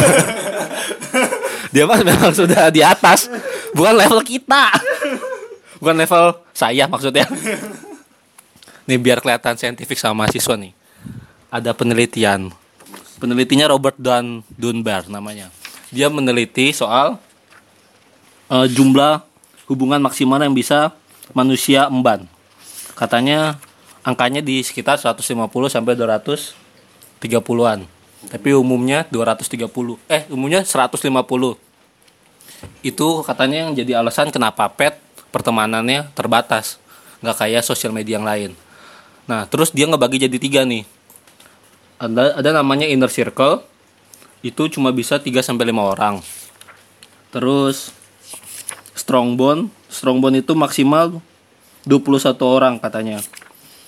dia 1.74 1.86
mah 1.86 2.02
memang 2.02 2.34
sudah 2.34 2.74
di 2.74 2.82
atas. 2.82 3.30
Bukan 3.74 3.94
level 3.94 4.22
kita. 4.26 4.74
Bukan 5.78 5.94
level 5.98 6.42
saya 6.54 6.90
maksudnya. 6.90 7.26
Nih 8.90 8.98
biar 8.98 9.22
kelihatan 9.22 9.58
saintifik 9.58 9.98
sama 9.98 10.26
mahasiswa 10.26 10.58
nih. 10.58 10.74
Ada 11.54 11.74
penelitian. 11.78 12.50
Penelitinya 13.22 13.70
Robert 13.70 13.98
Dan 13.98 14.42
Dunbar 14.58 15.06
namanya. 15.10 15.54
Dia 15.94 16.10
meneliti 16.10 16.74
soal 16.74 17.22
eh, 18.50 18.68
jumlah 18.70 19.22
hubungan 19.70 20.02
maksimal 20.02 20.42
yang 20.42 20.54
bisa 20.54 20.94
manusia 21.34 21.90
emban. 21.90 22.26
Katanya 22.94 23.58
angkanya 24.04 24.44
di 24.44 24.60
sekitar 24.62 25.00
150 25.00 25.48
sampai 25.72 25.96
230-an 25.96 27.80
tapi 28.30 28.50
umumnya 28.56 29.04
230 29.12 29.68
eh 30.08 30.24
umumnya 30.32 30.64
150 30.64 31.04
itu 32.84 33.08
katanya 33.24 33.68
yang 33.68 33.72
jadi 33.76 34.00
alasan 34.00 34.32
kenapa 34.32 34.68
pet 34.72 35.00
pertemanannya 35.34 36.14
terbatas. 36.14 36.78
Nggak 37.24 37.38
kayak 37.42 37.64
sosial 37.66 37.96
media 37.96 38.20
yang 38.20 38.28
lain. 38.28 38.52
Nah 39.26 39.48
terus 39.48 39.72
dia 39.72 39.88
ngebagi 39.88 40.28
jadi 40.28 40.38
tiga 40.38 40.62
nih. 40.68 40.84
Ada 41.98 42.40
ada 42.40 42.50
namanya 42.62 42.88
inner 42.88 43.10
circle. 43.10 43.64
Itu 44.44 44.68
cuma 44.68 44.92
bisa 44.92 45.24
3 45.24 45.40
sampai 45.40 45.72
5 45.72 45.80
orang. 45.80 46.16
Terus 47.32 47.96
strong 48.92 49.40
bond. 49.40 49.72
Strong 49.88 50.20
bond 50.20 50.36
itu 50.36 50.52
maksimal 50.52 51.24
21 51.88 52.44
orang 52.44 52.76
katanya 52.76 53.24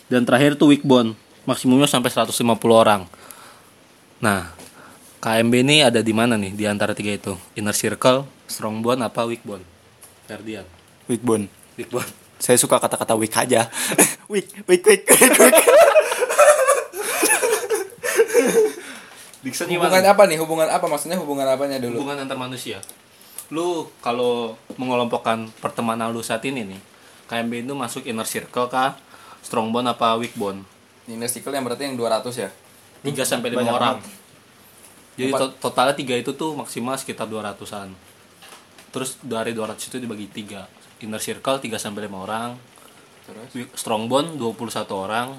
dan 0.09 0.21
terakhir 0.23 0.57
tuh 0.57 0.71
weak 0.71 0.85
bond 0.85 1.17
maksimumnya 1.45 1.89
sampai 1.89 2.09
150 2.09 2.35
orang 2.69 3.05
nah 4.21 4.53
KMB 5.21 5.53
ini 5.65 5.81
ada 5.81 6.05
di 6.05 6.13
mana 6.13 6.37
nih 6.37 6.53
di 6.53 6.65
antara 6.69 6.93
tiga 6.93 7.13
itu 7.13 7.33
inner 7.57 7.73
circle 7.73 8.25
strong 8.45 8.81
bond 8.85 9.01
apa 9.01 9.25
weak 9.25 9.41
bond 9.41 9.65
Ferdian 10.25 10.65
Weak 11.05 11.21
bond 11.21 11.45
Saya 12.41 12.57
suka 12.57 12.81
kata-kata 12.81 13.13
weak 13.15 13.31
aja. 13.37 13.69
weak, 14.31 14.49
weak, 14.65 14.83
weak, 14.83 15.05
weak, 15.05 15.37
weak. 15.37 15.55
Dixon 19.45 19.69
Hubungan 19.69 20.01
apa 20.01 20.25
nih? 20.25 20.37
Hubungan 20.41 20.65
apa? 20.65 20.89
Maksudnya 20.89 21.21
hubungan 21.21 21.45
apanya 21.45 21.77
dulu? 21.77 22.01
hubungan 22.01 22.25
antar 22.25 22.35
manusia 22.41 22.81
lu 23.53 23.85
kalau 24.01 24.57
mengelompokkan 24.73 25.45
pertemanan 25.61 26.09
lu 26.09 26.25
saat 26.25 26.41
ini 26.49 26.65
nih 26.65 26.81
KMB 27.29 27.69
itu 27.69 27.73
masuk 27.77 28.01
inner 28.09 28.25
circle 28.25 28.65
kah 28.65 28.97
strong 29.45 29.69
bond 29.69 29.85
apa 29.85 30.17
weak 30.17 30.33
bond 30.33 30.65
Inner 31.05 31.29
circle 31.29 31.53
yang 31.53 31.61
berarti 31.61 31.85
yang 31.85 31.93
200 31.93 32.33
ya? 32.33 32.49
3 33.05 33.13
sampai 33.21 33.53
5 33.53 33.61
Banyak 33.61 33.69
orang. 33.71 33.95
banget. 34.01 34.09
Jadi 35.15 35.31
to- 35.31 35.55
totalnya 35.61 35.93
3 35.93 36.17
itu 36.17 36.33
tuh 36.33 36.57
maksimal 36.57 36.97
sekitar 36.97 37.29
200-an. 37.29 37.93
Terus 38.89 39.21
dari 39.21 39.53
200 39.53 39.85
itu 39.85 40.01
dibagi 40.01 40.25
3. 40.25 40.65
Inner 41.05 41.21
circle 41.21 41.61
3 41.61 41.77
sampai 41.77 42.09
5 42.09 42.25
orang, 42.25 42.57
Terus? 43.29 43.69
strong 43.77 44.09
bond 44.09 44.33
21 44.33 44.65
orang, 44.97 45.37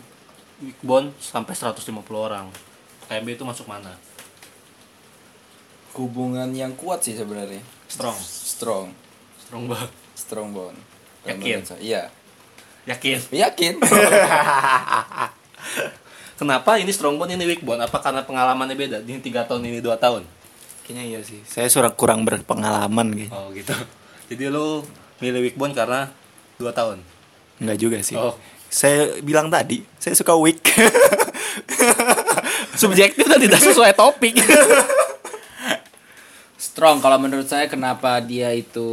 weak 0.62 0.78
bond 0.80 1.10
sampai 1.18 1.58
150 1.58 1.82
orang. 2.14 2.46
KMB 3.10 3.34
itu 3.34 3.42
masuk 3.42 3.66
mana? 3.66 3.90
Hubungan 5.98 6.52
yang 6.52 6.78
kuat 6.78 7.02
sih 7.02 7.18
sebenarnya. 7.18 7.58
Strong. 7.88 8.16
Strong. 8.22 8.86
Strong 9.42 9.62
bond. 9.66 9.90
Strong 10.14 10.48
bond. 10.52 10.78
Yakin? 11.24 11.64
Iya. 11.82 12.06
Yakin. 12.86 13.18
Yakin. 13.42 13.74
Kenapa 16.40 16.78
ini 16.78 16.92
strong 16.92 17.18
bond 17.18 17.32
ini 17.32 17.44
weak 17.48 17.64
bond? 17.66 17.82
Apa 17.82 17.98
karena 17.98 18.22
pengalamannya 18.22 18.76
beda? 18.76 18.98
Ini 19.02 19.20
3 19.20 19.48
tahun 19.48 19.62
ini 19.66 19.80
2 19.82 19.96
tahun. 19.98 20.22
Kayaknya 20.86 21.04
iya 21.08 21.20
sih. 21.24 21.40
Saya 21.48 21.66
sudah 21.66 21.90
kurang 21.96 22.22
berpengalaman 22.22 23.16
gitu. 23.16 23.34
Oh 23.34 23.50
gitu. 23.50 23.74
Jadi 24.30 24.44
lu 24.52 24.84
milih 25.18 25.50
weak 25.50 25.56
bond 25.58 25.74
karena 25.74 26.12
2 26.60 26.70
tahun. 26.70 27.02
Enggak 27.58 27.78
juga 27.80 27.98
sih. 28.04 28.14
Oh. 28.20 28.36
Saya 28.68 29.16
bilang 29.24 29.48
tadi, 29.48 29.80
saya 29.96 30.12
suka 30.12 30.36
weak. 30.36 30.60
Subjektif 32.82 33.24
dan 33.24 33.40
tidak 33.40 33.60
sesuai 33.64 33.96
topik. 33.96 34.36
strong 36.60 37.00
kalau 37.00 37.16
menurut 37.16 37.48
saya 37.48 37.72
kenapa 37.72 38.20
dia 38.20 38.52
itu 38.52 38.84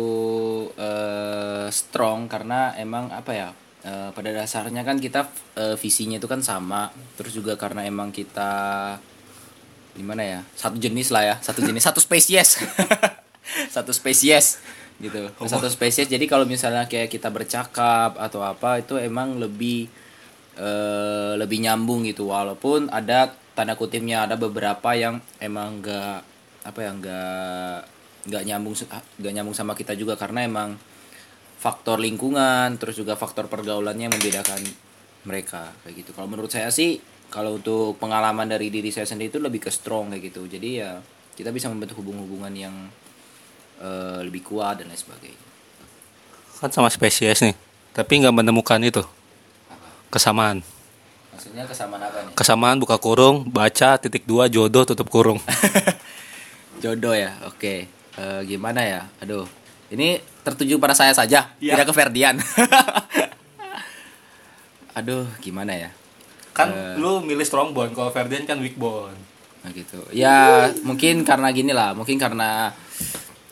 eh, 0.80 1.68
strong 1.68 2.32
karena 2.32 2.72
emang 2.80 3.12
apa 3.12 3.32
ya 3.36 3.52
eh, 3.84 4.10
pada 4.16 4.30
dasarnya 4.32 4.82
kan 4.88 4.98
kita 4.98 5.28
eh, 5.60 5.76
visinya 5.78 6.18
itu 6.18 6.28
kan 6.28 6.42
sama. 6.42 6.90
Terus 7.20 7.36
juga 7.36 7.60
karena 7.60 7.86
emang 7.86 8.10
kita 8.10 8.52
gimana 9.94 10.26
ya 10.26 10.40
satu 10.58 10.82
jenis 10.82 11.14
lah 11.14 11.22
ya 11.22 11.36
satu 11.38 11.62
jenis 11.62 11.84
satu 11.92 12.02
spesies. 12.02 12.58
Satu 13.44 13.92
spesies 13.92 14.64
gitu. 15.04 15.28
Satu 15.46 15.68
spesies. 15.68 16.08
Jadi 16.08 16.26
kalau 16.32 16.48
misalnya 16.48 16.88
kayak 16.88 17.12
kita 17.12 17.28
bercakap 17.28 18.16
atau 18.16 18.40
apa 18.40 18.80
itu 18.80 18.96
emang 18.96 19.36
lebih 19.36 19.92
eh, 20.56 21.34
lebih 21.36 21.60
nyambung 21.60 22.08
gitu. 22.08 22.32
Walaupun 22.32 22.88
ada 22.88 23.36
tanda 23.54 23.76
kutipnya 23.76 24.26
ada 24.26 24.40
beberapa 24.40 24.96
yang 24.96 25.20
emang 25.44 25.84
enggak 25.84 26.24
apa 26.64 26.80
ya 26.80 26.92
enggak 26.96 27.80
nggak 28.24 28.44
nyambung 28.48 28.74
nggak 29.20 29.34
nyambung 29.36 29.56
sama 29.56 29.76
kita 29.76 29.94
juga. 30.00 30.16
Karena 30.16 30.48
emang 30.48 30.80
faktor 31.64 31.96
lingkungan 32.04 32.76
terus 32.76 33.00
juga 33.00 33.16
faktor 33.16 33.48
pergaulannya 33.48 34.12
yang 34.12 34.16
membedakan 34.20 34.60
mereka 35.24 35.72
kayak 35.88 36.04
gitu. 36.04 36.12
Kalau 36.12 36.28
menurut 36.28 36.52
saya 36.52 36.68
sih 36.68 37.00
kalau 37.32 37.56
untuk 37.56 37.96
pengalaman 38.04 38.52
dari 38.52 38.68
diri 38.68 38.92
saya 38.92 39.08
sendiri 39.08 39.32
itu 39.32 39.40
lebih 39.40 39.64
ke 39.64 39.72
strong 39.72 40.12
kayak 40.12 40.28
gitu. 40.28 40.44
Jadi 40.44 40.84
ya 40.84 41.00
kita 41.40 41.56
bisa 41.56 41.72
membentuk 41.72 42.04
hubungan-hubungan 42.04 42.52
yang 42.52 42.76
eh, 43.80 44.20
lebih 44.28 44.44
kuat 44.44 44.84
dan 44.84 44.92
lain 44.92 45.00
sebagainya. 45.00 45.44
Kan 46.60 46.76
sama 46.76 46.92
spesies 46.92 47.40
nih 47.40 47.56
tapi 47.96 48.20
nggak 48.20 48.36
menemukan 48.44 48.84
itu. 48.84 49.00
Kesamaan. 50.12 50.60
Maksudnya 51.32 51.64
kesamaan 51.64 52.04
apa 52.04 52.28
nih? 52.28 52.34
Kesamaan 52.36 52.78
buka 52.84 53.00
kurung 53.00 53.48
baca 53.48 53.96
titik 53.96 54.28
dua 54.28 54.52
jodoh 54.52 54.84
tutup 54.84 55.08
kurung. 55.08 55.40
Jodoh 56.84 57.16
ya 57.16 57.32
oke. 57.48 57.88
Eh, 58.20 58.42
gimana 58.44 58.84
ya? 58.84 59.08
Aduh 59.24 59.48
ini 59.90 60.22
tertuju 60.44 60.78
pada 60.78 60.94
saya 60.94 61.12
saja 61.12 61.50
Iya. 61.58 61.74
tidak 61.76 61.86
ke 61.90 61.94
Ferdian 61.94 62.36
aduh 64.98 65.26
gimana 65.42 65.74
ya 65.74 65.90
kan 66.54 66.70
lu 66.96 67.20
milih 67.20 67.44
strong 67.44 67.74
bond 67.74 67.92
kalau 67.92 68.14
Ferdian 68.14 68.46
kan 68.46 68.62
weak 68.62 68.78
bond 68.78 69.18
Nah 69.64 69.72
gitu. 69.72 69.96
Ya 70.12 70.68
mungkin 70.84 71.24
karena 71.24 71.48
gini 71.56 71.72
lah, 71.72 71.96
mungkin 71.96 72.20
karena 72.20 72.76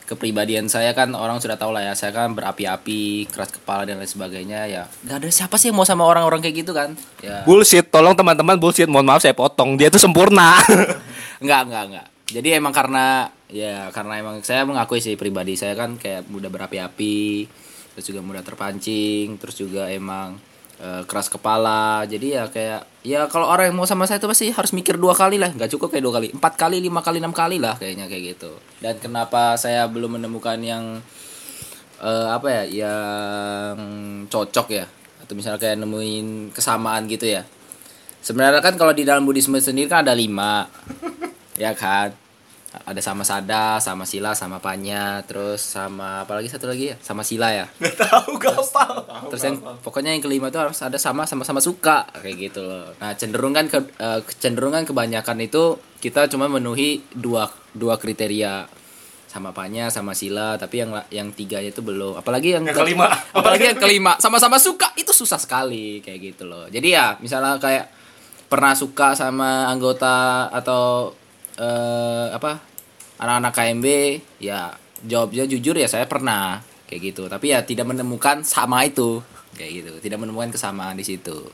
kepribadian 0.04 0.68
saya 0.68 0.92
kan 0.92 1.08
orang 1.16 1.40
sudah 1.40 1.56
tahu 1.56 1.72
lah 1.72 1.88
ya, 1.88 1.96
saya 1.96 2.12
kan 2.12 2.36
berapi-api, 2.36 3.32
keras 3.32 3.48
kepala 3.48 3.88
dan 3.88 3.96
lain 3.96 4.04
sebagainya 4.04 4.68
ya. 4.68 4.84
Gak 5.08 5.24
ada 5.24 5.32
siapa 5.32 5.56
sih 5.56 5.72
yang 5.72 5.80
mau 5.80 5.88
sama 5.88 6.04
orang-orang 6.04 6.44
kayak 6.44 6.68
gitu 6.68 6.76
kan? 6.76 6.92
Ya. 7.24 7.40
bullshit 7.48 7.88
tolong 7.88 8.12
teman-teman 8.12 8.60
bullshit 8.60 8.92
mohon 8.92 9.08
maaf 9.08 9.24
saya 9.24 9.32
potong 9.32 9.80
dia 9.80 9.88
tuh 9.88 9.96
sempurna 9.96 10.60
Enggak, 11.42 11.64
enggak, 11.64 11.82
enggak. 11.88 12.06
Jadi 12.28 12.48
emang 12.60 12.76
karena 12.76 13.32
ya 13.52 13.92
karena 13.92 14.16
emang 14.16 14.40
saya 14.40 14.64
mengakui 14.64 15.04
sih 15.04 15.14
pribadi 15.20 15.54
saya 15.60 15.76
kan 15.76 16.00
kayak 16.00 16.26
mudah 16.32 16.48
berapi-api, 16.48 17.46
terus 17.92 18.06
juga 18.08 18.24
mudah 18.24 18.40
terpancing, 18.40 19.36
terus 19.36 19.60
juga 19.60 19.92
emang 19.92 20.40
eh, 20.80 21.04
keras 21.04 21.28
kepala. 21.28 22.08
Jadi 22.08 22.32
ya 22.32 22.48
kayak 22.48 22.88
ya 23.04 23.28
kalau 23.28 23.52
orang 23.52 23.68
yang 23.70 23.76
mau 23.76 23.84
sama 23.84 24.08
saya 24.08 24.16
itu 24.16 24.26
pasti 24.26 24.48
harus 24.48 24.72
mikir 24.72 24.96
dua 24.96 25.12
kali 25.12 25.36
lah, 25.36 25.52
nggak 25.52 25.68
cukup 25.76 25.92
kayak 25.92 26.04
dua 26.08 26.14
kali, 26.16 26.28
empat 26.32 26.52
kali, 26.56 26.80
lima 26.80 27.04
kali, 27.04 27.20
enam 27.20 27.36
kali 27.36 27.60
lah 27.60 27.76
kayaknya 27.76 28.08
kayak 28.08 28.40
gitu. 28.40 28.56
Dan 28.80 28.96
kenapa 28.96 29.60
saya 29.60 29.84
belum 29.84 30.16
menemukan 30.16 30.56
yang 30.64 31.04
eh, 32.00 32.28
apa 32.32 32.48
ya, 32.48 32.88
yang 32.88 33.76
cocok 34.32 34.66
ya, 34.72 34.88
atau 35.20 35.36
misalnya 35.36 35.60
kayak 35.60 35.76
nemuin 35.76 36.56
kesamaan 36.56 37.04
gitu 37.04 37.28
ya. 37.28 37.44
Sebenarnya 38.24 38.64
kan 38.64 38.80
kalau 38.80 38.96
di 38.96 39.04
dalam 39.04 39.28
Buddhisme 39.28 39.60
sendiri 39.60 39.90
kan 39.90 40.06
ada 40.06 40.14
lima 40.14 40.62
ya 41.62 41.74
kan 41.74 42.21
ada 42.72 43.00
sama 43.04 43.20
sada 43.20 43.76
sama 43.84 44.08
sila 44.08 44.32
sama 44.32 44.56
panya 44.56 45.20
terus 45.28 45.60
sama 45.60 46.24
apa 46.24 46.40
lagi 46.40 46.48
satu 46.48 46.70
lagi 46.70 46.92
ya? 46.92 46.96
Sama 47.04 47.20
sila 47.20 47.52
ya? 47.52 47.68
Nggak 47.80 47.96
tahu 48.00 48.40
gampang. 48.40 49.28
terus 49.28 49.42
yang 49.44 49.56
pokoknya 49.84 50.16
yang 50.16 50.24
kelima 50.24 50.48
itu 50.48 50.56
harus 50.56 50.80
ada 50.80 50.96
sama 50.96 51.28
sama 51.28 51.44
sama 51.44 51.60
suka 51.60 52.08
kayak 52.16 52.36
gitu 52.50 52.64
loh. 52.64 52.96
Nah 52.96 53.12
cenderung 53.12 53.52
kan 53.52 53.68
ke 53.68 53.78
eh, 54.00 54.20
kecenderungan 54.24 54.88
kebanyakan 54.88 55.44
itu 55.44 55.76
kita 56.00 56.26
cuma 56.32 56.48
memenuhi 56.48 57.04
dua 57.12 57.52
dua 57.76 58.00
kriteria. 58.00 58.80
Sama 59.28 59.48
panya 59.56 59.88
sama 59.88 60.12
sila 60.12 60.60
tapi 60.60 60.84
yang 60.84 60.92
yang 61.08 61.32
tiga 61.32 61.56
itu 61.56 61.80
belum. 61.80 62.20
Apalagi 62.20 62.56
yang, 62.56 62.68
Yang 62.68 62.84
kelima. 62.84 63.08
apalagi 63.36 63.64
yang 63.72 63.80
kelima. 63.80 64.12
Sama-sama 64.24 64.60
suka 64.60 64.92
itu 64.96 65.08
susah 65.08 65.40
sekali 65.40 66.04
kayak 66.04 66.20
gitu 66.20 66.44
loh. 66.44 66.68
Jadi 66.68 66.92
ya 66.92 67.16
misalnya 67.16 67.56
kayak 67.56 67.88
pernah 68.52 68.76
suka 68.76 69.16
sama 69.16 69.64
anggota 69.72 70.52
atau 70.52 71.16
eh, 71.58 72.26
apa 72.32 72.60
anak-anak 73.18 73.52
KMB 73.52 73.86
ya 74.42 74.72
jawabnya 75.02 75.44
jujur 75.48 75.74
ya 75.76 75.88
saya 75.90 76.06
pernah 76.06 76.62
kayak 76.86 77.00
gitu 77.12 77.26
tapi 77.26 77.52
ya 77.52 77.64
tidak 77.66 77.88
menemukan 77.88 78.44
sama 78.46 78.86
itu 78.86 79.20
kayak 79.56 79.70
gitu 79.82 79.92
tidak 80.00 80.22
menemukan 80.22 80.52
kesamaan 80.54 80.96
di 80.96 81.04
situ 81.04 81.48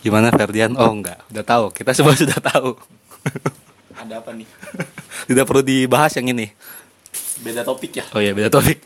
gimana 0.00 0.30
Ferdian 0.30 0.78
oh 0.78 0.92
enggak 0.92 1.20
udah 1.34 1.44
tahu 1.44 1.64
kita 1.74 1.90
semua 1.92 2.14
sudah 2.22 2.38
tahu 2.38 2.74
Ada 3.96 4.20
apa 4.20 4.30
nih? 4.36 4.48
Tidak 5.32 5.44
perlu 5.48 5.64
dibahas 5.64 6.12
yang 6.20 6.28
ini. 6.30 6.46
Beda 7.40 7.64
topik 7.64 7.96
ya. 7.96 8.04
Oh 8.12 8.20
iya, 8.20 8.36
beda 8.36 8.52
topik. 8.52 8.78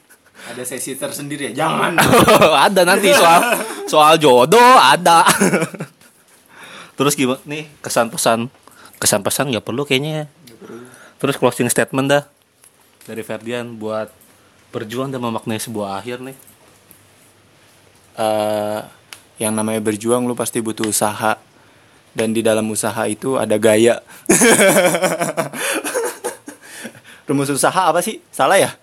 Ada 0.48 0.62
sesi 0.64 0.94
tersendiri 0.96 1.52
ya. 1.52 1.66
Jangan. 1.66 1.98
ada 2.66 2.82
nanti 2.86 3.10
soal 3.12 3.42
soal 3.90 4.14
jodoh 4.16 4.78
ada. 4.78 5.26
Terus 7.00 7.16
gimana 7.16 7.40
nih 7.48 7.64
kesan 7.80 8.12
pesan 8.12 8.52
kesan 9.00 9.24
pesan 9.24 9.48
nggak 9.48 9.64
perlu 9.64 9.88
kayaknya. 9.88 10.12
ya. 10.12 10.24
Terus 11.16 11.40
closing 11.40 11.72
statement 11.72 12.12
dah 12.12 12.28
dari 13.08 13.24
Ferdian 13.24 13.80
buat 13.80 14.12
berjuang 14.68 15.08
dan 15.08 15.24
memaknai 15.24 15.56
sebuah 15.56 15.96
akhir 15.96 16.20
nih. 16.20 16.36
Eh, 18.20 18.80
yang 19.40 19.56
namanya 19.56 19.80
berjuang 19.80 20.28
lu 20.28 20.36
pasti 20.36 20.60
butuh 20.60 20.92
usaha 20.92 21.40
dan 22.12 22.36
di 22.36 22.44
dalam 22.44 22.68
usaha 22.68 23.00
itu 23.08 23.40
ada 23.40 23.56
gaya. 23.56 24.04
Rumus 27.24 27.48
usaha 27.48 27.88
apa 27.88 28.04
sih? 28.04 28.20
Salah 28.28 28.60
ya? 28.60 28.76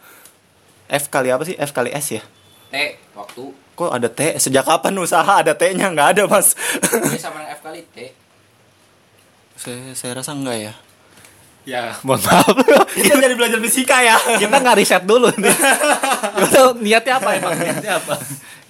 F 0.89 1.05
kali 1.13 1.29
apa 1.29 1.45
sih? 1.45 1.53
F 1.53 1.69
kali 1.69 1.93
S 1.93 2.17
ya? 2.17 2.25
T 2.73 2.97
waktu 3.13 3.66
Kok 3.77 3.93
ada 3.93 4.09
T? 4.09 4.41
Sejak 4.41 4.65
kapan 4.65 4.97
usaha 4.97 5.37
ada 5.37 5.53
T-nya? 5.53 5.93
Nggak 5.93 6.07
ada, 6.17 6.23
Mas. 6.25 6.57
T 6.81 7.13
sama 7.21 7.45
F 7.53 7.61
kali 7.61 7.85
T 7.93 8.25
saya, 9.57 9.97
saya 9.97 10.11
rasa 10.21 10.37
enggak 10.37 10.57
ya. 10.57 10.73
Ya, 11.67 11.81
mohon 12.07 12.21
maaf. 12.23 12.55
Kita 12.95 13.19
jadi 13.19 13.35
belajar 13.35 13.59
fisika 13.59 13.99
ya. 13.99 14.15
Kita 14.39 14.55
nggak 14.63 14.77
riset 14.79 15.03
dulu 15.03 15.27
nih. 15.35 15.51
Niatnya 16.79 17.19
apa 17.19 17.29
emang? 17.35 17.53
Niatnya 17.59 17.99
apa? 17.99 18.15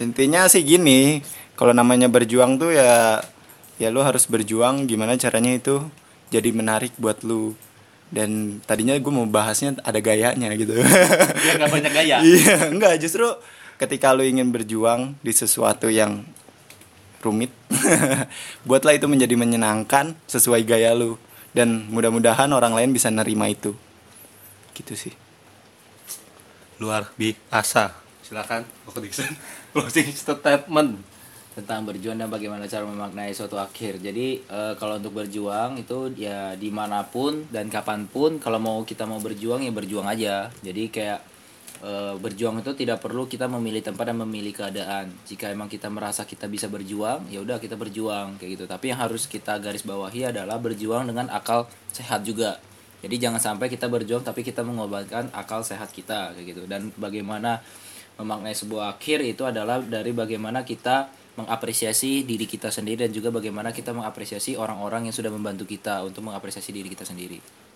Intinya 0.01 0.49
sih 0.49 0.66
gini, 0.66 1.22
kalau 1.53 1.76
namanya 1.76 2.10
berjuang 2.10 2.58
tuh 2.58 2.74
ya 2.74 3.22
ya 3.78 3.93
lu 3.93 4.01
harus 4.01 4.26
berjuang 4.26 4.89
gimana 4.89 5.14
caranya 5.22 5.53
itu 5.53 5.86
jadi 6.34 6.49
menarik 6.49 6.97
buat 6.97 7.22
lu. 7.22 7.53
Dan 8.08 8.64
tadinya 8.64 8.95
gue 8.95 9.14
mau 9.14 9.28
bahasnya 9.28 9.78
ada 9.84 9.99
gayanya 9.99 10.49
gitu. 10.58 10.80
Biar 10.80 11.55
nggak 11.60 11.70
banyak 11.70 11.91
gaya. 11.93 12.18
Iya, 12.26 12.72
enggak 12.72 12.97
justru 13.03 13.28
ketika 13.78 14.11
lu 14.13 14.25
ingin 14.25 14.49
berjuang 14.49 15.15
di 15.21 15.32
sesuatu 15.32 15.88
yang 15.88 16.25
rumit, 17.21 17.53
buatlah 18.67 18.97
itu 18.97 19.05
menjadi 19.05 19.38
menyenangkan 19.38 20.17
sesuai 20.25 20.65
gaya 20.65 20.93
lu 20.97 21.17
dan 21.53 21.89
mudah-mudahan 21.89 22.49
orang 22.53 22.73
lain 22.73 22.93
bisa 22.93 23.09
nerima 23.13 23.49
itu. 23.49 23.73
Gitu 24.73 24.93
sih. 24.93 25.13
Luar 26.78 27.09
biasa. 27.17 27.93
Silakan, 28.21 28.65
Koko 28.86 29.01
Dixon. 29.01 29.30
Closing 29.73 30.09
statement. 30.13 31.17
tentang 31.57 31.89
berjuang 31.89 32.21
dan 32.21 32.30
bagaimana 32.30 32.69
cara 32.69 32.86
memaknai 32.86 33.34
suatu 33.34 33.57
akhir. 33.57 33.97
Jadi 33.97 34.45
eh, 34.45 34.73
kalau 34.78 35.01
untuk 35.01 35.17
berjuang 35.17 35.82
itu 35.82 36.13
ya 36.13 36.53
di 36.53 36.69
mana 36.69 37.01
pun 37.01 37.49
dan 37.49 37.65
kapan 37.65 38.05
pun 38.05 38.38
kalau 38.38 38.61
mau 38.61 38.86
kita 38.86 39.09
mau 39.09 39.17
berjuang 39.17 39.65
ya 39.65 39.73
berjuang 39.73 40.05
aja. 40.05 40.53
Jadi 40.61 40.93
kayak 40.93 41.17
eh, 41.84 42.15
berjuang 42.17 42.61
itu 42.61 42.71
tidak 42.73 43.01
perlu 43.01 43.25
kita 43.25 43.45
memilih 43.49 43.82
tempat 43.82 44.09
dan 44.09 44.17
memilih 44.21 44.53
keadaan. 44.53 45.11
Jika 45.25 45.51
emang 45.51 45.69
kita 45.69 45.89
merasa 45.91 46.23
kita 46.23 46.49
bisa 46.49 46.69
berjuang, 46.71 47.30
ya 47.30 47.41
udah 47.41 47.57
kita 47.57 47.78
berjuang 47.78 48.38
kayak 48.41 48.51
gitu. 48.57 48.65
Tapi 48.65 48.93
yang 48.93 48.99
harus 49.01 49.25
kita 49.25 49.57
garis 49.61 49.86
bawahi 49.86 50.32
adalah 50.34 50.57
berjuang 50.57 51.09
dengan 51.09 51.30
akal 51.30 51.69
sehat 51.93 52.23
juga. 52.23 52.57
Jadi 52.97 53.15
jangan 53.21 53.38
sampai 53.38 53.69
kita 53.69 53.86
berjuang 53.88 54.25
tapi 54.25 54.41
kita 54.41 54.65
mengorbankan 54.65 55.30
akal 55.34 55.61
sehat 55.61 55.93
kita 55.93 56.34
kayak 56.34 56.45
gitu. 56.57 56.61
Dan 56.65 56.89
bagaimana 56.97 57.61
memaknai 58.17 58.57
sebuah 58.57 58.97
akhir 58.97 59.21
itu 59.21 59.45
adalah 59.45 59.78
dari 59.78 60.09
bagaimana 60.09 60.65
kita 60.65 61.13
mengapresiasi 61.38 62.25
diri 62.25 62.49
kita 62.49 62.73
sendiri 62.73 63.05
dan 63.05 63.13
juga 63.13 63.30
bagaimana 63.30 63.69
kita 63.69 63.93
mengapresiasi 63.93 64.57
orang-orang 64.57 65.05
yang 65.05 65.13
sudah 65.13 65.30
membantu 65.30 65.69
kita 65.69 66.01
untuk 66.01 66.25
mengapresiasi 66.25 66.73
diri 66.73 66.89
kita 66.89 67.05
sendiri. 67.05 67.66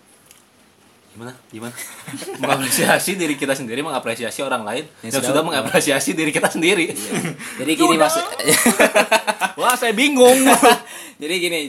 Gimana? 1.12 1.32
Gimana? 1.52 1.74
mengapresiasi 2.42 3.20
diri 3.20 3.36
kita 3.36 3.52
sendiri, 3.52 3.84
mengapresiasi 3.84 4.40
orang 4.40 4.64
lain 4.64 4.84
Yang 5.04 5.04
yang 5.04 5.12
sudah- 5.12 5.28
sudah 5.28 5.42
mengapresiasi 5.44 6.10
diri 6.16 6.32
kita 6.32 6.48
sendiri. 6.48 6.88
Jadi 7.60 7.72
gini 7.76 7.96
maksud 8.00 8.24
Wah, 9.60 9.76
saya 9.76 9.92
bingung. 9.92 10.48
Jadi 11.20 11.34
gini, 11.36 11.60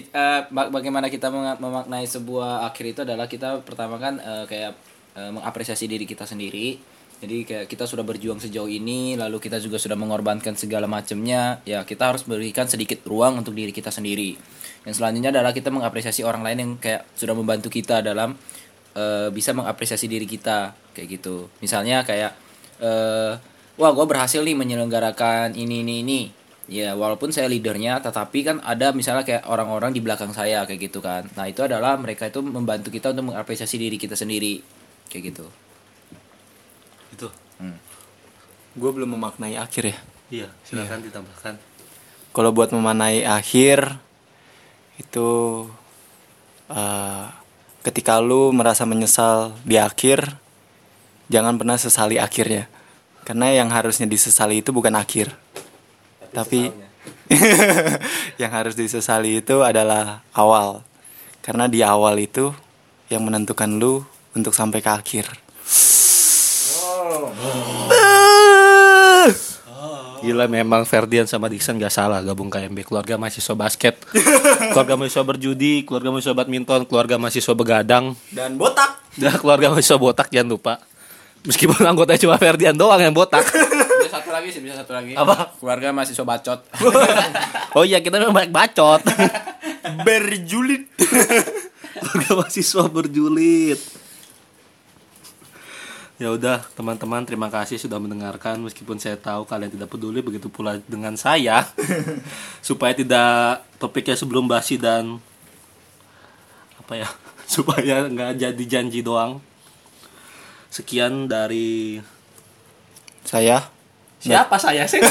ba- 0.50 0.72
bagaimana 0.72 1.12
kita 1.12 1.28
memaknai 1.60 2.08
sebuah 2.08 2.64
akhir 2.66 2.86
itu 2.96 3.00
adalah 3.04 3.28
kita 3.28 3.60
pertama 3.62 4.00
kan 4.00 4.16
eh, 4.18 4.46
kayak 4.48 4.72
eh, 5.20 5.32
mengapresiasi 5.36 5.92
diri 5.92 6.08
kita 6.08 6.24
sendiri. 6.24 6.80
Jadi 7.20 7.48
kayak 7.48 7.66
kita 7.72 7.88
sudah 7.88 8.04
berjuang 8.04 8.40
sejauh 8.40 8.68
ini, 8.68 9.16
lalu 9.16 9.40
kita 9.40 9.56
juga 9.60 9.80
sudah 9.80 9.96
mengorbankan 9.96 10.56
segala 10.56 10.88
macamnya. 10.88 11.60
Ya 11.64 11.84
kita 11.84 12.12
harus 12.12 12.24
berikan 12.24 12.68
sedikit 12.68 13.04
ruang 13.04 13.40
untuk 13.40 13.56
diri 13.56 13.72
kita 13.72 13.92
sendiri. 13.92 14.36
Yang 14.84 15.00
selanjutnya 15.00 15.32
adalah 15.32 15.56
kita 15.56 15.72
mengapresiasi 15.72 16.28
orang 16.28 16.44
lain 16.44 16.58
yang 16.60 16.72
kayak 16.80 17.08
sudah 17.16 17.32
membantu 17.32 17.72
kita 17.72 18.04
dalam 18.04 18.36
eh, 18.96 19.30
bisa 19.34 19.52
mengapresiasi 19.52 20.06
diri 20.10 20.26
kita 20.26 20.74
kayak 20.94 21.08
gitu. 21.20 21.50
Misalnya 21.60 22.06
kayak 22.06 22.32
eh, 22.82 23.34
wah 23.78 23.92
gue 23.92 24.06
berhasil 24.06 24.42
nih 24.42 24.58
menyelenggarakan 24.58 25.58
ini 25.58 25.82
ini 25.82 25.96
ini 26.06 26.22
ya 26.64 26.96
walaupun 26.96 27.28
saya 27.28 27.52
leadernya 27.52 28.00
tetapi 28.00 28.40
kan 28.48 28.58
ada 28.64 28.96
misalnya 28.96 29.28
kayak 29.28 29.44
orang-orang 29.52 29.92
di 29.92 30.00
belakang 30.00 30.32
saya 30.32 30.64
kayak 30.64 30.88
gitu 30.88 31.04
kan 31.04 31.28
nah 31.36 31.44
itu 31.44 31.60
adalah 31.60 32.00
mereka 32.00 32.32
itu 32.32 32.40
membantu 32.40 32.88
kita 32.88 33.12
untuk 33.12 33.36
mengapresiasi 33.36 33.76
diri 33.76 34.00
kita 34.00 34.16
sendiri 34.16 34.64
kayak 35.12 35.24
gitu 35.36 35.46
Itu. 37.12 37.28
Gue 38.74 38.90
belum 38.90 39.14
memaknai 39.14 39.54
akhir 39.54 39.94
ya. 39.94 39.98
Iya, 40.34 40.48
silakan 40.66 41.06
ditambahkan. 41.06 41.54
Kalau 42.34 42.50
buat 42.50 42.74
memanai 42.74 43.22
akhir 43.22 44.02
itu 44.98 45.30
eh, 46.74 47.26
ketika 47.84 48.18
lu 48.24 48.56
merasa 48.56 48.88
menyesal 48.88 49.54
di 49.68 49.76
akhir, 49.76 50.40
jangan 51.28 51.60
pernah 51.60 51.76
sesali 51.76 52.16
akhirnya. 52.18 52.72
Karena 53.24 53.52
yang 53.52 53.72
harusnya 53.72 54.08
disesali 54.08 54.60
itu 54.60 54.76
bukan 54.76 54.96
akhir, 55.00 55.32
tapi 56.36 56.72
yang 58.42 58.52
harus 58.52 58.76
disesali 58.76 59.40
itu 59.40 59.64
adalah 59.64 60.24
awal. 60.36 60.84
Karena 61.44 61.72
di 61.72 61.80
awal 61.84 62.20
itu 62.20 62.52
yang 63.08 63.24
menentukan 63.24 63.80
lu 63.80 64.04
untuk 64.36 64.52
sampai 64.52 64.84
ke 64.84 64.92
akhir. 64.92 65.26
Gila 70.24 70.48
memang 70.48 70.88
Ferdian 70.88 71.28
sama 71.28 71.52
Dixon 71.52 71.76
gak 71.76 71.92
salah 71.92 72.24
gabung 72.24 72.48
KMB 72.48 72.88
keluarga 72.88 73.20
mahasiswa 73.20 73.52
basket, 73.60 74.00
keluarga 74.72 74.96
mahasiswa 74.96 75.24
berjudi, 75.28 75.84
keluarga 75.84 76.16
mahasiswa 76.16 76.32
badminton, 76.32 76.88
keluarga 76.88 77.20
mahasiswa 77.20 77.52
begadang, 77.52 78.16
Dan 78.32 78.56
botak. 78.56 79.04
dan 79.20 79.36
keluarga 79.36 79.68
mahasiswa 79.76 80.00
botak 80.00 80.32
jangan 80.32 80.56
lupa. 80.56 80.74
Meskipun 81.44 81.76
anggotanya 81.84 82.24
cuma 82.24 82.40
Ferdian 82.40 82.72
doang 82.80 83.04
yang 83.04 83.12
botak. 83.12 83.44
bisa 84.04 84.20
satu 84.20 84.32
lagi 84.32 84.48
sih 84.52 84.60
bisa 84.64 84.80
satu 84.84 84.92
lagi 84.96 85.16
Apa? 85.16 85.56
keluarga 85.60 85.96
mahasiswa 85.96 86.28
bacot 86.28 86.60
oh 87.72 87.84
iya 87.88 88.04
kita 88.04 88.20
memang 88.20 88.36
banyak 88.36 88.52
bacot. 88.52 89.04
Berjulit. 90.08 90.88
keluarga 92.00 92.32
mahasiswa 92.40 92.84
berjulit. 92.88 94.03
Ya 96.24 96.32
udah 96.32 96.64
teman-teman 96.72 97.28
terima 97.28 97.52
kasih 97.52 97.76
sudah 97.76 98.00
mendengarkan. 98.00 98.56
Meskipun 98.64 98.96
saya 98.96 99.20
tahu 99.20 99.44
kalian 99.44 99.76
tidak 99.76 99.92
peduli 99.92 100.24
begitu 100.24 100.48
pula 100.48 100.80
dengan 100.88 101.20
saya 101.20 101.68
supaya 102.64 102.96
tidak 102.96 103.68
topiknya 103.76 104.16
sebelum 104.16 104.48
basi 104.48 104.80
dan 104.80 105.20
apa 106.80 106.96
ya 106.96 107.12
supaya 107.60 108.08
nggak 108.08 108.40
jadi 108.40 108.64
janji 108.64 109.04
doang. 109.04 109.44
Sekian 110.72 111.28
dari 111.28 112.00
Saya. 113.28 113.68
Siapa 114.24 114.56
saya 114.56 114.88
sih? 114.88 115.04